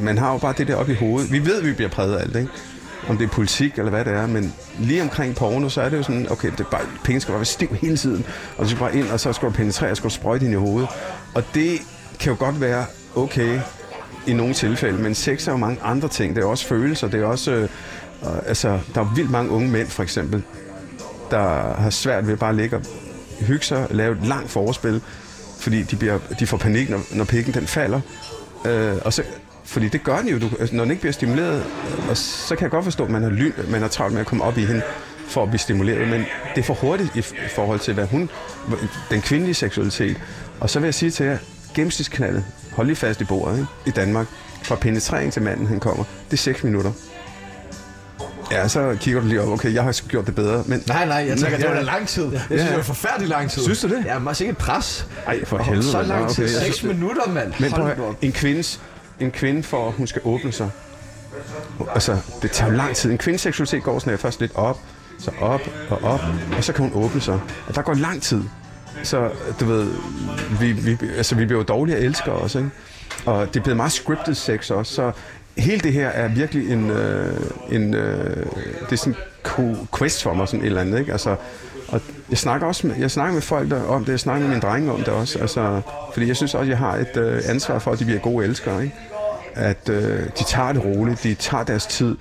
man 0.01 0.17
har 0.17 0.32
jo 0.32 0.38
bare 0.38 0.53
det 0.57 0.67
der 0.67 0.76
op 0.76 0.89
i 0.89 0.93
hovedet. 0.93 1.32
Vi 1.32 1.45
ved, 1.45 1.59
at 1.59 1.65
vi 1.65 1.74
bliver 1.74 1.89
præget 1.89 2.15
af 2.15 2.21
alt, 2.21 2.36
ikke? 2.36 2.49
Om 3.08 3.18
det 3.18 3.26
er 3.26 3.30
politik 3.30 3.78
eller 3.78 3.89
hvad 3.89 4.06
det 4.06 4.14
er, 4.14 4.28
men 4.28 4.54
lige 4.80 5.01
omkring 5.01 5.36
porno, 5.36 5.70
så 5.70 5.82
er 5.82 5.89
det 5.89 5.97
jo 5.97 6.04
sådan, 6.04 6.32
okay, 6.32 6.51
det 6.51 6.60
er 6.60 6.70
bare, 6.72 6.82
penge 7.04 7.22
skal 7.22 7.32
bare 7.32 7.39
være 7.39 7.45
stiv 7.45 7.76
hele 7.82 7.97
tiden, 7.97 8.26
og 8.58 8.64
du 8.64 8.70
skal 8.70 8.80
bare 8.80 8.95
ind, 8.95 9.08
og 9.08 9.20
så 9.20 9.34
skal 9.34 9.47
du 9.47 9.54
penetrere, 9.54 9.91
og 9.91 9.97
skal 9.97 10.10
du 10.10 10.14
sprøjte 10.16 10.45
ind 10.45 10.54
i 10.54 10.58
hovedet. 10.58 10.89
Og 11.36 11.43
det 11.54 11.80
kan 12.20 12.32
jo 12.32 12.38
godt 12.39 12.62
være 12.62 12.86
okay 13.16 13.60
i 14.28 14.34
nogle 14.34 14.54
tilfælde, 14.54 14.97
men 14.97 15.16
sex 15.16 15.47
er 15.47 15.51
jo 15.51 15.58
mange 15.58 15.82
andre 15.84 16.08
ting. 16.08 16.36
Det 16.36 16.43
er 16.43 16.47
også 16.47 16.66
følelser, 16.66 17.08
det 17.08 17.22
er 17.22 17.26
også, 17.26 17.51
øh, 17.51 17.70
altså, 18.45 18.80
der 18.95 19.01
er 19.01 19.14
vildt 19.16 19.32
mange 19.32 19.51
unge 19.51 19.70
mænd, 19.70 19.88
for 19.88 20.04
eksempel, 20.04 20.43
der 21.32 21.74
har 21.74 21.89
svært 21.89 22.28
ved 22.28 22.38
bare 22.38 22.49
at 22.49 22.56
ligge 22.56 22.76
og 22.76 22.82
hygge 23.39 23.66
sig, 23.66 23.88
lave 23.89 24.12
et 24.12 24.28
langt 24.28 24.51
forspil, 24.51 25.01
fordi 25.60 25.84
de, 25.84 25.95
bliver, 25.95 26.20
de 26.39 26.47
får 26.47 26.58
panik, 26.58 26.89
når, 26.89 27.01
når 27.12 27.26
pikken 27.26 27.54
den 27.54 27.68
falder. 27.68 28.01
Øh, 28.66 28.95
og 29.06 29.14
så, 29.14 29.24
fordi 29.74 29.88
det 29.88 30.03
gør 30.03 30.17
den 30.17 30.28
jo, 30.28 30.39
du, 30.39 30.49
altså, 30.59 30.76
når 30.76 30.84
den 30.84 30.91
ikke 30.91 31.01
bliver 31.01 31.13
stimuleret, 31.13 31.63
og 32.09 32.17
så 32.17 32.55
kan 32.55 32.63
jeg 32.63 32.71
godt 32.71 32.84
forstå, 32.84 33.03
at 33.03 33.09
man 33.09 33.24
har, 33.24 33.30
lyn, 33.30 33.51
man 33.69 33.82
har 33.82 33.88
travlt 33.88 34.13
med 34.13 34.21
at 34.21 34.28
komme 34.28 34.43
op 34.43 34.57
i 34.57 34.65
hende 34.65 34.82
for 35.28 35.43
at 35.43 35.49
blive 35.49 35.59
stimuleret, 35.59 36.07
men 36.07 36.26
det 36.55 36.61
er 36.61 36.63
for 36.65 36.74
hurtigt 36.74 37.15
i, 37.15 37.21
forhold 37.55 37.80
til, 37.80 37.93
hvad 37.93 38.05
hun, 38.07 38.30
den 39.11 39.21
kvindelige 39.21 39.53
seksualitet. 39.55 40.17
Og 40.59 40.69
så 40.69 40.80
vil 40.80 40.88
jeg 40.88 40.93
sige 40.93 41.11
til 41.11 41.26
jer, 41.26 41.38
gennemsnitsknaldet, 41.76 42.45
hold 42.71 42.88
lige 42.88 42.95
fast 42.97 43.21
i 43.21 43.24
bordet 43.24 43.55
ikke? 43.57 43.67
i 43.86 43.91
Danmark, 43.91 44.28
fra 44.63 44.76
penetrering 44.76 45.34
til 45.34 45.41
manden, 45.41 45.67
han 45.67 45.80
kommer, 45.80 46.03
det 46.26 46.34
er 46.34 46.38
6 46.38 46.63
minutter. 46.63 46.91
Ja, 48.51 48.67
så 48.67 48.97
kigger 49.01 49.21
du 49.21 49.28
lige 49.28 49.41
op, 49.41 49.47
okay, 49.49 49.74
jeg 49.74 49.84
har 49.84 50.01
gjort 50.07 50.26
det 50.26 50.36
bedre, 50.36 50.63
men 50.67 50.84
Nej, 50.88 51.05
nej, 51.05 51.15
jeg 51.15 51.38
tænker, 51.38 51.57
det 51.57 51.67
var 51.67 51.74
da 51.74 51.82
lang 51.82 52.07
tid. 52.07 52.24
Jeg 52.32 52.41
synes, 52.47 52.61
Ja. 52.61 52.67
det 52.67 52.78
var 52.78 52.84
forfærdelig 52.84 53.30
lang 53.30 53.51
tid. 53.51 53.63
Synes 53.63 53.82
du 53.82 53.88
det? 53.88 54.03
Ja, 54.05 54.19
man 54.19 54.36
ikke 54.39 54.51
et 54.51 54.57
pres. 54.57 55.07
Ej, 55.28 55.45
for 55.45 55.57
helvede. 55.57 55.91
Så 55.91 56.01
lang 56.01 56.30
tid. 56.30 56.43
Okay, 56.43 56.53
jeg 56.53 56.61
6 56.63 56.76
synes- 56.76 56.93
minutter, 56.93 57.30
mand. 57.30 57.53
Men 57.59 57.71
prøv 57.71 58.15
en, 58.21 58.32
kvindes, 58.32 58.82
en 59.24 59.32
kvinde 59.32 59.63
for, 59.63 59.88
at 59.88 59.93
hun 59.93 60.07
skal 60.07 60.21
åbne 60.26 60.51
sig. 60.51 60.69
Altså, 61.93 62.17
det 62.41 62.51
tager 62.51 62.71
jo 62.71 62.78
lang 62.78 62.95
tid. 62.95 63.11
En 63.11 63.17
kvindes 63.17 63.41
seksualitet 63.41 63.84
går 63.84 63.99
sådan 63.99 64.11
her 64.11 64.17
først 64.17 64.39
lidt 64.39 64.55
op, 64.55 64.80
så 65.19 65.32
op 65.41 65.61
og 65.89 66.03
op, 66.03 66.21
og 66.57 66.63
så 66.63 66.74
kan 66.74 66.89
hun 66.89 67.03
åbne 67.03 67.21
sig. 67.21 67.39
Og 67.67 67.76
der 67.76 67.82
går 67.82 67.93
lang 67.93 68.21
tid. 68.21 68.43
Så, 69.03 69.30
du 69.59 69.65
ved, 69.65 69.91
vi, 70.59 70.71
vi, 70.71 70.97
altså, 71.17 71.36
vi 71.36 71.45
bliver 71.45 71.59
jo 71.59 71.63
dårlige 71.63 71.97
at 71.97 72.03
elske 72.03 72.32
også, 72.32 72.57
ikke? 72.59 72.71
Og 73.26 73.47
det 73.47 73.59
er 73.59 73.63
blevet 73.63 73.78
meget 73.78 73.91
scripted 73.91 74.34
sex 74.34 74.71
også, 74.71 74.93
så 74.93 75.11
hele 75.57 75.80
det 75.80 75.93
her 75.93 76.07
er 76.07 76.28
virkelig 76.28 76.71
en, 76.71 76.89
øh, 76.89 77.39
en 77.71 77.93
øh, 77.93 78.45
det 78.89 78.91
er 78.91 78.95
sådan 78.95 79.15
en 79.59 79.88
quest 79.97 80.24
for 80.24 80.34
mig, 80.34 80.47
sådan 80.47 80.61
et 80.61 80.65
eller 80.65 80.82
andet, 80.82 80.99
ikke? 80.99 81.11
Altså, 81.11 81.36
og 81.88 82.01
jeg 82.30 82.38
snakker 82.38 82.67
også 82.67 82.88
med, 82.88 82.95
jeg 82.95 83.11
snakker 83.11 83.34
med 83.34 83.41
folk 83.41 83.69
der, 83.69 83.84
om 83.84 84.05
det, 84.05 84.11
jeg 84.11 84.19
snakker 84.19 84.41
med 84.41 84.49
mine 84.49 84.61
drenge 84.61 84.91
om 84.91 84.99
det 84.99 85.07
også, 85.07 85.39
altså, 85.39 85.82
fordi 86.13 86.28
jeg 86.28 86.36
synes 86.36 86.55
også, 86.55 86.69
jeg 86.69 86.78
har 86.78 86.95
et 86.95 87.17
øh, 87.17 87.41
ansvar 87.45 87.80
for, 87.80 87.91
at 87.91 87.99
de 87.99 88.05
bliver 88.05 88.19
gode 88.19 88.45
elskere, 88.45 88.84
ikke? 88.84 88.95
At 89.56 89.89
øh, 89.89 90.20
de 90.39 90.43
tager 90.43 90.74
det 90.74 90.86
roligt, 90.86 91.24
de 91.24 91.34
tager 91.34 91.64
deres 91.64 91.86
tid, 91.86 92.18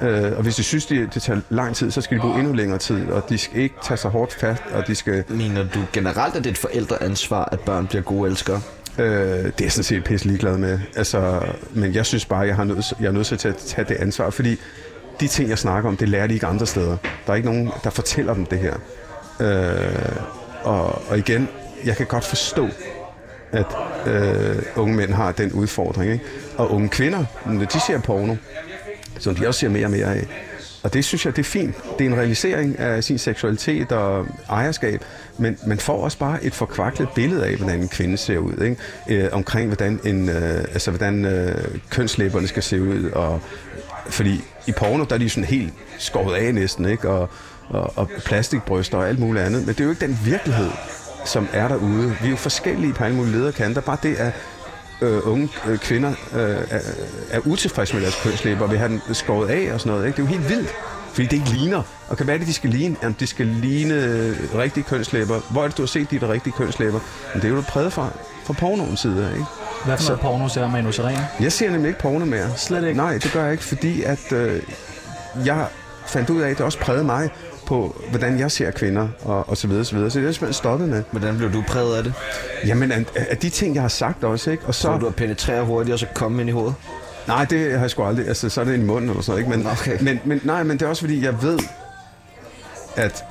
øh, 0.00 0.32
og 0.36 0.42
hvis 0.42 0.56
de 0.56 0.62
synes, 0.62 0.86
det, 0.86 1.14
det 1.14 1.22
tager 1.22 1.40
lang 1.50 1.76
tid, 1.76 1.90
så 1.90 2.00
skal 2.00 2.16
de 2.16 2.20
bruge 2.20 2.38
endnu 2.38 2.52
længere 2.52 2.78
tid, 2.78 3.10
og 3.10 3.28
de 3.28 3.38
skal 3.38 3.60
ikke 3.60 3.74
tage 3.82 3.98
sig 3.98 4.10
hårdt 4.10 4.32
fast, 4.32 4.62
og 4.72 4.86
de 4.86 4.94
skal, 4.94 5.24
Mener 5.28 5.64
du 5.74 5.80
generelt, 5.92 6.36
at 6.36 6.44
det 6.44 6.46
er 6.46 6.50
et 6.50 6.58
forældreansvar, 6.58 7.48
at 7.52 7.60
børn 7.60 7.86
bliver 7.86 8.02
gode 8.02 8.30
elskere? 8.30 8.60
Øh, 8.98 9.52
det 9.58 9.66
er 9.66 9.70
sådan 9.70 9.84
set 9.84 10.04
pisse 10.04 10.26
ligeglad 10.26 10.58
med. 10.58 10.78
Altså, 10.96 11.40
men 11.70 11.94
jeg 11.94 12.06
synes 12.06 12.24
bare, 12.24 12.40
jeg, 12.40 12.56
har 12.56 12.64
nødt, 12.64 12.92
jeg 13.00 13.06
er 13.06 13.12
nødt 13.12 13.26
til 13.26 13.48
at 13.48 13.56
tage 13.56 13.84
det 13.88 13.94
ansvar, 13.94 14.30
fordi 14.30 14.56
de 15.20 15.28
ting, 15.28 15.48
jeg 15.48 15.58
snakker 15.58 15.90
om, 15.90 15.96
det 15.96 16.08
lærer 16.08 16.26
de 16.26 16.34
ikke 16.34 16.46
andre 16.46 16.66
steder. 16.66 16.96
Der 17.26 17.32
er 17.32 17.36
ikke 17.36 17.48
nogen, 17.48 17.70
der 17.84 17.90
fortæller 17.90 18.34
dem 18.34 18.46
det 18.46 18.58
her. 18.58 18.74
Øh, 19.40 20.16
og, 20.62 21.02
og 21.08 21.18
igen, 21.18 21.48
jeg 21.84 21.96
kan 21.96 22.06
godt 22.06 22.24
forstå, 22.24 22.68
at 23.52 23.66
øh, 24.08 24.62
unge 24.76 24.96
mænd 24.96 25.12
har 25.12 25.32
den 25.32 25.52
udfordring. 25.52 26.12
Ikke? 26.12 26.24
Og 26.56 26.70
unge 26.70 26.88
kvinder, 26.88 27.24
når 27.46 27.64
de 27.64 27.80
ser 27.86 28.00
porno, 28.00 28.34
som 29.18 29.34
de 29.34 29.48
også 29.48 29.60
ser 29.60 29.68
mere 29.68 29.86
og 29.86 29.90
mere 29.90 30.14
af, 30.14 30.26
og 30.82 30.94
det 30.94 31.04
synes 31.04 31.26
jeg, 31.26 31.36
det 31.36 31.42
er 31.42 31.50
fint. 31.50 31.76
Det 31.98 32.06
er 32.06 32.10
en 32.10 32.16
realisering 32.16 32.78
af 32.78 33.04
sin 33.04 33.18
seksualitet 33.18 33.92
og 33.92 34.26
ejerskab, 34.48 35.04
men 35.38 35.58
man 35.66 35.78
får 35.78 36.04
også 36.04 36.18
bare 36.18 36.44
et 36.44 36.54
forkvaklet 36.54 37.08
billede 37.14 37.46
af, 37.46 37.56
hvordan 37.56 37.80
en 37.80 37.88
kvinde 37.88 38.16
ser 38.16 38.38
ud. 38.38 38.62
Ikke? 38.62 38.76
Øh, 39.24 39.28
omkring, 39.32 39.66
hvordan, 39.66 40.00
en, 40.04 40.28
øh, 40.28 40.58
altså, 40.58 40.90
hvordan 40.90 41.24
øh, 41.24 41.64
kønslæberne 41.90 42.48
skal 42.48 42.62
se 42.62 42.82
ud. 42.82 43.10
Og, 43.10 43.40
fordi 44.06 44.44
i 44.66 44.72
porno, 44.72 45.04
der 45.04 45.14
er 45.14 45.18
de 45.18 45.30
sådan 45.30 45.44
helt 45.44 45.72
skåret 45.98 46.34
af 46.34 46.54
næsten, 46.54 46.84
ikke? 46.84 47.08
Og, 47.08 47.30
og, 47.68 47.92
og 47.96 48.10
plastikbryster 48.24 48.98
og 48.98 49.08
alt 49.08 49.18
muligt 49.18 49.44
andet. 49.44 49.66
Men 49.66 49.68
det 49.68 49.80
er 49.80 49.84
jo 49.84 49.90
ikke 49.90 50.06
den 50.06 50.18
virkelighed, 50.24 50.70
som 51.28 51.48
er 51.52 51.68
derude. 51.68 52.16
Vi 52.20 52.26
er 52.26 52.30
jo 52.30 52.36
forskellige 52.36 52.92
på 52.92 53.04
alle 53.04 53.16
mulige 53.16 53.32
lederkanter. 53.32 53.80
Bare 53.80 53.96
det 54.02 54.20
er 54.20 54.30
øh, 55.00 55.18
unge 55.24 55.48
øh, 55.68 55.78
kvinder 55.78 56.10
øh, 56.10 56.56
er, 56.70 56.80
er 57.30 57.40
utilfredse 57.44 57.94
med 57.94 58.02
deres 58.02 58.20
kønslæber 58.22 58.62
og 58.62 58.70
vil 58.70 58.78
have 58.78 58.88
den 58.88 59.14
skåret 59.14 59.48
af 59.48 59.74
og 59.74 59.80
sådan 59.80 59.92
noget. 59.92 60.06
Ikke? 60.06 60.16
Det 60.16 60.22
er 60.22 60.26
jo 60.32 60.38
helt 60.38 60.48
vildt, 60.48 60.68
fordi 61.12 61.26
det 61.26 61.32
ikke 61.32 61.50
ligner. 61.50 61.82
Og 62.08 62.16
kan 62.16 62.26
være 62.26 62.38
det, 62.38 62.46
de 62.46 62.54
skal 62.54 62.70
ligne? 62.70 62.96
Jamen, 63.02 63.16
de 63.20 63.26
skal 63.26 63.46
ligne 63.46 63.94
øh, 63.94 64.36
rigtige 64.54 64.84
kønslæber. 64.84 65.40
Hvor 65.50 65.62
er 65.62 65.68
det, 65.68 65.76
du 65.76 65.82
har 65.82 65.86
set 65.86 66.10
de 66.10 66.20
der 66.20 66.32
rigtige 66.32 66.52
kønslæber? 66.52 67.00
Men 67.34 67.42
det 67.42 67.50
er 67.50 67.54
jo 67.54 67.62
præget 67.68 67.92
fra, 67.92 68.08
fra 68.44 68.52
pornoens 68.52 69.00
side, 69.00 69.30
ikke? 69.32 69.46
Hvad 69.84 69.96
for 69.98 70.04
noget 70.04 70.20
porno 70.20 70.48
ser 70.48 70.68
Manu 70.68 70.92
Seren? 70.92 71.16
Jeg 71.40 71.52
ser 71.52 71.70
nemlig 71.70 71.88
ikke 71.88 72.00
porno 72.00 72.24
mere. 72.24 72.56
Slet 72.56 72.84
ikke? 72.84 72.96
Nej, 72.96 73.12
det 73.12 73.32
gør 73.32 73.42
jeg 73.42 73.52
ikke, 73.52 73.64
fordi 73.64 74.02
at 74.02 74.32
øh, 74.32 74.62
jeg 75.44 75.66
fandt 76.06 76.30
ud 76.30 76.40
af, 76.40 76.50
at 76.50 76.58
det 76.58 76.66
også 76.66 76.78
prægede 76.78 77.04
mig 77.04 77.30
på, 77.68 78.02
hvordan 78.10 78.38
jeg 78.38 78.50
ser 78.50 78.70
kvinder 78.70 79.08
og, 79.22 79.48
og 79.48 79.56
så 79.56 79.68
videre, 79.68 79.84
så 79.84 79.94
videre. 79.94 80.10
Så 80.10 80.18
det 80.20 80.28
er 80.28 80.32
simpelthen 80.32 80.52
stoppet 80.54 80.88
med. 80.88 81.02
Hvordan 81.10 81.36
blev 81.38 81.52
du 81.52 81.64
præget 81.68 81.96
af 81.96 82.04
det? 82.04 82.12
Jamen, 82.66 82.92
af, 82.92 83.04
af 83.14 83.36
de 83.36 83.50
ting, 83.50 83.74
jeg 83.74 83.82
har 83.82 83.88
sagt 83.88 84.24
også, 84.24 84.50
ikke? 84.50 84.64
Og 84.66 84.74
så... 84.74 84.82
Så 84.82 84.98
du 84.98 85.06
at 85.06 85.14
penetrere 85.14 85.64
hurtigt 85.64 85.92
og 85.92 85.98
så 85.98 86.06
komme 86.14 86.40
ind 86.40 86.48
i 86.48 86.52
hovedet? 86.52 86.74
Nej, 87.26 87.44
det 87.44 87.72
har 87.72 87.80
jeg 87.80 87.90
sgu 87.90 88.04
aldrig. 88.04 88.28
Altså, 88.28 88.48
så 88.48 88.60
er 88.60 88.64
det 88.64 88.74
i 88.74 88.82
munden 88.82 89.10
eller 89.10 89.22
sådan 89.22 89.38
ikke? 89.38 89.50
Men, 89.50 89.66
Okay. 89.66 89.98
men, 90.00 90.20
men, 90.24 90.40
nej, 90.44 90.62
men 90.62 90.78
det 90.78 90.84
er 90.84 90.88
også 90.88 91.02
fordi, 91.02 91.24
jeg 91.24 91.42
ved, 91.42 91.58
at 92.96 93.24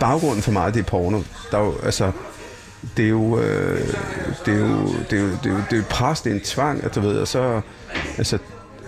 baggrunden 0.00 0.42
for 0.42 0.52
meget, 0.52 0.74
det 0.74 0.80
er 0.80 0.84
porno. 0.84 1.20
Der 1.50 1.58
er 1.58 1.64
jo, 1.64 1.74
altså, 1.84 2.12
det 2.96 3.04
er 3.04 3.08
jo, 3.08 3.38
øh, 3.40 3.80
det 4.46 4.54
er 4.54 4.58
jo, 4.58 4.88
det 5.10 5.18
er 5.18 5.22
jo, 5.22 5.28
det 5.42 5.46
er 5.46 5.50
jo, 5.50 5.56
det 5.70 5.72
er 5.72 5.76
jo 5.76 5.82
pres, 5.90 6.20
det 6.20 6.30
er 6.30 6.34
en 6.34 6.40
tvang, 6.40 6.84
at 6.84 6.94
du 6.94 7.00
ved, 7.00 7.18
og 7.18 7.28
så, 7.28 7.60
altså, 8.18 8.38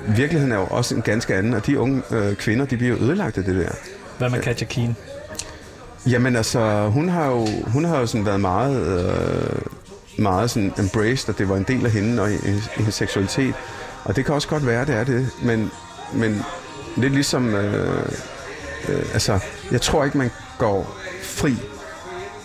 virkeligheden 0.09 0.53
er 0.53 0.57
jo 0.57 0.67
også 0.71 0.95
en 0.95 1.03
ganske 1.03 1.35
anden, 1.35 1.55
og 1.55 1.67
de 1.67 1.79
unge 1.79 2.03
øh, 2.11 2.35
kvinder, 2.35 2.65
de 2.65 2.77
bliver 2.77 2.97
jo 2.97 3.05
ødelagt 3.05 3.39
af 3.39 3.45
det 3.45 3.57
der. 3.57 3.73
Hvad 4.19 4.31
med 4.31 4.43
Katja 4.43 4.67
Keen? 4.67 4.97
Jamen 6.07 6.37
altså, 6.37 6.89
hun 6.89 7.09
har 7.09 7.27
jo, 7.27 7.47
hun 7.67 7.85
har 7.85 7.99
jo 7.99 8.07
sådan 8.07 8.27
været 8.27 8.41
meget, 8.41 8.87
øh, 8.87 9.59
meget 10.19 10.51
sådan 10.51 10.73
embraced, 10.79 11.29
og 11.29 11.39
det 11.39 11.49
var 11.49 11.57
en 11.57 11.65
del 11.69 11.87
af 11.87 11.91
hende 11.93 12.23
og 12.23 12.33
i, 12.33 12.37
hendes 12.77 12.95
seksualitet. 12.95 13.55
Og 14.05 14.17
det 14.17 14.25
kan 14.25 14.35
også 14.35 14.49
godt 14.49 14.67
være, 14.67 14.85
det 14.85 14.95
er 14.95 15.05
det, 15.05 15.31
men, 15.43 15.71
men 16.15 16.43
lidt 16.97 17.13
ligesom, 17.13 17.55
øh, 17.55 18.13
øh, 18.89 19.03
altså, 19.13 19.39
jeg 19.71 19.81
tror 19.81 20.05
ikke, 20.05 20.19
man 20.19 20.31
går 20.59 20.97
fri 21.23 21.57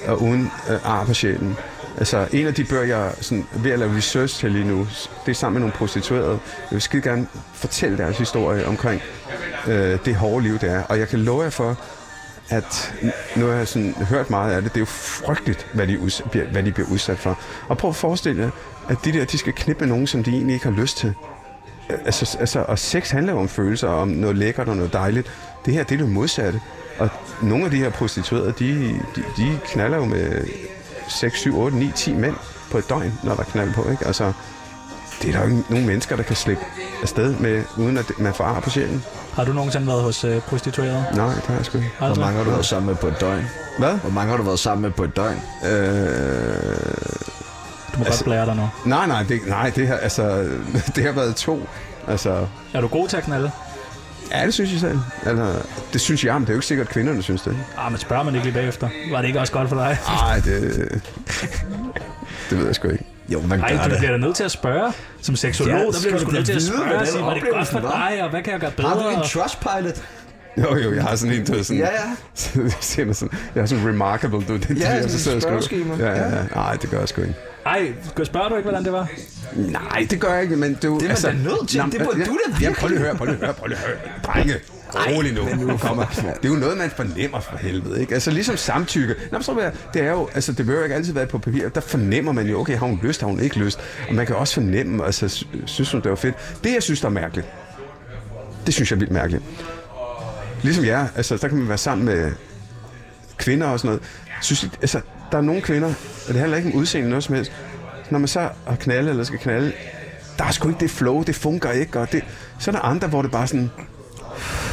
og 0.08 0.22
uden 0.22 0.52
øh, 0.70 0.90
ar 0.92 1.06
på 1.06 1.14
sjælen. 1.14 1.58
Altså, 1.98 2.28
en 2.32 2.48
af 2.48 2.54
de 2.54 2.64
bøger, 2.64 2.84
jeg 2.84 3.08
er 3.08 3.12
sådan, 3.22 3.48
ved 3.56 3.72
at 3.72 3.80
lave 3.80 3.98
research 3.98 4.40
til 4.40 4.52
lige 4.52 4.66
nu, 4.66 4.88
det 5.26 5.32
er 5.32 5.36
sammen 5.36 5.54
med 5.54 5.62
nogle 5.62 5.74
prostituerede. 5.74 6.40
Jeg 6.42 6.72
vil 6.72 6.82
skide 6.82 7.02
gerne 7.02 7.28
fortælle 7.54 7.98
deres 7.98 8.18
historie 8.18 8.68
omkring 8.68 9.02
øh, 9.68 10.00
det 10.06 10.16
hårde 10.16 10.44
liv, 10.44 10.60
det 10.60 10.72
er. 10.72 10.84
Og 10.84 11.00
jeg 11.00 11.08
kan 11.08 11.20
love 11.20 11.44
jer 11.44 11.50
for, 11.50 11.78
at 12.50 12.94
nu 13.36 13.46
har 13.48 13.54
jeg 13.54 13.68
sådan 13.68 13.94
hørt 14.10 14.30
meget 14.30 14.54
af 14.56 14.62
det, 14.62 14.72
det 14.74 14.78
er 14.78 14.82
jo 14.82 14.86
frygteligt, 14.86 15.68
hvad 15.74 15.88
de, 15.88 16.00
uds- 16.00 16.30
bliver- 16.32 16.48
hvad 16.48 16.64
de 16.64 16.72
bliver 16.72 16.90
udsat 16.90 17.18
for. 17.20 17.40
Og 17.68 17.78
prøv 17.78 17.90
at 17.90 17.96
forestille 17.96 18.42
jer, 18.44 18.50
at 18.90 18.98
de 19.06 19.12
der, 19.14 19.26
de 19.26 19.38
skal 19.38 19.54
knippe 19.54 19.86
nogen, 19.86 20.08
som 20.08 20.24
de 20.24 20.32
egentlig 20.32 20.54
ikke 20.54 20.66
har 20.66 20.74
lyst 20.82 20.98
til. 20.98 21.14
Altså, 22.06 22.38
altså, 22.40 22.60
og 22.68 22.80
sex 22.80 23.10
handler 23.10 23.34
jo 23.34 23.40
om 23.40 23.50
følelser, 23.50 23.88
om 23.88 24.08
noget 24.08 24.38
lækkert 24.38 24.68
og 24.68 24.76
noget 24.76 24.94
dejligt. 24.94 25.32
Det 25.66 25.74
her, 25.74 25.84
det 25.84 25.96
er 25.96 26.00
det 26.00 26.10
modsatte. 26.10 26.62
Og 27.00 27.10
nogle 27.42 27.66
af 27.66 27.72
de 27.72 27.78
her 27.78 27.90
prostituerede, 27.90 28.54
de, 28.60 29.00
de, 29.16 29.24
de 29.38 29.60
knaller 29.66 29.98
jo 29.98 30.06
med 30.06 30.48
6, 31.08 31.40
7, 31.40 31.60
8, 31.60 31.78
9, 31.78 31.92
10 31.96 32.14
mænd 32.14 32.36
på 32.72 32.78
et 32.78 32.90
døgn, 32.90 33.14
når 33.24 33.34
der 33.34 33.40
er 33.42 33.46
knald 33.46 33.74
på, 33.74 33.90
ikke? 33.92 34.08
Altså, 34.08 34.34
det 35.22 35.28
er 35.30 35.32
der 35.40 35.40
jo 35.40 35.58
ikke 35.58 35.64
nogen 35.70 35.86
mennesker, 35.88 36.16
der 36.16 36.24
kan 36.24 36.36
slippe 36.36 36.64
afsted 37.02 37.36
med, 37.36 37.64
uden 37.78 37.98
at 37.98 38.12
man 38.20 38.34
får 38.34 38.44
ar 38.44 38.60
på 38.60 38.70
sjælen. 38.70 39.04
Har 39.36 39.44
du 39.44 39.54
nogensinde 39.54 39.88
været 39.88 40.02
hos 40.04 40.24
øh, 40.24 40.42
prostituerede? 40.42 41.06
Nej, 41.16 41.34
det 41.34 41.44
har 41.44 41.56
jeg 41.56 41.66
sgu 41.66 41.78
ikke. 41.78 41.92
Hvor 41.98 42.16
mange 42.16 42.38
har 42.38 42.44
du 42.44 42.50
været 42.50 42.66
sammen 42.66 42.88
med 42.88 42.96
på 42.96 43.08
et 43.08 43.16
døgn? 43.22 43.46
Hvad? 43.80 43.94
Hvor 43.98 44.10
mange 44.10 44.30
har 44.30 44.38
du 44.38 44.44
været 44.44 44.60
sammen 44.60 44.82
med 44.82 44.92
på 44.92 45.04
et 45.04 45.16
døgn? 45.16 45.42
Øh, 45.66 45.72
Du 47.94 48.00
må 48.00 48.06
godt 48.06 48.22
blære 48.24 48.46
dig 48.46 48.56
nu. 48.56 48.70
nej, 48.86 49.08
nej, 49.08 49.24
det, 49.24 49.40
nej, 49.48 49.70
det 49.76 49.88
har, 49.88 49.96
altså, 49.96 50.50
det 50.96 51.04
har 51.04 51.12
været 51.12 51.36
to. 51.36 51.68
Altså, 52.08 52.48
Er 52.74 52.82
du 52.82 52.88
god 52.88 53.08
til 53.08 53.18
at 53.18 53.24
knalde? 53.24 53.52
ja, 54.32 54.46
det 54.46 54.54
synes 54.54 54.72
jeg 54.72 54.80
selv. 54.80 55.00
Altså, 55.26 55.62
det 55.94 56.02
synes 56.02 56.26
jeg, 56.26 56.34
men 56.34 56.42
det 56.42 56.50
er 56.50 56.54
jo 56.54 56.58
ikke 56.58 56.68
sikkert, 56.68 56.88
at 56.88 56.94
kvinderne 56.94 57.24
synes 57.24 57.42
det. 57.42 57.58
Ah, 57.78 57.92
men 57.92 58.00
spørger 58.00 58.24
man 58.24 58.36
ikke 58.36 58.46
lige 58.48 58.54
bagefter. 58.54 58.90
Var 59.12 59.18
det 59.22 59.28
ikke 59.28 59.40
også 59.40 59.54
godt 59.54 59.70
for 59.70 59.76
dig? 59.76 59.98
Nej, 60.08 60.36
det, 60.40 60.62
det 62.50 62.58
ved 62.58 62.66
jeg 62.66 62.76
sgu 62.76 62.88
ikke. 62.88 63.06
Jo, 63.34 63.42
man 63.42 63.60
Nej, 63.60 63.72
gør 63.76 63.84
du 63.84 63.90
det. 63.90 63.98
bliver 63.98 64.12
da 64.12 64.18
nødt 64.18 64.36
til 64.36 64.44
at 64.44 64.52
spørge. 64.52 64.94
Som 65.22 65.36
seksolog, 65.36 65.78
Ja, 65.80 65.86
der 65.86 65.92
bliver 66.02 66.14
du 66.18 66.22
sgu 66.22 66.32
nødt 66.32 66.46
til 66.46 66.54
at 66.54 66.62
spørge 66.62 67.00
og 67.00 67.08
sige, 67.08 67.22
var 67.24 67.34
det 67.34 67.44
godt 67.54 67.68
for 67.68 67.80
var? 67.80 68.10
dig, 68.10 68.24
og 68.24 68.30
hvad 68.30 68.42
kan 68.44 68.52
jeg 68.54 68.60
gøre 68.60 68.72
Har 68.80 68.94
du 68.94 69.00
bedre? 69.00 69.14
en 69.14 69.20
Trustpilot? 69.30 70.02
Jo, 70.58 70.76
jo, 70.78 70.94
jeg 70.94 71.04
har 71.04 71.16
sådan 71.16 71.36
en, 71.36 71.46
du 71.46 71.54
ved, 71.54 71.64
sådan... 71.64 71.80
Ja, 71.82 71.88
ja. 71.92 72.70
sådan, 73.14 73.30
jeg 73.56 73.62
har 73.62 73.66
sådan 73.66 73.88
remarkable, 73.88 74.38
du. 74.48 74.58
Det, 74.58 74.80
Ja, 74.80 74.90
jeg 74.94 75.04
sådan 75.04 75.20
skriver. 75.20 75.40
spørgeskema. 75.40 75.96
Ja, 76.00 76.06
ja, 76.12 76.30
ja. 76.36 76.44
Nej, 76.56 76.74
det 76.82 76.90
gør 76.90 77.00
jeg 77.00 77.08
sgu 77.10 77.22
ikke. 77.22 77.34
Ej, 77.66 77.92
spørger 78.24 78.50
du 78.50 78.56
ikke, 78.56 78.70
hvordan 78.70 78.84
det 78.86 78.94
var? 78.94 79.08
Nej, 79.56 80.08
det 80.10 80.20
gør 80.20 80.34
jeg 80.34 80.44
ikke, 80.44 80.56
men 80.56 80.74
du... 80.74 81.00
Det 81.00 81.12
er 81.12 81.28
man 81.28 81.44
da 81.44 81.50
nødt 81.50 81.70
til. 81.70 81.82
Det 81.92 82.02
burde 82.04 82.26
du 82.26 82.38
da 82.48 82.56
Jamen, 82.62 82.76
prøv 82.76 82.88
lige 82.90 83.00
at 83.00 83.06
høre, 83.06 83.16
prøv 83.16 83.26
lige 83.26 83.38
at 83.38 83.46
høre, 83.46 83.54
prøv 83.54 83.68
lige 83.68 83.78
at 83.78 83.84
høre. 83.88 83.98
Drenge, 84.24 84.54
rolig 84.96 85.34
nu. 85.34 85.66
nu 85.66 85.78
kommer. 85.78 86.06
Det 86.42 86.46
er 86.46 86.50
jo 86.54 86.56
noget, 86.56 86.78
man 86.78 86.90
fornemmer 86.90 87.40
for 87.40 87.58
helvede, 87.58 88.02
ikke? 88.02 88.14
Altså, 88.14 88.32
ligesom 88.32 88.58
samtykke. 88.58 89.16
Nå, 89.32 89.42
så 89.42 89.60
jeg, 89.60 89.72
det 89.94 90.02
er 90.02 90.12
jo, 90.12 90.30
altså, 90.34 90.52
det 90.52 90.68
jo 90.68 90.84
ikke 90.84 90.96
altid 90.96 91.14
være 91.14 91.26
på 91.28 91.38
papir. 91.38 91.70
Der 91.70 91.82
fornemmer 91.82 92.32
man 92.32 92.48
jo, 92.48 92.60
okay, 92.60 92.78
har 92.78 92.86
hun 92.86 93.00
lyst, 93.04 93.22
har 93.22 93.28
hun 93.28 93.40
ikke 93.40 93.60
lyst? 93.60 93.80
Og 94.10 94.16
man 94.16 94.26
kan 94.26 94.36
også 94.36 94.54
fornemme, 94.54 95.06
altså, 95.06 95.28
sy- 95.30 95.44
synes 95.66 95.92
hun, 95.92 96.02
det 96.02 96.10
var 96.10 96.16
fedt. 96.16 96.36
Det, 96.64 96.74
jeg 96.74 96.84
synes, 96.84 97.02
der 97.02 97.08
er 97.08 97.12
mærkeligt, 97.12 97.48
det 98.66 98.74
synes 98.74 98.92
jeg 98.92 98.96
er 98.96 99.00
vildt 99.00 99.14
mærkeligt. 99.14 99.44
Ligesom 100.62 100.86
jer, 100.86 101.08
altså, 101.16 101.38
der 101.38 101.48
kan 101.48 101.58
man 101.58 101.68
være 101.68 101.78
sammen 101.78 102.06
med 102.06 102.32
kvinder 103.38 103.68
og 103.68 103.80
sådan 103.80 103.88
noget. 103.88 104.04
Synes, 104.42 104.70
altså, 104.82 105.02
der 105.32 105.38
er 105.38 105.42
nogle 105.42 105.62
kvinder, 105.62 105.88
og 106.28 106.34
det 106.34 106.36
handler 106.40 106.58
ikke 106.58 106.70
om 106.70 106.76
udseende 106.76 107.10
noget 107.10 107.24
som 107.24 107.36
helst. 107.36 107.52
Når 108.10 108.20
man 108.20 108.28
så 108.28 108.40
har 108.68 108.76
knaldet 108.76 109.10
eller 109.10 109.24
skal 109.24 109.40
knalde, 109.40 109.72
der 110.38 110.44
er 110.46 110.52
sgu 110.52 110.68
ikke 110.70 110.80
det 110.80 110.90
flow, 110.92 111.24
det 111.24 111.36
fungerer 111.36 111.74
ikke. 111.74 112.00
Og 112.00 112.12
det, 112.12 112.24
så 112.60 112.72
er 112.72 112.76
der 112.76 112.82
andre, 112.82 113.08
hvor 113.08 113.22
det 113.22 113.32
bare 113.32 113.48
sådan, 113.48 113.72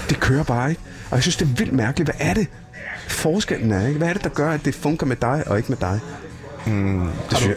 det 0.09 0.20
kører 0.20 0.42
bare 0.42 0.70
ikke. 0.70 0.82
Og 1.11 1.16
jeg 1.16 1.22
synes, 1.22 1.36
det 1.36 1.44
er 1.44 1.54
vildt 1.56 1.72
mærkeligt. 1.72 2.11
Hvad 2.16 2.26
er 2.28 2.34
det, 2.34 2.46
forskellen 3.09 3.72
er? 3.72 3.86
Ikke? 3.86 3.98
Hvad 3.98 4.09
er 4.09 4.12
det, 4.12 4.24
der 4.24 4.30
gør, 4.30 4.50
at 4.50 4.64
det 4.64 4.74
fungerer 4.74 5.09
med 5.09 5.16
dig 5.16 5.42
og 5.46 5.56
ikke 5.56 5.68
med 5.68 5.78
dig? 5.80 6.00
Mm, 6.66 7.09
det 7.30 7.38
synes 7.38 7.48
jeg. 7.48 7.56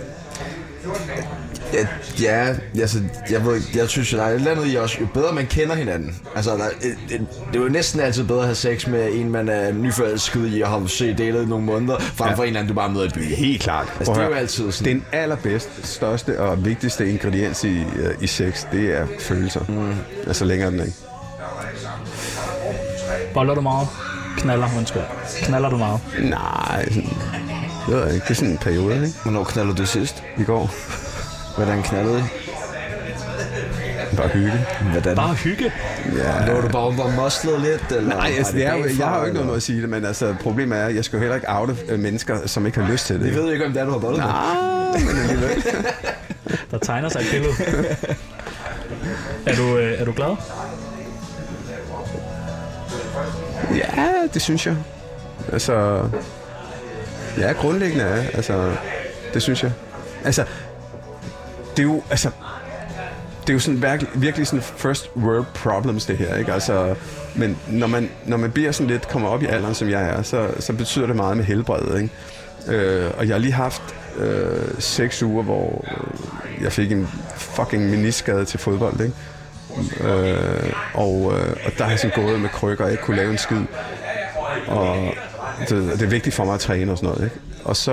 Ja, 1.74 1.88
ja 2.22 2.56
altså, 2.82 2.99
jeg, 3.30 3.45
ved, 3.45 3.62
jeg 3.76 3.89
synes, 3.89 4.10
der 4.10 4.24
er 4.24 4.28
et 4.28 4.36
eller 4.36 4.52
andet 4.52 4.74
i 4.74 4.78
os, 4.78 4.99
jo 5.02 5.08
bedre 5.14 5.34
man 5.34 5.45
kender 5.45 5.76
hinanden. 5.76 6.16
Altså, 6.36 6.52
der, 6.52 6.64
er 6.64 6.70
et, 6.82 7.16
et, 7.16 7.28
det 7.54 7.60
er 7.60 7.64
jo 7.64 7.70
næsten 7.70 7.99
altid 8.02 8.24
bedre 8.24 8.39
at 8.39 8.45
have 8.45 8.56
sex 8.56 8.88
med 8.88 9.10
en, 9.14 9.30
man 9.30 9.49
er 9.49 9.72
nyforelsket 9.74 10.49
i 10.54 10.62
og 10.62 10.70
har 10.70 10.88
set 10.88 11.18
datet 11.18 11.43
i 11.43 11.45
nogle 11.45 11.66
måneder, 11.66 11.99
frem 11.99 12.30
Ja. 12.30 12.36
for 12.36 12.43
en 12.43 12.47
eller 12.47 12.60
anden, 12.60 12.74
du 12.76 12.80
bare 12.80 12.91
møder 12.91 13.06
i 13.06 13.10
byen. 13.10 13.24
Helt 13.24 13.62
klart. 13.62 13.93
Altså, 13.99 14.14
det 14.14 14.22
er 14.22 14.28
jo 14.28 14.34
altid 14.34 14.72
sådan. 14.72 14.93
Den 14.93 15.06
allerbedste, 15.12 15.88
største 15.88 16.39
og 16.39 16.66
vigtigste 16.66 17.10
ingrediens 17.10 17.64
i, 17.64 17.78
øh, 17.80 18.14
i 18.22 18.28
sex, 18.28 18.66
det 18.72 18.97
er 18.99 19.08
følelser. 19.20 19.62
Mm. 19.68 19.93
Altså 20.28 20.45
længere 20.45 20.70
end 20.70 20.82
ikke. 20.82 20.93
Boller 23.34 23.56
du 23.56 23.62
meget? 23.62 23.88
Knaller, 24.38 24.68
undskyld. 24.78 25.02
Knaller 25.44 25.70
du 25.70 25.78
meget? 25.78 26.00
Nej, 26.20 26.84
det 26.86 27.96
ved 27.96 28.06
jeg 28.06 28.14
ikke. 28.14 28.24
Det 28.24 28.32
er 28.32 28.36
sådan 28.36 28.50
en 28.52 28.58
periode, 28.58 28.96
ikke? 28.96 29.08
Hvornår 29.24 29.44
knaldede 29.44 29.78
du 29.78 29.86
sidst? 29.86 30.24
I 30.38 30.44
går. 30.44 30.70
Hvordan 31.56 31.84
knaldede 31.84 32.20
I? 32.20 32.22
Bare 34.18 34.28
hygge. 34.28 34.66
Hvordan? 34.92 35.16
Bare 35.16 35.34
hygge. 35.34 35.72
Ja. 36.18 36.46
Lå 36.54 36.62
du 36.62 36.68
bare 36.68 36.98
var 36.98 37.16
moslet 37.16 37.62
lidt? 37.62 37.92
Eller 37.92 38.16
Nej, 38.16 38.32
altså, 38.38 38.54
det 38.54 38.66
er 38.66 38.72
bagfra, 38.72 38.90
jeg 39.00 39.08
har 39.08 39.20
jo 39.20 39.26
ikke 39.26 39.40
noget 39.40 39.56
at 39.56 39.64
sige 39.64 39.82
det, 39.82 39.90
men 39.90 40.06
altså, 40.06 40.36
problemet 40.42 40.78
er, 40.80 40.86
at 40.86 40.96
jeg 40.96 41.06
skal 41.06 41.18
jo 41.18 41.20
heller 41.22 41.36
ikke 41.36 41.50
oute 41.50 41.76
øh, 41.90 42.00
mennesker, 42.00 42.48
som 42.48 42.66
ikke 42.66 42.80
har 42.82 42.92
lyst 42.92 43.06
til 43.06 43.16
det. 43.20 43.26
Vi 43.26 43.36
ved 43.36 43.46
jo 43.46 43.52
ikke, 43.52 43.66
om 43.66 43.72
det 43.74 43.82
er, 43.82 43.86
du 43.86 43.92
har 43.92 44.00
bollet 44.00 44.20
med. 44.20 44.30
Ah, 44.30 45.02
men 45.08 45.18
alligevel. 45.22 45.64
Der 46.72 46.78
tegner 46.78 47.10
sig 47.10 47.20
et 47.20 47.28
billede. 47.32 47.54
er, 49.48 49.56
du, 49.56 49.78
øh, 49.78 50.02
er 50.02 50.06
du 50.06 50.12
glad? 50.12 50.36
Ja, 53.76 54.07
det 54.34 54.41
synes 54.41 54.65
jeg. 54.65 54.76
Altså, 55.51 56.07
ja, 57.38 57.51
grundlæggende 57.51 58.03
er, 58.03 58.24
altså, 58.34 58.72
det 59.34 59.41
synes 59.41 59.63
jeg. 59.63 59.72
Altså, 60.26 60.45
det 61.78 61.80
er 61.80 61.88
jo, 61.88 62.03
altså, 62.09 62.30
det 63.41 63.49
er 63.49 63.53
jo 63.53 63.59
sådan 63.59 63.82
virkelig, 63.82 64.09
virkelig 64.15 64.47
sådan 64.47 64.61
first 64.61 65.09
world 65.15 65.45
problems, 65.53 66.05
det 66.05 66.17
her, 66.17 66.36
ikke? 66.36 66.53
Altså, 66.53 66.95
men 67.36 67.57
når 67.67 67.88
man, 67.88 68.09
når 68.26 68.38
man 68.38 68.51
bliver 68.51 68.72
sådan 68.72 68.88
lidt, 68.88 69.07
kommer 69.07 69.30
op 69.30 69.43
i 69.43 69.45
alderen, 69.45 69.76
som 69.76 69.89
jeg 69.89 70.09
er, 70.09 70.22
så, 70.22 70.47
så 70.59 70.74
betyder 70.74 71.07
det 71.07 71.15
meget 71.15 71.38
med 71.38 71.45
helbredet, 71.45 72.01
ikke? 72.01 72.13
Øh, 72.78 73.11
og 73.17 73.28
jeg 73.28 73.34
har 73.34 73.39
lige 73.39 73.53
haft 73.53 73.82
øh, 74.17 74.59
seks 74.80 75.24
uger, 75.24 75.43
hvor 75.43 75.86
jeg 76.61 76.72
fik 76.72 76.91
en 76.91 77.09
fucking 77.36 77.89
meniskade 77.89 78.45
til 78.45 78.59
fodbold, 78.59 79.01
ikke? 79.01 79.13
Øh, 80.01 80.74
og, 80.93 81.34
øh, 81.36 81.55
og 81.65 81.72
der 81.78 81.84
har 81.84 81.89
jeg 81.89 81.99
sådan 81.99 82.26
gået 82.26 82.41
med 82.41 82.49
krykker 82.49 82.86
og 82.86 82.91
ikke 82.91 83.03
kunne 83.03 83.17
lave 83.17 83.32
en 83.32 83.38
skid. 83.38 83.61
Og 84.67 85.13
det, 85.69 85.69
det 85.69 86.01
er 86.01 86.07
vigtigt 86.07 86.36
for 86.36 86.45
mig 86.45 86.53
at 86.53 86.59
træne 86.59 86.91
og 86.91 86.97
sådan 86.97 87.09
noget, 87.09 87.24
ikke? 87.24 87.36
Og 87.63 87.76
så 87.76 87.91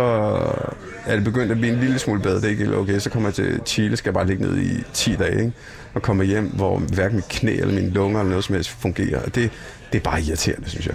er 1.06 1.14
det 1.14 1.24
begyndt 1.24 1.52
at 1.52 1.58
blive 1.58 1.72
en 1.72 1.80
lille 1.80 1.98
smule 1.98 2.20
bedre. 2.20 2.36
Det 2.36 2.44
er 2.44 2.48
ikke 2.48 2.76
okay. 2.76 2.98
Så 2.98 3.10
kommer 3.10 3.28
jeg 3.28 3.34
til 3.34 3.60
Chile, 3.66 3.96
skal 3.96 4.08
jeg 4.08 4.14
bare 4.14 4.26
ligge 4.26 4.42
ned 4.42 4.58
i 4.58 4.84
10 4.92 5.16
dage, 5.16 5.38
ikke? 5.38 5.52
Og 5.94 6.02
kommer 6.02 6.24
hjem, 6.24 6.46
hvor 6.46 6.78
hverken 6.78 7.16
mit 7.16 7.28
knæ 7.28 7.52
eller 7.52 7.74
mine 7.74 7.90
lunger 7.90 8.20
eller 8.20 8.30
noget 8.30 8.44
som 8.44 8.54
helst 8.54 8.70
fungerer. 8.70 9.22
Og 9.22 9.34
det, 9.34 9.50
det 9.92 9.98
er 9.98 10.02
bare 10.02 10.22
irriterende, 10.22 10.70
synes 10.70 10.86
jeg. 10.86 10.94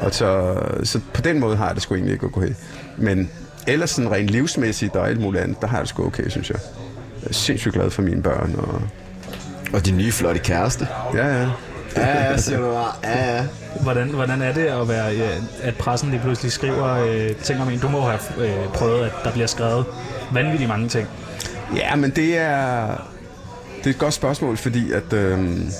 Og 0.00 0.14
så, 0.14 0.58
så 0.84 1.00
på 1.14 1.20
den 1.20 1.40
måde 1.40 1.56
har 1.56 1.66
jeg 1.66 1.74
det 1.74 1.82
sgu 1.82 1.94
egentlig 1.94 2.12
ikke 2.12 2.26
okay. 2.26 2.48
Men 2.96 3.30
ellers 3.66 3.90
sådan 3.90 4.10
rent 4.10 4.30
livsmæssigt 4.30 4.96
og 4.96 5.08
alt 5.08 5.20
muligt 5.20 5.42
andet, 5.42 5.60
der 5.60 5.66
har 5.66 5.76
jeg 5.76 5.82
det 5.82 5.88
sgu 5.88 6.06
okay, 6.06 6.28
synes 6.28 6.50
jeg. 6.50 6.58
Jeg 7.22 7.28
er 7.28 7.34
sindssygt 7.34 7.74
glad 7.74 7.90
for 7.90 8.02
mine 8.02 8.22
børn. 8.22 8.54
Og, 8.58 8.82
og 9.76 9.86
din 9.86 9.96
nye 9.96 10.12
flotte 10.12 10.40
kæreste. 10.40 10.88
ja, 11.14 11.26
ja. 11.26 11.48
Ja, 11.96 12.30
ja, 12.30 12.36
siger 12.36 12.58
du 12.58 12.70
bare. 12.72 12.92
Ja, 13.04 13.36
ja. 13.36 13.44
Hvordan, 13.82 14.08
hvordan 14.08 14.42
er 14.42 14.52
det 14.52 14.66
at 14.66 14.88
være, 14.88 15.14
øh, 15.16 15.36
at 15.62 15.74
pressen 15.74 16.10
lige 16.10 16.20
pludselig 16.20 16.52
skriver 16.52 16.88
øh, 16.88 17.34
ting 17.42 17.62
om 17.62 17.68
en? 17.68 17.78
Du 17.78 17.88
må 17.88 18.00
have 18.00 18.20
øh, 18.38 18.68
prøvet, 18.74 19.04
at 19.04 19.12
der 19.24 19.32
bliver 19.32 19.46
skrevet 19.46 19.84
vanvittigt 20.32 20.68
mange 20.68 20.88
ting. 20.88 21.08
Ja, 21.76 21.96
men 21.96 22.10
det 22.10 22.38
er, 22.38 22.86
det 23.78 23.86
er 23.86 23.90
et 23.90 23.98
godt 23.98 24.14
spørgsmål, 24.14 24.56
fordi 24.56 24.92
at 24.92 25.12
øhm, 25.12 25.70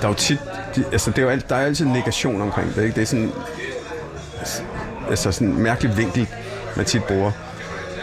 der 0.00 0.04
er 0.04 0.08
jo 0.08 0.14
tit, 0.14 0.38
de, 0.76 0.84
altså 0.92 1.10
det 1.10 1.18
er 1.18 1.22
jo 1.22 1.28
alt, 1.28 1.48
der 1.48 1.56
er 1.56 1.64
altid 1.66 1.86
negation 1.86 2.42
omkring 2.42 2.74
det, 2.74 2.82
ikke? 2.82 2.94
Det 2.94 3.02
er 3.02 3.06
sådan, 3.06 3.32
altså 5.10 5.32
sådan 5.32 5.48
en 5.48 5.62
mærkelig 5.62 5.96
vinkel, 5.96 6.28
man 6.76 6.84
tit 6.84 7.04
bruger. 7.04 7.32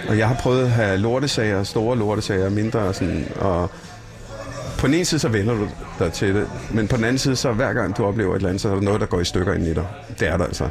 Og 0.10 0.18
jeg 0.18 0.28
har 0.28 0.36
prøvet 0.36 0.64
at 0.64 0.72
have 0.72 0.98
lortesager, 0.98 1.64
store 1.64 1.98
lortesager, 1.98 2.50
mindre 2.50 2.94
sådan, 2.94 3.28
og 3.40 3.72
på 4.84 4.88
den 4.88 4.94
ene 4.96 5.06
side, 5.06 5.20
så 5.20 5.28
vender 5.28 5.54
du 5.54 5.68
dig 6.00 6.14
til 6.14 6.36
det, 6.36 6.48
men 6.74 6.88
på 6.88 6.96
den 6.98 7.04
anden 7.04 7.18
side, 7.18 7.36
så 7.36 7.52
hver 7.52 7.74
gang 7.74 7.98
du 7.98 8.06
oplever 8.06 8.32
et 8.32 8.36
eller 8.36 8.50
andet, 8.50 8.62
så 8.62 8.70
er 8.70 8.74
der 8.74 8.82
noget, 8.82 9.02
der 9.02 9.08
går 9.08 9.20
i 9.20 9.26
stykker 9.26 9.54
ind 9.54 9.68
i 9.68 9.74
dig. 9.74 9.86
Det 10.20 10.28
er 10.28 10.38
der 10.38 10.46
altså. 10.46 10.70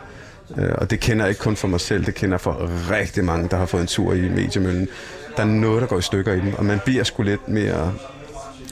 Øh, 0.58 0.68
Og 0.74 0.90
det 0.90 1.00
kender 1.00 1.24
jeg 1.24 1.28
ikke 1.30 1.40
kun 1.40 1.56
for 1.56 1.68
mig 1.68 1.80
selv, 1.80 2.06
det 2.06 2.14
kender 2.14 2.34
jeg 2.34 2.40
for 2.40 2.70
rigtig 2.90 3.24
mange, 3.24 3.48
der 3.48 3.56
har 3.56 3.66
fået 3.66 3.80
en 3.80 3.86
tur 3.86 4.12
i 4.12 4.28
mediemøllen. 4.28 4.88
Der 5.36 5.42
er 5.42 5.46
noget, 5.46 5.82
der 5.82 5.88
går 5.88 5.98
i 5.98 6.02
stykker 6.02 6.32
i 6.32 6.36
dem, 6.40 6.54
og 6.58 6.64
man 6.64 6.80
bliver 6.84 7.04
sgu 7.04 7.22
lidt 7.22 7.48
mere 7.48 7.92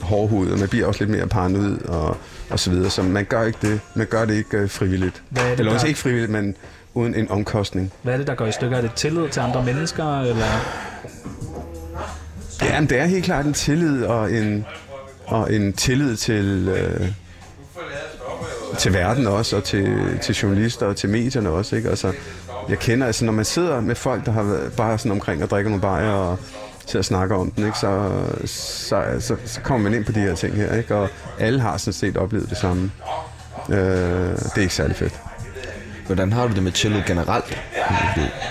hårdhudet, 0.01 0.53
og 0.53 0.59
man 0.59 0.69
bliver 0.69 0.87
også 0.87 0.99
lidt 1.03 1.17
mere 1.17 1.27
paranoid 1.27 1.85
og, 1.85 2.17
og 2.49 2.59
så 2.59 2.69
videre. 2.69 2.89
Så 2.89 3.03
man 3.03 3.25
gør 3.25 3.43
ikke 3.43 3.59
det. 3.61 3.79
Man 3.95 4.07
gør 4.07 4.25
det 4.25 4.33
ikke 4.33 4.57
øh, 4.57 4.69
frivilligt. 4.69 5.23
Hvad 5.29 5.43
er 5.43 5.49
det, 5.49 5.59
Eller 5.59 5.73
også 5.73 5.87
ikke 5.87 5.99
frivilligt, 5.99 6.31
men 6.31 6.55
uden 6.93 7.15
en 7.15 7.31
omkostning. 7.31 7.91
Hvad 8.03 8.13
er 8.13 8.17
det, 8.17 8.27
der 8.27 8.35
går 8.35 8.45
i 8.45 8.51
stykker? 8.51 8.77
Er 8.77 8.81
det 8.81 8.93
tillid 8.93 9.29
til 9.29 9.39
andre 9.39 9.63
mennesker, 9.63 10.21
eller 10.21 10.45
Ja, 12.61 12.79
men 12.79 12.89
det 12.89 12.99
er 12.99 13.05
helt 13.05 13.25
klart 13.25 13.45
en 13.45 13.53
tillid 13.53 14.03
og 14.03 14.31
en, 14.33 14.65
og 15.31 15.53
en 15.53 15.73
tillid 15.73 16.15
til, 16.17 16.69
øh, 16.69 17.07
til 18.77 18.93
verden 18.93 19.27
også, 19.27 19.55
og 19.55 19.63
til, 19.63 20.19
til 20.21 20.35
journalister 20.35 20.85
og 20.85 20.95
til 20.95 21.09
medierne 21.09 21.49
også. 21.49 21.75
Ikke? 21.75 21.89
Altså, 21.89 22.13
jeg 22.69 22.79
kender, 22.79 23.07
altså 23.07 23.25
når 23.25 23.33
man 23.33 23.45
sidder 23.45 23.81
med 23.81 23.95
folk, 23.95 24.25
der 24.25 24.31
har 24.31 24.43
været 24.43 24.73
bare 24.73 24.97
sådan 24.97 25.11
omkring 25.11 25.43
og 25.43 25.49
drikker 25.49 25.69
nogle 25.69 25.81
bajer 25.81 26.11
og 26.11 26.37
sidder 26.85 26.99
og 26.99 27.05
snakker 27.05 27.35
om 27.35 27.51
den, 27.51 27.65
ikke? 27.65 27.77
Så, 27.77 28.11
så, 28.45 29.03
så, 29.19 29.35
så 29.45 29.61
kommer 29.61 29.89
man 29.89 29.97
ind 29.97 30.05
på 30.05 30.11
de 30.11 30.19
her 30.19 30.35
ting 30.35 30.55
her, 30.55 30.75
ikke? 30.75 30.95
og 30.95 31.09
alle 31.39 31.59
har 31.59 31.77
sådan 31.77 31.93
set 31.93 32.17
oplevet 32.17 32.49
det 32.49 32.57
samme. 32.57 32.91
Øh, 33.69 33.77
det 33.77 34.57
er 34.57 34.61
ikke 34.61 34.73
særlig 34.73 34.95
fedt. 34.95 35.13
Hvordan 36.05 36.33
har 36.33 36.47
du 36.47 36.53
det 36.53 36.63
med 36.63 36.71
tillid 36.71 37.01
generelt? 37.07 37.61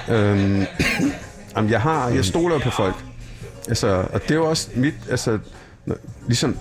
Øhm, 0.09 0.67
jamen, 1.57 1.71
jeg 1.71 1.81
har, 1.81 2.09
jeg 2.09 2.25
stoler 2.25 2.59
på 2.59 2.71
folk. 2.71 2.95
Altså, 3.69 4.05
og 4.13 4.23
det 4.23 4.31
er 4.31 4.35
jo 4.35 4.49
også 4.49 4.69
mit, 4.75 4.95
altså, 5.11 5.39
ligesom, 6.27 6.59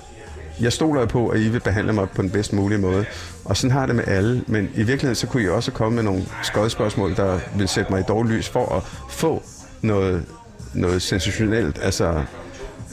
jeg 0.62 0.74
stoler 0.74 1.06
på, 1.06 1.28
at 1.28 1.40
I 1.40 1.50
vil 1.50 1.60
behandle 1.60 1.94
mig 1.94 2.10
på 2.10 2.22
den 2.22 2.30
bedst 2.30 2.54
mulige 2.54 2.78
måde. 2.78 3.06
Og 3.46 3.58
sådan 3.58 3.72
har 3.72 3.80
jeg 3.80 3.88
det 3.88 3.96
med 3.96 4.08
alle. 4.08 4.44
Men 4.48 4.64
i 4.64 4.84
virkeligheden, 4.84 5.16
så 5.16 5.28
kunne 5.28 5.44
I 5.44 5.50
også 5.50 5.72
komme 5.72 5.96
med 5.96 6.04
nogle 6.04 6.26
skodspørgsmål, 6.44 7.16
der 7.16 7.40
vil 7.58 7.68
sætte 7.68 7.92
mig 7.92 8.00
i 8.00 8.04
dårligt 8.08 8.36
lys 8.36 8.50
for 8.50 8.76
at 8.76 8.84
få 9.10 9.44
noget, 9.82 10.26
noget 10.74 11.02
sensationelt. 11.02 11.80
Altså, 11.84 12.24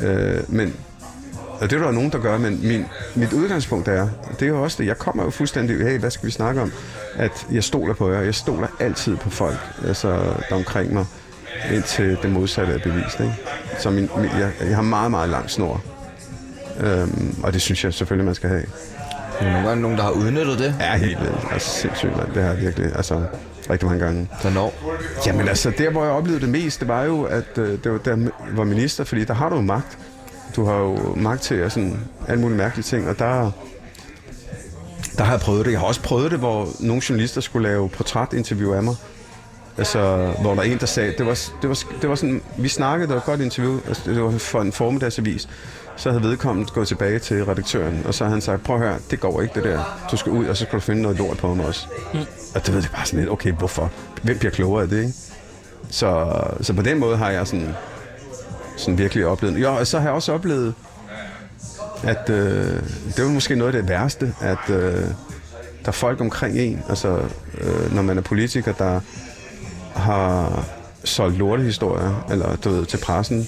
øh, 0.03 0.41
men 0.49 0.75
og 1.61 1.71
det 1.71 1.81
er 1.81 1.85
der 1.85 1.91
nogen, 1.91 2.13
der 2.13 2.19
gør, 2.19 2.39
men 2.39 2.61
min, 2.67 2.85
mit 3.15 3.33
udgangspunkt 3.33 3.89
er, 3.89 4.09
det 4.41 4.43
er 4.43 4.47
jo 4.47 4.63
også 4.63 4.83
det, 4.83 4.89
jeg 4.89 4.99
kommer 4.99 5.25
jo 5.25 5.31
fuldstændig, 5.31 5.79
hey, 5.79 5.99
hvad 5.99 6.11
skal 6.11 6.27
vi 6.27 6.31
snakke 6.31 6.63
om? 6.63 6.73
At 7.15 7.47
jeg 7.53 7.65
stoler 7.65 7.95
på 7.95 8.13
jer, 8.13 8.21
jeg 8.21 8.35
stoler 8.35 8.69
altid 8.81 9.17
på 9.17 9.31
folk, 9.31 9.59
altså 9.87 10.09
der 10.49 10.57
omkring 10.57 10.95
mig, 10.95 11.07
indtil 11.73 12.19
det 12.23 12.31
modsatte 12.31 12.73
er 12.73 12.79
bevist. 12.79 13.21
Ikke? 13.21 13.35
Så 13.79 13.91
min, 13.91 14.11
min, 14.17 14.31
jeg, 14.39 14.53
jeg 14.61 14.77
har 14.77 14.83
meget, 14.83 15.11
meget 15.11 15.29
lang 15.29 15.51
snor. 15.51 15.96
Øhm, 16.81 17.35
og 17.43 17.53
det 17.53 17.63
synes 17.63 17.85
jeg 17.85 17.95
selvfølgelig, 17.95 18.27
man 18.27 18.35
skal 18.35 18.49
have. 18.49 18.63
Der 19.41 19.47
er 19.47 19.53
nogle 19.53 19.69
gange 19.69 19.83
nogen, 19.83 19.97
der 19.97 20.03
har 20.03 20.11
udnyttet 20.11 20.59
det. 20.59 20.75
Ja, 20.81 20.97
helt 20.97 21.21
vildt. 21.21 21.47
Altså 21.53 21.71
sindssygt, 21.81 22.17
mand. 22.17 22.33
Det 22.35 22.43
har 22.43 22.51
jeg 22.51 22.61
virkelig, 22.61 22.97
altså 22.97 23.23
rigtig 23.71 23.89
mange 23.89 24.05
gange. 24.05 24.29
Hvornår? 24.41 24.75
Jamen 25.27 25.49
altså, 25.49 25.73
der 25.79 25.91
hvor 25.91 26.05
jeg 26.05 26.13
oplevede 26.13 26.41
det 26.41 26.49
mest, 26.49 26.81
det 26.81 26.89
var 26.89 27.03
jo, 27.03 27.23
at 27.23 27.59
øh, 27.59 27.79
det 27.85 27.93
var 27.93 27.99
der 27.99 28.29
var 28.53 28.65
minister, 28.65 29.05
fordi 29.05 29.25
der 29.25 29.35
har 29.35 29.49
du 29.49 29.55
jo 29.57 29.63
magt. 29.63 29.99
Du 30.57 30.65
har 30.65 30.77
jo 30.77 31.15
magt 31.17 31.43
til 31.43 31.55
at 31.55 31.73
sådan 31.73 31.99
alle 32.29 32.41
mulige 32.41 32.59
mærkelige 32.59 32.85
ting, 32.85 33.09
og 33.09 33.19
der, 33.19 33.51
der 35.19 35.25
har 35.25 35.33
jeg 35.33 35.41
prøvet 35.41 35.65
det. 35.67 35.73
Jeg 35.73 35.81
har 35.81 35.87
også 35.87 36.03
prøvet 36.03 36.31
det, 36.31 36.39
hvor 36.39 36.69
nogle 36.81 37.03
journalister 37.09 37.41
skulle 37.41 37.69
lave 37.69 37.89
portrætinterview 37.89 38.73
af 38.73 38.83
mig. 38.83 38.95
Altså, 39.79 40.33
hvor 40.41 40.55
der 40.55 40.61
er 40.63 40.67
en, 40.67 40.79
der 40.79 40.87
sagde, 40.87 41.15
det 41.19 41.27
var, 41.27 41.39
det 41.63 41.69
var, 41.69 41.79
det 42.01 42.09
var 42.09 42.15
sådan, 42.15 42.43
vi 42.59 42.69
snakkede, 42.69 43.09
det 43.09 43.15
var 43.15 43.21
et 43.21 43.27
godt 43.27 43.41
interview, 43.41 43.81
altså, 43.89 44.03
det 44.07 44.23
var 44.23 44.31
for 44.31 44.61
en 44.61 44.73
formiddagsavis. 44.73 45.49
Så 45.97 46.11
havde 46.11 46.23
vedkommende 46.23 46.71
gået 46.73 46.89
tilbage 46.89 47.19
til 47.19 47.45
redaktøren, 47.45 48.03
og 48.07 48.15
så 48.15 48.25
havde 48.25 48.33
han 48.33 48.41
sagt, 48.41 48.63
prøv 48.65 48.77
at 48.77 48.83
høre, 48.83 48.99
det 49.11 49.21
går 49.21 49.43
ikke 49.43 49.55
det 49.55 49.65
der. 49.65 50.07
Du 50.11 50.17
skal 50.17 50.33
ud, 50.33 50.47
og 50.47 50.57
så 50.57 50.65
skal 50.65 50.77
du 50.77 50.81
finde 50.81 51.03
noget 51.03 51.19
lort 51.19 51.37
på 51.37 51.55
mig 51.55 51.67
også. 51.67 51.87
Mm. 52.15 52.21
Og 52.55 52.67
det 52.67 52.75
ved 52.75 52.83
jeg 52.83 52.91
bare 52.91 53.07
sådan 53.07 53.21
lidt, 53.21 53.31
okay, 53.31 53.53
hvorfor? 53.53 53.91
Hvem 54.23 54.39
bliver 54.39 54.53
klogere 54.53 54.83
af 54.83 54.89
det, 54.89 54.99
ikke? 54.99 55.13
Så, 55.91 56.41
så 56.61 56.73
på 56.73 56.83
den 56.83 56.99
måde 56.99 57.17
har 57.17 57.31
jeg 57.31 57.47
sådan, 57.47 57.75
sådan 58.77 58.99
virkelig 58.99 59.27
oplevet. 59.27 59.63
Jo, 59.63 59.75
og 59.75 59.87
så 59.87 59.99
har 59.99 60.07
jeg 60.07 60.15
også 60.15 60.33
oplevet, 60.33 60.75
at 62.03 62.31
øh, 62.31 62.83
det 63.17 63.25
var 63.25 63.31
måske 63.31 63.57
noget 63.57 63.75
af 63.75 63.83
det 63.83 63.91
værste, 63.91 64.35
at 64.41 64.71
øh, 64.71 65.05
der 65.83 65.89
er 65.89 65.93
folk 65.93 66.21
omkring 66.21 66.59
en, 66.59 66.83
altså 66.89 67.21
øh, 67.61 67.95
når 67.95 68.03
man 68.03 68.19
er 68.19 68.23
politiker, 68.23 68.73
der 68.73 69.01
har 69.95 70.65
solgt 71.05 71.39
lortehistorier, 71.39 72.27
eller 72.31 72.57
du 72.57 72.71
ved, 72.71 72.87
til 72.87 72.99
pressen. 72.99 73.47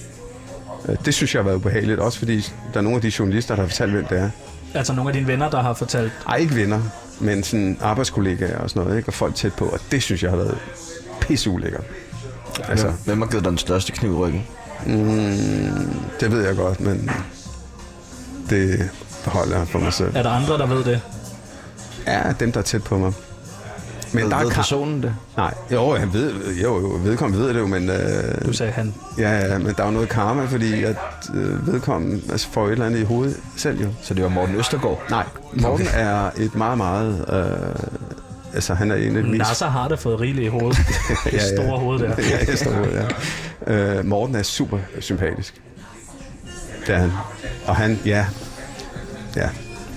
Øh, 0.89 0.97
Det 1.05 1.15
synes 1.15 1.35
jeg 1.35 1.41
har 1.41 1.45
været 1.45 1.57
ubehageligt, 1.57 2.01
også 2.01 2.19
fordi 2.19 2.41
der 2.73 2.79
er 2.79 2.81
nogle 2.81 2.97
af 2.97 3.03
de 3.03 3.13
journalister, 3.19 3.55
der 3.55 3.63
har 3.63 3.69
fortalt, 3.69 3.93
hvem 3.93 4.05
det 4.07 4.19
er. 4.19 4.31
Altså 4.75 4.93
nogle 4.93 5.11
af 5.11 5.15
dine 5.15 5.27
venner, 5.27 5.51
der 5.51 5.63
har 5.63 5.75
fortalt, 5.75 6.13
Ej, 6.29 6.37
ikke 6.37 6.55
venner, 6.55 6.81
men 7.21 7.43
sådan 7.45 7.79
arbejdskollegaer 7.81 8.59
og 8.59 8.71
sådan 8.71 8.83
noget, 8.83 8.97
ikke? 8.97 9.09
og 9.09 9.15
folk 9.15 9.35
tæt 9.35 9.53
på, 9.55 9.65
og 9.65 9.81
det 9.91 10.03
synes 10.03 10.23
jeg 10.23 10.31
har 10.31 10.37
været 10.37 10.59
pisse 11.21 11.51
ulækkert. 11.51 11.85
Altså, 12.69 12.93
Hvem 13.05 13.21
har 13.21 13.29
givet 13.29 13.45
dig 13.45 13.51
den 13.51 13.59
største 13.59 13.93
kniv 13.93 14.11
i 14.13 14.15
ryggen? 14.17 14.47
mm, 14.87 16.01
det 16.21 16.31
ved 16.33 16.47
jeg 16.47 16.57
godt, 16.57 16.81
men 16.81 17.11
det 18.51 18.91
beholder 19.25 19.59
jeg 19.59 19.69
for 19.69 19.79
mig 19.79 19.93
selv. 19.93 20.13
er 20.17 20.23
der 20.23 20.31
andre, 20.31 20.59
der 20.59 20.67
ved 20.67 20.85
det? 20.85 21.01
Ja, 22.07 22.23
dem, 22.41 22.53
der 22.53 22.61
er 22.61 22.65
tæt 22.65 22.85
på 22.85 22.99
mig. 22.99 23.13
Men 24.13 24.23
Ved, 24.25 24.31
der 24.31 24.37
er 24.37 24.43
ved 24.45 24.51
ka- 24.51 24.55
personen 24.55 25.03
det? 25.03 25.15
Nej, 25.37 25.55
jo, 25.73 25.97
jeg 25.97 26.13
ved, 26.13 26.55
jo, 26.63 26.81
jo, 26.81 27.01
vedkommende 27.03 27.45
ved 27.45 27.55
det 27.55 27.61
jo, 27.61 27.67
men, 27.67 27.91
øh, 27.91 28.45
Du 28.47 28.53
sagde 28.53 28.73
han. 28.73 28.95
ja, 29.19 29.39
ja, 29.39 29.59
men 29.59 29.75
der 29.77 29.83
er 29.83 29.87
jo 29.87 29.93
noget 29.93 30.09
karma, 30.09 30.45
fordi 30.45 30.85
at 30.85 30.97
øh, 31.35 31.67
vedkommende 31.67 32.21
altså, 32.31 32.49
får 32.53 32.67
et 32.67 32.73
eller 32.73 32.87
andet 32.87 33.01
i 33.01 33.05
hovedet 33.05 33.37
selv 33.57 33.81
jo. 33.83 33.89
Så 34.03 34.15
det 34.15 34.23
var 34.23 34.29
Morten 34.29 34.55
Østergaard? 34.55 35.03
Nej, 35.11 35.25
Morten 35.63 35.87
er 35.95 36.31
et 36.37 36.55
meget, 36.55 36.77
meget... 36.79 37.25
Øh, 37.33 38.55
altså, 38.55 38.75
han 38.75 38.91
er 38.91 38.95
en 38.97 39.17
af 39.17 39.23
de 39.23 39.29
mest... 39.29 39.39
Nasser 39.39 39.67
har 39.71 39.89
da 39.89 39.95
fået 39.95 40.21
rigeligt 40.21 40.45
i 40.47 40.49
hovedet. 40.49 40.77
Det 41.25 41.33
Ja, 41.33 41.39
ja. 41.39 41.57
store 41.57 41.79
hoved 41.79 41.99
der. 41.99 42.09
ja, 42.19 42.39
jeg 42.49 42.59
står 42.59 42.71
hoved, 42.73 42.93
ja. 43.67 43.99
Øh, 43.99 44.05
Morten 44.07 44.35
er 44.37 44.43
super 44.43 44.79
sympatisk. 45.01 45.61
Det 46.87 46.95
er 46.95 46.99
han. 46.99 47.13
Og 47.67 47.77
han, 47.77 47.99
ja... 48.07 48.27
Ja. 49.37 49.49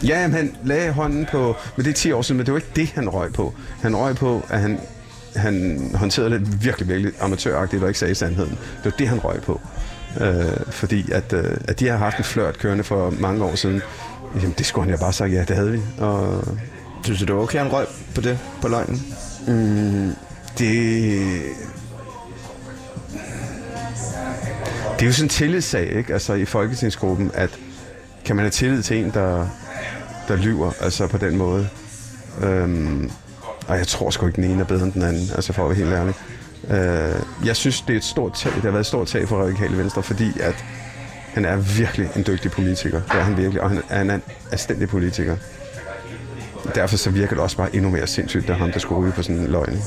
Ja, 0.03 0.27
men 0.27 0.35
han 0.35 0.55
lagde 0.63 0.91
hånden 0.91 1.27
på... 1.31 1.55
Men 1.75 1.85
det 1.85 1.91
er 1.91 1.95
10 1.95 2.11
år 2.11 2.21
siden, 2.21 2.37
men 2.37 2.45
det 2.45 2.53
var 2.53 2.57
ikke 2.59 2.71
det, 2.75 2.87
han 2.87 3.09
røg 3.09 3.33
på. 3.33 3.53
Han 3.81 3.95
røg 3.95 4.15
på, 4.15 4.45
at 4.49 4.59
han, 4.59 4.79
han 5.35 5.81
håndterede 5.95 6.29
det 6.29 6.63
virkelig, 6.63 6.87
virkelig 6.87 7.13
amatøragtigt 7.19 7.83
og 7.83 7.89
ikke 7.89 7.99
sagde 7.99 8.15
sandheden. 8.15 8.51
Det 8.51 8.85
var 8.85 8.91
det, 8.91 9.07
han 9.07 9.19
røg 9.19 9.41
på. 9.41 9.61
Øh, 10.21 10.71
fordi 10.71 11.11
at, 11.11 11.33
øh, 11.33 11.57
at 11.67 11.79
de 11.79 11.87
har 11.87 11.97
haft 11.97 12.17
en 12.17 12.23
flørt 12.23 12.57
kørende 12.57 12.83
for 12.83 13.13
mange 13.19 13.43
år 13.43 13.55
siden. 13.55 13.81
Jamen, 14.35 14.55
det 14.57 14.65
skulle 14.65 14.85
han 14.85 14.93
ja 14.93 14.99
bare 14.99 15.13
sagt, 15.13 15.33
ja, 15.33 15.43
det 15.47 15.55
havde 15.55 15.71
vi. 15.71 15.79
Og 15.97 16.43
Synes 17.03 17.19
du, 17.19 17.25
det 17.25 17.35
var 17.35 17.41
okay, 17.41 17.59
han 17.59 17.71
røg 17.71 17.85
på 18.15 18.21
det, 18.21 18.39
på 18.61 18.67
løgnen? 18.67 19.01
Mm, 19.47 20.15
det... 20.57 21.41
Det 24.99 25.05
er 25.05 25.09
jo 25.09 25.13
sådan 25.13 25.25
en 25.25 25.29
tillidssag, 25.29 25.91
ikke? 25.91 26.13
Altså 26.13 26.33
i 26.33 26.45
Folketingsgruppen, 26.45 27.31
at 27.33 27.49
kan 28.25 28.35
man 28.35 28.43
have 28.45 28.51
tillid 28.51 28.83
til 28.83 28.97
en, 28.97 29.11
der, 29.13 29.47
der 30.27 30.35
lyver, 30.35 30.71
altså 30.81 31.07
på 31.07 31.17
den 31.17 31.37
måde. 31.37 31.69
Øhm, 32.43 33.11
og 33.67 33.77
jeg 33.77 33.87
tror 33.87 34.09
sgu 34.09 34.27
ikke, 34.27 34.41
den 34.41 34.51
ene 34.51 34.61
er 34.61 34.65
bedre 34.65 34.83
end 34.83 34.93
den 34.93 35.03
anden, 35.03 35.29
altså 35.35 35.53
for 35.53 35.63
at 35.63 35.69
være 35.69 35.77
helt 35.77 35.93
ærlig. 35.93 36.13
Øh, 36.69 37.47
jeg 37.47 37.55
synes, 37.55 37.81
det 37.81 37.93
er 37.93 37.97
et 37.97 38.03
stort 38.03 38.33
tag, 38.33 38.51
det 38.55 38.61
har 38.61 38.71
været 38.71 38.79
et 38.79 38.85
stort 38.85 39.07
tag 39.07 39.27
for 39.27 39.41
Radikale 39.41 39.77
Venstre, 39.77 40.03
fordi 40.03 40.39
at 40.39 40.65
han 41.33 41.45
er 41.45 41.55
virkelig 41.55 42.09
en 42.15 42.23
dygtig 42.27 42.51
politiker. 42.51 43.01
Det 43.01 43.19
er 43.19 43.23
han 43.23 43.37
virkelig, 43.37 43.61
og 43.61 43.69
han 43.69 43.81
er 43.89 44.01
en 44.01 44.21
anstændig 44.51 44.89
politiker. 44.89 45.37
Derfor 46.75 46.97
så 46.97 47.09
virker 47.09 47.35
det 47.35 47.43
også 47.43 47.57
bare 47.57 47.75
endnu 47.75 47.89
mere 47.89 48.07
sindssygt, 48.07 48.49
at 48.49 48.55
ham, 48.55 48.71
der 48.71 48.79
skulle 48.79 49.01
ryge 49.01 49.11
på 49.11 49.23
sådan 49.23 49.37
en 49.37 49.47
løgn. 49.47 49.81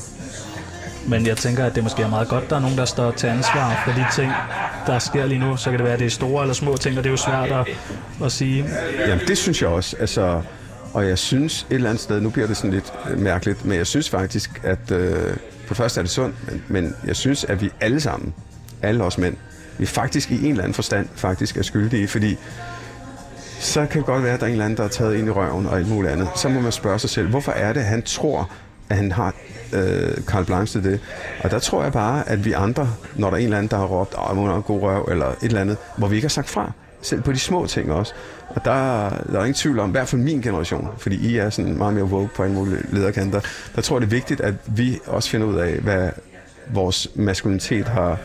Men 1.09 1.26
jeg 1.26 1.36
tænker, 1.36 1.64
at 1.64 1.74
det 1.74 1.82
måske 1.82 2.02
er 2.02 2.09
meget 2.09 2.28
godt, 2.28 2.50
der 2.50 2.57
er 2.57 2.61
nogen, 2.61 2.78
der 2.78 2.84
står 2.84 3.11
til 3.11 3.26
ansvar 3.26 3.82
for 3.84 3.92
de 3.92 4.07
ting, 4.14 4.32
der 4.86 4.98
sker 4.98 5.26
lige 5.26 5.38
nu. 5.38 5.57
Så 5.57 5.70
kan 5.70 5.78
det 5.78 5.84
være, 5.84 5.92
at 5.92 5.98
det 5.98 6.07
er 6.07 6.11
store 6.11 6.42
eller 6.42 6.55
små 6.55 6.76
ting, 6.76 6.98
og 6.98 7.05
det 7.05 7.09
er 7.09 7.12
jo 7.12 7.16
svært 7.16 7.52
at, 7.52 7.66
at 8.24 8.32
sige. 8.32 8.64
Jamen, 9.07 9.26
det 9.28 9.38
synes 9.38 9.62
jeg 9.62 9.70
også. 9.70 9.96
Altså, 10.00 10.42
og 10.92 11.09
jeg 11.09 11.18
synes 11.18 11.66
et 11.70 11.74
eller 11.74 11.90
andet 11.90 12.02
sted, 12.02 12.20
nu 12.20 12.30
bliver 12.30 12.46
det 12.46 12.57
sådan 12.57 12.70
lidt 12.70 12.92
øh, 13.11 13.18
mærkeligt, 13.18 13.64
men 13.64 13.78
jeg 13.78 13.86
synes 13.86 14.11
faktisk, 14.11 14.61
at 14.64 14.90
øh, 14.90 15.36
for 15.61 15.68
det 15.68 15.76
første 15.76 16.00
er 16.00 16.02
det 16.02 16.11
sundt, 16.11 16.36
men, 16.48 16.64
men 16.68 16.94
jeg 17.07 17.16
synes, 17.16 17.44
at 17.44 17.62
vi 17.62 17.70
alle 17.80 18.00
sammen, 18.00 18.34
alle 18.82 19.05
os 19.05 19.18
mænd, 19.18 19.36
vi 19.78 19.86
faktisk 19.86 20.30
i 20.30 20.44
en 20.44 20.50
eller 20.50 20.62
anden 20.62 20.74
forstand 20.74 21.09
faktisk 21.14 21.57
er 21.57 21.62
skyldige, 21.62 22.09
fordi 22.09 22.36
så 23.61 23.86
kan 23.86 23.98
det 23.98 24.07
godt 24.07 24.22
være, 24.22 24.34
at 24.34 24.40
der 24.40 24.46
er 24.46 24.48
en 24.48 24.52
eller 24.52 24.64
anden, 24.64 24.76
der 24.76 24.82
har 24.82 24.90
taget 24.90 25.16
ind 25.16 25.28
i 25.28 25.30
røven 25.30 25.66
og 25.66 25.76
alt 25.76 25.88
muligt 25.88 26.12
andet. 26.12 26.28
Så 26.36 26.48
må 26.48 26.61
man 26.61 26.72
spørge 26.72 26.98
sig 26.98 27.11
selv, 27.11 27.28
hvorfor 27.28 27.52
er 27.52 27.72
det, 27.72 27.80
at 27.80 27.86
han 27.86 28.02
tror, 28.02 28.50
at 28.91 28.97
han 28.97 29.12
har 29.12 29.35
øh, 29.72 30.16
Carl 30.26 30.45
Blanche 30.45 30.80
til 30.80 30.91
det? 30.91 31.01
Og 31.41 31.51
der 31.51 31.59
tror 31.59 31.82
jeg 31.82 31.93
bare, 31.93 32.28
at 32.28 32.45
vi 32.45 32.53
andre, 32.53 32.91
når 33.16 33.30
der 33.30 33.37
er 33.37 33.39
en 33.39 33.45
eller 33.45 33.59
anden, 33.59 33.70
der 33.70 33.76
har 33.76 33.87
råbt, 33.87 34.14
at 34.30 34.37
hun 34.37 34.49
har 34.49 34.57
en 34.57 34.62
god 34.62 34.82
røv, 34.82 35.09
eller 35.11 35.26
et 35.26 35.37
eller 35.43 35.61
andet, 35.61 35.76
hvor 35.97 36.09
vi 36.09 36.16
ikke 36.16 36.24
har 36.24 36.30
sagt 36.30 36.51
fra. 36.51 36.72
Selv 37.03 37.22
på 37.22 37.32
de 37.32 37.39
små 37.39 37.66
ting 37.66 37.93
også. 37.93 38.14
Og 38.49 38.64
der, 38.64 38.70
der 39.11 39.39
er 39.39 39.41
ingen 39.41 39.55
tvivl 39.55 39.78
om, 39.78 39.89
i 39.89 39.93
hvert 39.93 40.09
fald 40.09 40.22
min 40.22 40.43
generation, 40.43 40.89
fordi 40.99 41.16
I 41.16 41.37
er 41.37 41.51
sådan 41.51 41.78
meget 41.78 41.95
mere 41.95 42.05
woke 42.05 42.35
på 42.35 42.43
alle 42.43 42.55
mulige 42.55 42.82
lederkanter, 42.93 43.41
der 43.76 43.82
tror 43.82 43.97
jeg, 43.97 44.01
det 44.01 44.07
er 44.07 44.11
vigtigt, 44.11 44.41
at 44.41 44.55
vi 44.66 44.99
også 45.07 45.30
finder 45.30 45.47
ud 45.47 45.55
af, 45.55 45.74
hvad 45.74 46.11
vores 46.72 47.09
maskulinitet 47.14 47.89
har, 47.89 48.18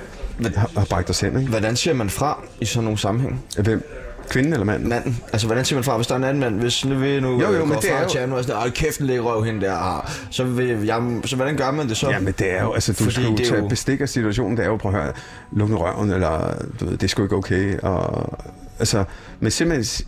har, 0.55 0.71
har 0.77 0.85
bragt 0.89 1.09
os 1.09 1.19
hen. 1.19 1.39
Ikke? 1.39 1.49
Hvordan 1.49 1.75
siger 1.75 1.93
man 1.93 2.09
fra 2.09 2.43
i 2.59 2.65
sådan 2.65 2.83
nogle 2.83 2.99
sammenhæng? 2.99 3.45
Hvem? 3.59 3.83
Kvinden 4.29 4.53
eller 4.53 4.65
manden? 4.65 4.89
Manden. 4.89 5.19
Altså, 5.33 5.47
hvordan 5.47 5.65
siger 5.65 5.77
man 5.77 5.83
fra, 5.83 5.95
hvis 5.95 6.07
der 6.07 6.13
er 6.13 6.17
en 6.17 6.23
anden 6.23 6.39
mand? 6.39 6.59
Hvis 6.59 6.85
nu 6.85 6.95
vil 6.95 7.21
nu 7.21 7.29
Jo, 7.41 7.47
jo, 7.47 7.53
øh, 7.53 7.59
men 7.59 7.69
går 7.69 7.75
det 7.81 7.91
er 7.91 7.99
jo- 8.15 8.19
anden 8.19 8.37
og 8.37 8.43
sådan, 8.43 8.61
"Ej, 8.61 8.69
kæft, 8.69 8.99
en 8.99 9.05
lækker 9.07 9.23
røv 9.23 9.43
hende 9.43 9.61
der. 9.65 9.73
Ah, 9.75 10.03
så, 10.29 10.43
vil 10.43 10.67
jeg, 10.85 11.03
så 11.25 11.35
hvordan 11.35 11.57
gør 11.57 11.71
man 11.71 11.89
det 11.89 11.97
så? 11.97 12.09
Ja, 12.09 12.19
men 12.19 12.33
det 12.39 12.53
er 12.53 12.63
jo, 12.63 12.73
altså 12.73 12.93
du 12.93 12.97
Fordi 12.97 13.11
skal 13.11 13.25
jo 13.25 13.37
tage 13.37 13.57
jo- 13.61 13.67
bestik 13.67 14.01
af 14.01 14.09
situationen, 14.09 14.57
det 14.57 14.63
er 14.65 14.69
jo, 14.69 14.77
prøv 14.77 14.95
at 14.95 15.01
høre, 15.01 15.13
lukke 15.53 15.75
røven, 15.75 16.11
eller 16.11 16.53
du 16.79 16.85
ved, 16.85 16.91
det 16.91 17.03
er 17.03 17.07
sgu 17.07 17.23
ikke 17.23 17.35
okay, 17.35 17.79
og 17.79 18.37
altså, 18.79 19.03
men 19.39 19.51
simpelthen 19.51 20.05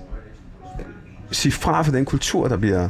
sige 1.31 1.51
fra 1.51 1.81
for 1.81 1.91
den 1.91 2.05
kultur, 2.05 2.47
der 2.47 2.57
bliver, 2.57 2.89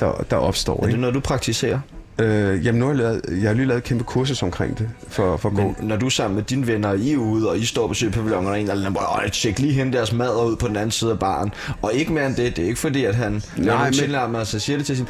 der, 0.00 0.24
der 0.30 0.36
opstår, 0.36 0.76
Er 0.76 0.80
det 0.80 0.88
ikke? 0.88 1.00
noget, 1.00 1.14
du 1.14 1.20
praktiserer? 1.20 1.80
Øh, 2.20 2.66
jamen 2.66 2.78
nu 2.78 2.84
har 2.86 2.92
jeg, 2.92 2.98
lavet, 2.98 3.20
jeg 3.42 3.48
har 3.48 3.54
lige 3.54 3.66
lavet 3.66 3.78
et 3.78 3.84
kæmpe 3.84 4.04
kursus 4.04 4.42
omkring 4.42 4.78
det, 4.78 4.88
for, 5.08 5.36
for 5.36 5.50
gå. 5.50 5.62
Men 5.62 5.76
når 5.80 5.96
du 5.96 6.06
er 6.06 6.10
sammen 6.10 6.34
med 6.36 6.44
dine 6.44 6.66
venner, 6.66 6.92
I 6.92 7.12
er 7.12 7.16
ude, 7.16 7.48
og 7.50 7.58
I 7.58 7.64
står 7.66 7.86
på 7.88 7.94
søpavillonen, 7.94 8.48
og 8.48 8.60
en 8.60 8.70
eller 8.70 8.86
anden 8.86 9.02
"Øj, 9.18 9.28
tjek 9.28 9.58
lige 9.58 9.72
hende 9.72 9.92
deres 9.96 10.12
mad 10.12 10.46
ud 10.46 10.56
på 10.56 10.68
den 10.68 10.76
anden 10.76 10.90
side 10.90 11.10
af 11.10 11.18
baren. 11.18 11.52
Og 11.82 11.92
ikke 11.94 12.12
mere 12.12 12.26
end 12.26 12.36
det, 12.36 12.56
det 12.56 12.64
er 12.64 12.68
ikke 12.68 12.80
fordi, 12.80 13.04
at 13.04 13.14
han 13.14 13.42
Nej, 13.56 13.84
men- 13.84 13.92
tilnærmer 13.92 14.44
sig, 14.44 14.60
siger 14.60 14.76
det 14.76 14.86
til 14.86 14.96
sin... 14.96 15.06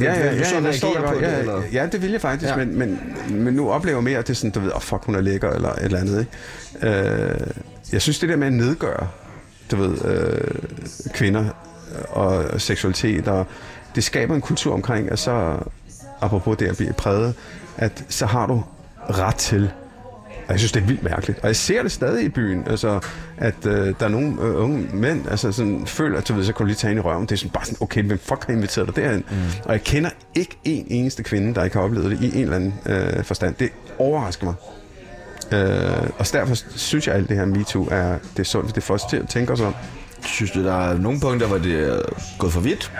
Ja, 0.00 0.04
ja, 0.14 0.24
ja, 0.32 0.38
du 0.38 0.44
så 0.44 0.54
ja, 0.54 0.60
reagere 0.62 1.08
på 1.08 1.14
det, 1.14 1.22
ja, 1.22 1.38
eller? 1.38 1.62
ja, 1.72 1.86
det 1.92 2.02
vil 2.02 2.10
jeg 2.10 2.20
faktisk, 2.20 2.52
Ja. 2.52 2.58
ja. 2.58 2.64
men, 2.64 2.78
men, 2.78 2.98
men 3.30 3.54
nu 3.54 3.70
oplever 3.70 3.96
jeg 3.96 4.04
mere, 4.04 4.18
at 4.18 4.26
det 4.26 4.32
er 4.32 4.36
sådan, 4.36 4.50
du 4.50 4.60
ved, 4.60 4.70
oh, 4.74 4.80
fuck, 4.80 5.04
hun 5.04 5.14
er 5.14 5.20
lækker, 5.20 5.50
eller 5.50 5.68
et 5.72 5.82
eller 5.84 5.98
andet, 5.98 6.26
ikke? 6.82 6.98
Øh, 7.00 7.40
jeg 7.92 8.02
synes, 8.02 8.18
det 8.18 8.28
der 8.28 8.36
med 8.36 8.46
at 8.46 8.52
nedgøre, 8.52 9.06
du 9.70 9.76
ved, 9.76 10.04
øh, 10.04 10.54
kvinder 11.14 11.44
og 12.08 12.60
seksualitet, 12.60 13.28
og 13.28 13.46
det 13.94 14.04
skaber 14.04 14.34
en 14.34 14.40
kultur 14.40 14.74
omkring, 14.74 15.10
at 15.12 15.18
så, 15.18 15.58
apropos 16.24 16.56
det 16.56 16.66
at 16.66 16.76
blive 16.76 16.92
præget, 16.92 17.34
at 17.76 18.04
så 18.08 18.26
har 18.26 18.46
du 18.46 18.64
ret 19.10 19.34
til 19.34 19.70
og 20.46 20.52
jeg 20.52 20.58
synes, 20.58 20.72
det 20.72 20.82
er 20.82 20.86
vildt 20.86 21.02
mærkeligt. 21.02 21.38
Og 21.38 21.46
jeg 21.46 21.56
ser 21.56 21.82
det 21.82 21.92
stadig 21.92 22.24
i 22.24 22.28
byen, 22.28 22.64
altså, 22.66 23.00
at 23.38 23.54
øh, 23.66 23.94
der 24.00 24.06
er 24.06 24.08
nogle 24.08 24.42
øh, 24.42 24.62
unge 24.62 24.88
mænd, 24.92 25.28
altså 25.30 25.52
sådan, 25.52 25.86
føler, 25.86 26.18
at 26.18 26.28
du 26.28 26.34
ved, 26.34 26.44
så 26.44 26.52
kan 26.52 26.58
du 26.58 26.66
lige 26.66 26.76
tage 26.76 26.90
ind 26.90 26.98
i 26.98 27.02
røven. 27.02 27.22
Det 27.22 27.32
er 27.32 27.36
sådan, 27.36 27.50
bare 27.50 27.64
sådan, 27.64 27.78
okay, 27.80 28.02
hvem 28.02 28.18
fuck 28.18 28.46
har 28.46 28.52
inviteret 28.52 28.86
dig 28.86 28.96
derhen? 28.96 29.24
Mm. 29.30 29.36
Og 29.64 29.72
jeg 29.72 29.84
kender 29.84 30.10
ikke 30.34 30.58
en 30.64 30.86
eneste 30.90 31.22
kvinde, 31.22 31.54
der 31.54 31.64
ikke 31.64 31.76
har 31.76 31.84
oplevet 31.84 32.10
det 32.10 32.22
i 32.22 32.36
en 32.36 32.42
eller 32.42 32.56
anden 32.56 32.74
øh, 32.86 33.24
forstand. 33.24 33.54
Det 33.54 33.70
overrasker 33.98 34.44
mig. 34.44 34.54
Øh, 35.52 36.10
og 36.18 36.26
derfor 36.32 36.54
synes 36.78 37.06
jeg, 37.06 37.14
at 37.14 37.20
alt 37.20 37.28
det 37.28 37.36
her 37.36 37.44
MeToo 37.44 37.88
er, 37.90 38.18
det 38.36 38.38
er 38.38 38.44
sundt, 38.44 38.74
det 38.74 38.82
får 38.82 38.94
os 38.94 39.04
til 39.10 39.16
at 39.16 39.28
tænke 39.28 39.52
os 39.52 39.60
om. 39.60 39.74
synes 40.26 40.50
du, 40.50 40.64
der 40.64 40.90
er 40.90 40.98
nogle 40.98 41.20
punkter, 41.20 41.46
hvor 41.46 41.58
det 41.58 41.88
er 41.88 42.00
gået 42.38 42.52
for 42.52 42.60
vidt? 42.60 42.92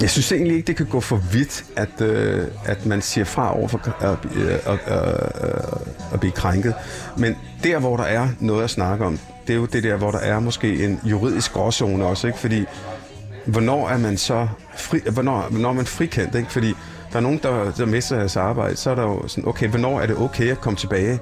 Jeg 0.00 0.10
synes 0.10 0.32
egentlig 0.32 0.56
ikke, 0.56 0.66
det 0.66 0.76
kan 0.76 0.86
gå 0.86 1.00
for 1.00 1.16
vidt, 1.32 1.64
at, 1.76 2.00
øh, 2.00 2.46
at 2.64 2.86
man 2.86 3.02
siger 3.02 3.24
fra 3.24 3.56
over 3.58 3.68
for 3.68 4.04
at, 4.04 4.18
øh, 4.36 4.52
at, 4.52 4.78
øh, 4.88 6.12
at 6.12 6.20
blive 6.20 6.32
krænket. 6.32 6.74
Men 7.16 7.36
der, 7.64 7.78
hvor 7.78 7.96
der 7.96 8.04
er 8.04 8.28
noget 8.40 8.64
at 8.64 8.70
snakke 8.70 9.04
om, 9.04 9.18
det 9.46 9.52
er 9.52 9.56
jo 9.56 9.66
det 9.66 9.82
der, 9.82 9.96
hvor 9.96 10.10
der 10.10 10.18
er 10.18 10.40
måske 10.40 10.84
en 10.84 11.00
juridisk 11.04 11.52
gråzone 11.52 12.06
også, 12.06 12.26
ikke? 12.26 12.38
Fordi 12.38 12.64
hvornår 13.46 13.88
er 13.88 13.98
man 13.98 14.18
så 14.18 14.48
fri, 14.76 15.00
hvornår, 15.12 15.46
hvornår 15.50 15.68
er 15.68 15.72
man 15.72 15.86
frikendt, 15.86 16.34
ikke? 16.34 16.52
Fordi 16.52 16.74
der 17.12 17.16
er 17.16 17.20
nogen, 17.20 17.40
der, 17.42 17.72
der 17.72 17.86
mister 17.86 18.16
deres 18.16 18.36
arbejde, 18.36 18.76
så 18.76 18.90
er 18.90 18.94
der 18.94 19.02
jo 19.02 19.28
sådan, 19.28 19.48
okay, 19.48 19.68
hvornår 19.68 20.00
er 20.00 20.06
det 20.06 20.16
okay 20.16 20.50
at 20.50 20.60
komme 20.60 20.76
tilbage? 20.76 21.18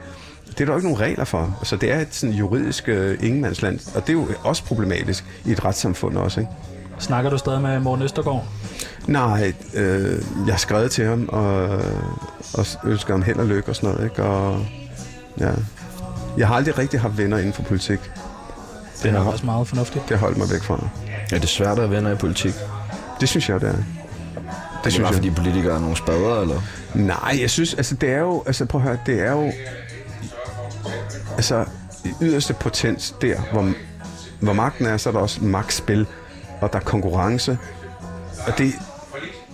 Det 0.48 0.60
er 0.60 0.64
der 0.64 0.72
jo 0.72 0.76
ikke 0.76 0.88
nogen 0.88 1.00
regler 1.00 1.24
for. 1.24 1.58
Så 1.62 1.76
det 1.76 1.92
er 1.92 2.00
et 2.00 2.08
sådan 2.10 2.34
juridisk 2.34 2.88
øh, 2.88 3.18
ingenmandsland, 3.22 3.80
og 3.94 4.06
det 4.06 4.08
er 4.08 4.12
jo 4.12 4.26
også 4.44 4.64
problematisk 4.64 5.24
i 5.44 5.52
et 5.52 5.64
retssamfund 5.64 6.16
også, 6.16 6.40
ikke? 6.40 6.52
Snakker 6.98 7.30
du 7.30 7.38
stadig 7.38 7.60
med 7.62 7.80
Morten 7.80 8.04
Østergaard? 8.04 8.44
Nej, 9.06 9.52
øh, 9.74 10.22
jeg 10.46 10.54
har 10.54 10.58
skrevet 10.58 10.90
til 10.90 11.04
ham 11.06 11.28
og, 11.28 11.68
og 12.54 12.66
ønsker 12.84 13.14
ham 13.14 13.22
held 13.22 13.36
og 13.36 13.46
lykke 13.46 13.68
og 13.68 13.76
sådan 13.76 13.90
noget, 13.90 14.04
ikke? 14.04 14.22
Og, 14.22 14.66
ja. 15.40 15.50
Jeg 16.38 16.48
har 16.48 16.54
aldrig 16.54 16.78
rigtig 16.78 17.00
haft 17.00 17.18
venner 17.18 17.38
inden 17.38 17.52
for 17.52 17.62
politik. 17.62 17.98
Det 19.02 19.10
er 19.14 19.22
har- 19.22 19.30
også 19.30 19.46
meget 19.46 19.68
fornuftigt. 19.68 20.08
Det 20.08 20.18
har 20.18 20.24
holdt 20.26 20.38
mig 20.38 20.50
væk 20.50 20.62
fra. 20.62 20.88
Er 21.32 21.38
det 21.38 21.48
svært 21.48 21.78
at 21.78 21.90
venner 21.90 22.10
i 22.10 22.14
politik? 22.14 22.54
Det 23.20 23.28
synes 23.28 23.48
jeg, 23.48 23.60
det 23.60 23.68
er. 23.68 23.72
Det 23.72 23.84
Det 24.84 24.86
er 24.86 24.90
synes 24.90 25.04
bare 25.04 25.14
fordi 25.14 25.30
politikere 25.30 25.74
er 25.74 25.80
nogle 25.80 25.96
spader, 25.96 26.40
eller? 26.40 26.60
Nej, 26.94 27.38
jeg 27.40 27.50
synes, 27.50 27.74
altså 27.74 27.94
det 27.94 28.10
er 28.10 28.18
jo, 28.18 28.42
altså 28.46 28.64
prøv 28.64 28.80
at 28.80 28.86
høre, 28.86 28.98
det 29.06 29.20
er 29.26 29.32
jo, 29.32 29.52
altså 31.36 31.64
yderste 32.22 32.54
potens 32.54 33.14
der, 33.20 33.36
hvor, 33.52 33.72
hvor 34.40 34.52
magten 34.52 34.86
er, 34.86 34.96
så 34.96 35.08
er 35.08 35.12
der 35.12 35.20
også 35.20 35.44
magtspil, 35.44 36.06
og 36.60 36.72
der 36.72 36.78
er 36.78 36.82
konkurrence, 36.82 37.58
og 38.46 38.58
det, 38.58 38.72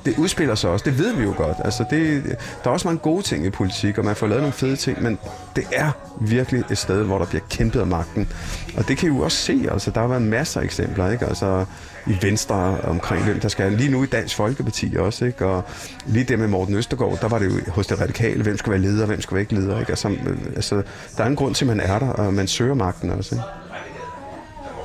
det 0.04 0.18
udspiller 0.18 0.54
sig 0.54 0.70
også, 0.70 0.84
det 0.84 0.98
ved 0.98 1.14
vi 1.14 1.22
jo 1.22 1.34
godt. 1.36 1.56
Altså 1.64 1.84
det, 1.90 2.24
der 2.64 2.70
er 2.70 2.74
også 2.74 2.88
mange 2.88 2.98
gode 2.98 3.22
ting 3.22 3.46
i 3.46 3.50
politik, 3.50 3.98
og 3.98 4.04
man 4.04 4.16
får 4.16 4.26
lavet 4.26 4.42
nogle 4.42 4.52
fede 4.52 4.76
ting, 4.76 5.02
men 5.02 5.18
det 5.56 5.64
er 5.72 5.90
virkelig 6.20 6.64
et 6.70 6.78
sted, 6.78 7.04
hvor 7.04 7.18
der 7.18 7.26
bliver 7.26 7.42
kæmpet 7.50 7.80
af 7.80 7.86
magten. 7.86 8.28
Og 8.76 8.88
det 8.88 8.96
kan 8.98 9.08
I 9.08 9.16
jo 9.16 9.20
også 9.20 9.36
se, 9.36 9.66
altså 9.72 9.90
der 9.90 10.00
har 10.00 10.08
været 10.08 10.22
masser 10.22 10.60
af 10.60 10.64
eksempler, 10.64 11.10
ikke? 11.10 11.26
Altså 11.26 11.64
i 12.06 12.16
Venstre 12.22 12.80
omkring 12.80 13.24
hvem 13.24 13.40
der 13.40 13.48
skal. 13.48 13.72
Lige 13.72 13.90
nu 13.90 14.02
i 14.02 14.06
Dansk 14.06 14.36
Folkeparti 14.36 14.96
også, 14.98 15.24
ikke? 15.24 15.46
Og 15.46 15.64
lige 16.06 16.24
det 16.24 16.38
med 16.38 16.48
Morten 16.48 16.74
Østergaard, 16.74 17.18
der 17.20 17.28
var 17.28 17.38
det 17.38 17.46
jo 17.46 17.72
hos 17.72 17.86
det 17.86 18.00
radikale, 18.00 18.42
hvem 18.42 18.56
skal 18.58 18.70
være 18.70 18.80
leder, 18.80 19.06
hvem 19.06 19.20
skal 19.20 19.34
være 19.34 19.42
ikke 19.42 19.54
leder, 19.54 19.80
ikke? 19.80 19.92
Altså, 19.92 20.16
altså 20.56 20.82
der 21.16 21.24
er 21.24 21.28
en 21.28 21.36
grund 21.36 21.54
til, 21.54 21.64
at 21.64 21.76
man 21.76 21.80
er 21.80 21.98
der, 21.98 22.08
og 22.08 22.34
man 22.34 22.46
søger 22.46 22.74
magten 22.74 23.10
også, 23.10 23.34
ikke? 23.34 23.44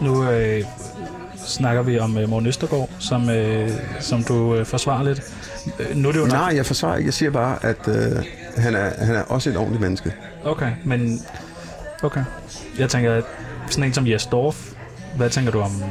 Nu 0.02 0.30
øh, 0.30 0.64
snakker 1.48 1.82
vi 1.82 2.00
om 2.00 2.18
øh, 2.18 2.30
Morten 2.30 2.48
Østergaard, 2.48 2.90
som, 3.00 3.30
øh, 3.30 3.70
som 4.00 4.24
du 4.24 4.56
øh, 4.56 4.66
forsvarer 4.66 5.04
lidt. 5.04 5.22
Øh, 5.80 5.96
nu 5.96 6.08
er 6.08 6.12
det 6.12 6.20
jo 6.20 6.26
nok... 6.26 6.34
Nej, 6.34 6.56
jeg 6.56 6.66
forsvarer 6.66 6.98
ikke. 6.98 7.08
Jeg 7.08 7.14
siger 7.14 7.32
bare, 7.32 7.66
at 7.66 7.88
øh, 7.88 8.24
han, 8.58 8.76
er, 8.76 9.06
han 9.06 9.16
er 9.16 9.22
også 9.22 9.50
et 9.50 9.58
ordentligt 9.58 9.82
menneske. 9.82 10.14
Okay, 10.44 10.72
men... 10.86 11.22
Okay. 12.04 12.24
Jeg 12.80 12.90
tænker, 12.90 13.14
at 13.14 13.24
sådan 13.70 13.84
en 13.84 13.94
som 13.94 14.08
Jes 14.08 14.26
Dorf, 14.26 14.74
hvad 15.16 15.30
tænker 15.30 15.52
du 15.52 15.62
om... 15.62 15.84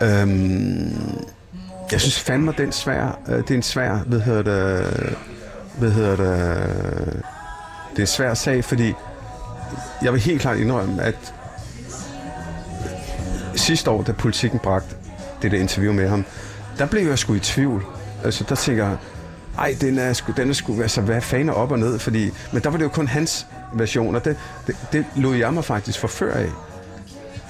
Øhm, 0.00 1.24
jeg 1.92 2.00
synes 2.00 2.20
fandme, 2.20 2.52
det 2.52 2.60
er 2.60 2.64
en 2.64 2.72
svær, 2.72 3.18
øh, 3.28 3.36
det 3.38 3.50
er 3.50 3.54
en 3.54 3.62
svær, 3.62 3.98
hvad 4.06 4.20
hedder 4.20 4.42
det, 4.42 5.16
hvad 5.78 5.90
hedder 5.90 6.16
det, 6.16 7.22
det 7.90 7.96
er 7.96 8.00
en 8.00 8.06
svær 8.06 8.34
sag, 8.34 8.64
fordi 8.64 8.94
jeg 10.02 10.12
vil 10.12 10.20
helt 10.20 10.40
klart 10.40 10.58
indrømme, 10.58 11.02
at 11.02 11.34
sidste 13.60 13.90
år, 13.90 14.02
da 14.02 14.12
politikken 14.12 14.58
bragte 14.58 14.94
det 15.42 15.50
der 15.50 15.58
interview 15.58 15.92
med 15.92 16.08
ham, 16.08 16.24
der 16.78 16.86
blev 16.86 17.08
jeg 17.08 17.18
sgu 17.18 17.34
i 17.34 17.38
tvivl. 17.40 17.84
Altså, 18.24 18.44
der 18.48 18.54
tænker 18.54 18.84
jeg, 18.88 18.96
ej, 19.58 19.76
den 19.80 19.98
er 19.98 20.12
sgu, 20.12 20.32
den 20.36 20.48
er 20.48 20.52
sgu, 20.52 20.82
altså, 20.82 21.00
hvad 21.00 21.20
fanden 21.20 21.48
er 21.48 21.52
op 21.52 21.72
og 21.72 21.78
ned? 21.78 21.98
Fordi, 21.98 22.30
men 22.52 22.62
der 22.62 22.70
var 22.70 22.76
det 22.78 22.84
jo 22.84 22.88
kun 22.88 23.06
hans 23.08 23.46
version, 23.74 24.14
og 24.14 24.24
det, 24.24 24.36
det, 24.66 24.76
det 24.92 25.04
lod 25.16 25.36
jeg 25.36 25.54
mig 25.54 25.64
faktisk 25.64 25.98
forføre 26.00 26.34
af. 26.34 26.48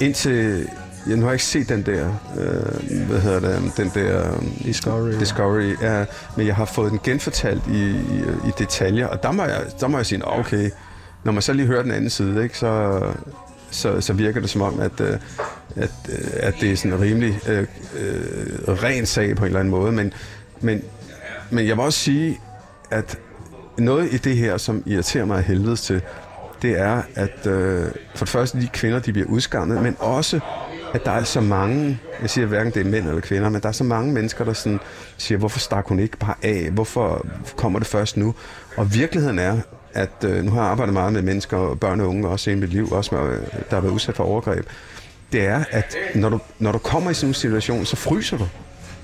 Indtil, 0.00 0.68
jeg 1.06 1.16
nu 1.16 1.22
har 1.22 1.28
jeg 1.28 1.34
ikke 1.34 1.44
set 1.44 1.68
den 1.68 1.82
der, 1.86 2.08
øh, 2.38 3.06
hvad 3.08 3.20
hedder 3.20 3.40
det, 3.40 3.72
den 3.76 3.90
der... 3.94 4.32
øhm, 4.34 4.50
Discovery. 4.50 5.12
Discovery, 5.12 5.74
ja, 5.82 6.04
men 6.36 6.46
jeg 6.46 6.56
har 6.56 6.64
fået 6.64 6.90
den 6.90 7.00
genfortalt 7.04 7.62
i, 7.66 7.90
i, 7.90 8.22
i 8.48 8.50
detaljer, 8.58 9.06
og 9.06 9.22
der 9.22 9.32
må 9.32 9.42
jeg, 9.44 9.62
der 9.80 9.88
må 9.88 9.96
jeg 9.96 10.06
sige, 10.06 10.18
"Nå, 10.18 10.26
okay, 10.38 10.70
når 11.24 11.32
man 11.32 11.42
så 11.42 11.52
lige 11.52 11.66
hører 11.66 11.82
den 11.82 11.92
anden 11.92 12.11
side, 12.11 12.42
ikke, 12.42 12.58
så, 12.58 13.00
så, 13.70 14.00
så 14.00 14.12
virker 14.12 14.40
det 14.40 14.50
som 14.50 14.62
om, 14.62 14.80
at, 14.80 15.00
øh, 15.00 15.18
at, 15.76 15.90
øh, 16.08 16.18
at 16.32 16.54
det 16.60 16.72
er 16.72 16.76
sådan 16.76 16.92
en 16.92 17.00
rimelig 17.00 17.40
øh, 17.48 17.66
øh, 17.98 18.82
ren 18.82 19.06
sag 19.06 19.36
på 19.36 19.42
en 19.42 19.46
eller 19.46 19.60
anden 19.60 19.70
måde, 19.70 19.92
men, 19.92 20.12
men, 20.60 20.82
men 21.50 21.66
jeg 21.66 21.76
vil 21.76 21.84
også 21.84 21.98
sige, 21.98 22.40
at 22.90 23.18
noget 23.78 24.12
i 24.12 24.16
det 24.16 24.36
her, 24.36 24.56
som 24.56 24.82
irriterer 24.86 25.24
mig 25.24 25.38
af 25.38 25.44
helvedes 25.44 25.80
til, 25.82 26.02
det 26.62 26.80
er, 26.80 27.02
at 27.14 27.46
øh, 27.46 27.86
for 28.14 28.24
det 28.24 28.28
første, 28.28 28.60
de 28.60 28.68
kvinder, 28.72 28.98
de 28.98 29.12
bliver 29.12 29.28
udskammet, 29.28 29.82
men 29.82 29.96
også, 29.98 30.40
at 30.94 31.04
der 31.04 31.10
er 31.10 31.24
så 31.24 31.40
mange, 31.40 32.00
jeg 32.22 32.30
siger 32.30 32.46
hverken 32.46 32.72
det 32.72 32.86
er 32.86 32.90
mænd 32.90 33.08
eller 33.08 33.20
kvinder, 33.20 33.48
men 33.48 33.62
der 33.62 33.68
er 33.68 33.72
så 33.72 33.84
mange 33.84 34.12
mennesker, 34.12 34.44
der 34.44 34.52
sådan 34.52 34.80
siger, 35.16 35.38
hvorfor 35.38 35.58
stak 35.58 35.86
hun 35.86 35.98
ikke 35.98 36.16
bare 36.16 36.34
af? 36.42 36.70
Hvorfor 36.70 37.26
kommer 37.56 37.78
det 37.78 37.88
først 37.88 38.16
nu? 38.16 38.34
Og 38.76 38.94
virkeligheden 38.94 39.38
er, 39.38 39.60
at 39.95 40.24
øh, 40.24 40.45
nu 40.45 40.51
har 40.51 40.61
jeg 40.61 40.70
arbejdet 40.70 40.93
meget 40.93 41.12
med 41.12 41.22
mennesker, 41.22 41.57
og 41.57 41.80
børn 41.80 42.01
og 42.01 42.09
unge, 42.09 42.28
også 42.28 42.51
i 42.51 42.55
mit 42.55 42.70
liv, 42.70 42.93
også 42.93 43.14
med, 43.14 43.32
øh, 43.32 43.41
der 43.70 43.74
har 43.76 43.80
været 43.80 43.93
udsat 43.93 44.16
for 44.16 44.24
overgreb. 44.24 44.66
Det 45.32 45.47
er, 45.47 45.64
at 45.70 45.97
når 46.14 46.28
du, 46.28 46.38
når 46.59 46.72
du 46.72 46.78
kommer 46.78 47.11
i 47.11 47.14
sådan 47.14 47.30
en 47.30 47.34
situation, 47.34 47.84
så 47.84 47.97
fryser 47.97 48.38
du. 48.38 48.49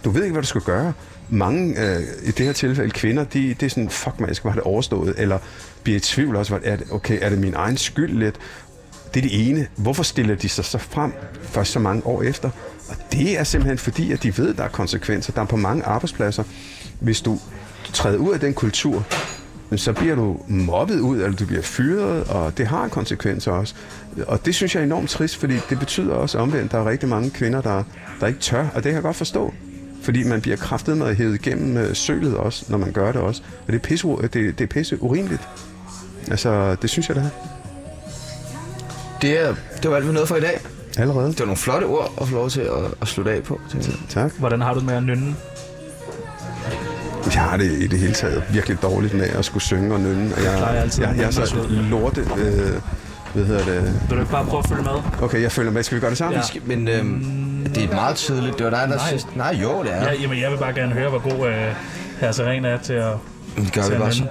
Du 0.04 0.10
ved 0.10 0.22
ikke, 0.22 0.32
hvad 0.32 0.42
du 0.42 0.48
skal 0.48 0.60
gøre. 0.60 0.92
Mange, 1.28 1.80
øh, 1.80 2.02
i 2.22 2.30
det 2.30 2.46
her 2.46 2.52
tilfælde 2.52 2.90
kvinder, 2.90 3.24
de, 3.24 3.54
det 3.54 3.66
er 3.66 3.70
sådan, 3.70 3.90
fuck 3.90 4.20
man, 4.20 4.28
jeg 4.28 4.36
skal 4.36 4.42
bare 4.42 4.52
have 4.52 4.60
det 4.60 4.66
overstået, 4.66 5.14
eller 5.18 5.38
bliver 5.82 5.96
i 5.96 6.00
tvivl 6.00 6.36
også, 6.36 6.58
hvad 6.58 6.72
er 6.72 6.76
det, 6.76 6.86
okay, 6.90 7.18
er 7.22 7.28
det 7.28 7.38
min 7.38 7.54
egen 7.54 7.76
skyld 7.76 8.18
lidt? 8.18 8.36
Det 9.14 9.24
er 9.24 9.28
det 9.28 9.48
ene. 9.48 9.66
Hvorfor 9.76 10.02
stiller 10.02 10.34
de 10.34 10.48
sig 10.48 10.64
så 10.64 10.78
frem 10.78 11.12
først 11.42 11.72
så 11.72 11.78
mange 11.78 12.06
år 12.06 12.22
efter? 12.22 12.50
Og 12.88 12.96
det 13.12 13.38
er 13.38 13.44
simpelthen 13.44 13.78
fordi, 13.78 14.12
at 14.12 14.22
de 14.22 14.38
ved, 14.38 14.50
at 14.50 14.56
der 14.56 14.64
er 14.64 14.68
konsekvenser. 14.68 15.32
Der 15.32 15.40
er 15.40 15.46
på 15.46 15.56
mange 15.56 15.84
arbejdspladser. 15.84 16.44
Hvis 17.00 17.20
du 17.20 17.38
træder 17.92 18.18
ud 18.18 18.32
af 18.34 18.40
den 18.40 18.54
kultur, 18.54 19.04
så 19.76 19.92
bliver 19.92 20.14
du 20.14 20.40
mobbet 20.48 21.00
ud, 21.00 21.16
eller 21.20 21.36
du 21.36 21.46
bliver 21.46 21.62
fyret, 21.62 22.24
og 22.24 22.58
det 22.58 22.66
har 22.66 22.84
en 22.84 22.90
konsekvens 22.90 23.46
også. 23.46 23.74
Og 24.26 24.46
det 24.46 24.54
synes 24.54 24.74
jeg 24.74 24.80
er 24.80 24.84
enormt 24.84 25.10
trist, 25.10 25.36
fordi 25.36 25.54
det 25.70 25.78
betyder 25.78 26.14
også 26.14 26.38
omvendt, 26.38 26.64
at 26.64 26.70
der 26.70 26.78
er 26.78 26.88
rigtig 26.90 27.08
mange 27.08 27.30
kvinder, 27.30 27.60
der, 27.60 27.82
der 28.20 28.26
ikke 28.26 28.40
tør, 28.40 28.60
og 28.60 28.74
det 28.74 28.82
kan 28.82 28.94
jeg 28.94 29.02
godt 29.02 29.16
forstå. 29.16 29.54
Fordi 30.02 30.24
man 30.24 30.40
bliver 30.40 30.56
kraftet 30.56 30.96
med 30.98 31.06
at 31.06 31.16
hæve 31.16 31.34
igennem 31.34 31.76
øh, 31.76 31.94
sølet 31.94 32.36
også, 32.36 32.64
når 32.68 32.78
man 32.78 32.92
gør 32.92 33.12
det 33.12 33.20
også. 33.20 33.42
Og 33.66 33.72
det 33.72 33.74
er 33.74 33.82
pisse, 33.82 34.08
det, 34.08 34.32
det 34.32 34.60
er 34.60 34.66
pisse 34.66 35.02
urimeligt. 35.02 35.48
Altså, 36.30 36.74
det 36.82 36.90
synes 36.90 37.08
jeg, 37.08 37.16
det 37.16 37.24
er. 37.24 37.30
Det, 39.22 39.40
er, 39.40 39.54
det 39.82 39.90
var 39.90 39.96
alt, 39.96 40.08
vi 40.08 40.12
nåede 40.12 40.26
for 40.26 40.36
i 40.36 40.40
dag. 40.40 40.60
Allerede. 40.98 41.28
Det 41.28 41.40
var 41.40 41.46
nogle 41.46 41.56
flotte 41.56 41.84
ord 41.84 42.12
at 42.20 42.28
få 42.28 42.34
lov 42.34 42.50
til 42.50 42.60
at, 42.60 42.94
at 43.00 43.08
slutte 43.08 43.32
af 43.32 43.42
på. 43.42 43.60
Tak. 44.08 44.32
Hvordan 44.38 44.60
har 44.60 44.74
du 44.74 44.80
med 44.80 44.94
at 44.94 45.02
nynne? 45.02 45.34
Jeg 47.34 47.42
har 47.42 47.56
det 47.56 47.72
i 47.72 47.86
det 47.86 47.98
hele 47.98 48.12
taget 48.12 48.42
virkelig 48.50 48.82
dårligt 48.82 49.14
med 49.14 49.26
at 49.28 49.44
skulle 49.44 49.62
synge 49.62 49.94
og 49.94 50.00
nynne. 50.00 50.34
Og 50.34 50.42
jeg, 50.44 50.52
jeg, 50.60 50.90
jeg, 51.00 51.14
jeg 51.16 51.24
er 51.26 51.30
så 51.30 51.56
lorte... 51.90 52.20
Øh, 52.20 52.80
hvad 53.34 53.44
hedder 53.44 53.64
det? 53.64 53.82
Vil 54.08 54.16
du 54.16 54.20
ikke 54.20 54.32
bare 54.32 54.44
prøve 54.46 54.58
at 54.64 54.68
følge 54.68 54.82
med? 54.82 55.22
Okay, 55.22 55.42
jeg 55.42 55.52
følger 55.52 55.72
med. 55.72 55.82
Skal 55.82 55.96
vi 55.96 56.00
gøre 56.00 56.10
det 56.10 56.18
sammen? 56.18 56.36
Ja. 56.40 56.46
Skal- 56.46 56.62
Men 56.64 56.88
øhm, 56.88 57.66
det 57.74 57.84
er 57.84 57.94
meget 57.94 58.16
tydeligt. 58.16 58.58
Det 58.58 58.64
var 58.64 58.70
dig, 58.70 58.80
der 58.88 58.96
Nej. 58.96 59.06
synes... 59.08 59.26
Nej, 59.36 59.58
jo, 59.62 59.82
det 59.82 59.92
er. 59.94 60.02
Ja, 60.02 60.12
jamen, 60.22 60.40
jeg 60.40 60.50
vil 60.50 60.56
bare 60.58 60.72
gerne 60.74 60.92
høre, 60.92 61.08
hvor 61.10 61.18
god 61.18 61.48
øh, 61.48 61.54
herre 62.20 62.32
Serena 62.32 62.68
er 62.68 62.78
til 62.78 62.92
at... 62.92 63.12
Det 63.56 63.72
gør 63.72 63.82
til 63.82 63.92
vi 63.94 63.98
bare 63.98 64.12
så. 64.12 64.22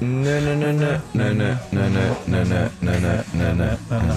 Næ, 0.00 0.40
næ, 0.40 0.54
næ, 0.54 0.72
næ, 0.72 0.72
næ, 0.72 1.32
næ, 1.32 1.32
næ, 1.32 1.54
næ, 1.72 1.88
næ, 1.88 1.88
næ, 2.26 2.44
næ, 2.44 2.44
næ, 2.44 2.92
næ, 2.92 2.98
næ. 3.00 3.18
Næ, 3.32 3.52
næ, 3.54 3.64
næ, 3.90 4.12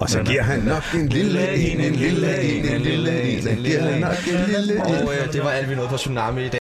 og 0.00 0.10
så 0.10 0.22
giver 0.22 0.42
han 0.42 0.60
nok 0.60 0.82
en 0.94 1.08
lille 1.08 1.54
en, 1.54 1.80
en 1.80 1.94
lille 1.94 2.42
en, 2.42 2.64
en 2.64 2.80
lille 2.80 3.22
en, 3.22 3.48
en 3.48 3.58
lille 3.58 3.98
en, 3.98 4.04
en 4.18 4.48
lille 4.48 4.76
en. 4.76 4.80
Og 4.80 5.32
det 5.32 5.44
var 5.44 5.50
alt, 5.50 5.70
vi 5.70 5.74
nåede 5.74 5.88
på 5.88 5.96
Tsunami 5.96 6.40
i 6.40 6.44
dag. 6.44 6.50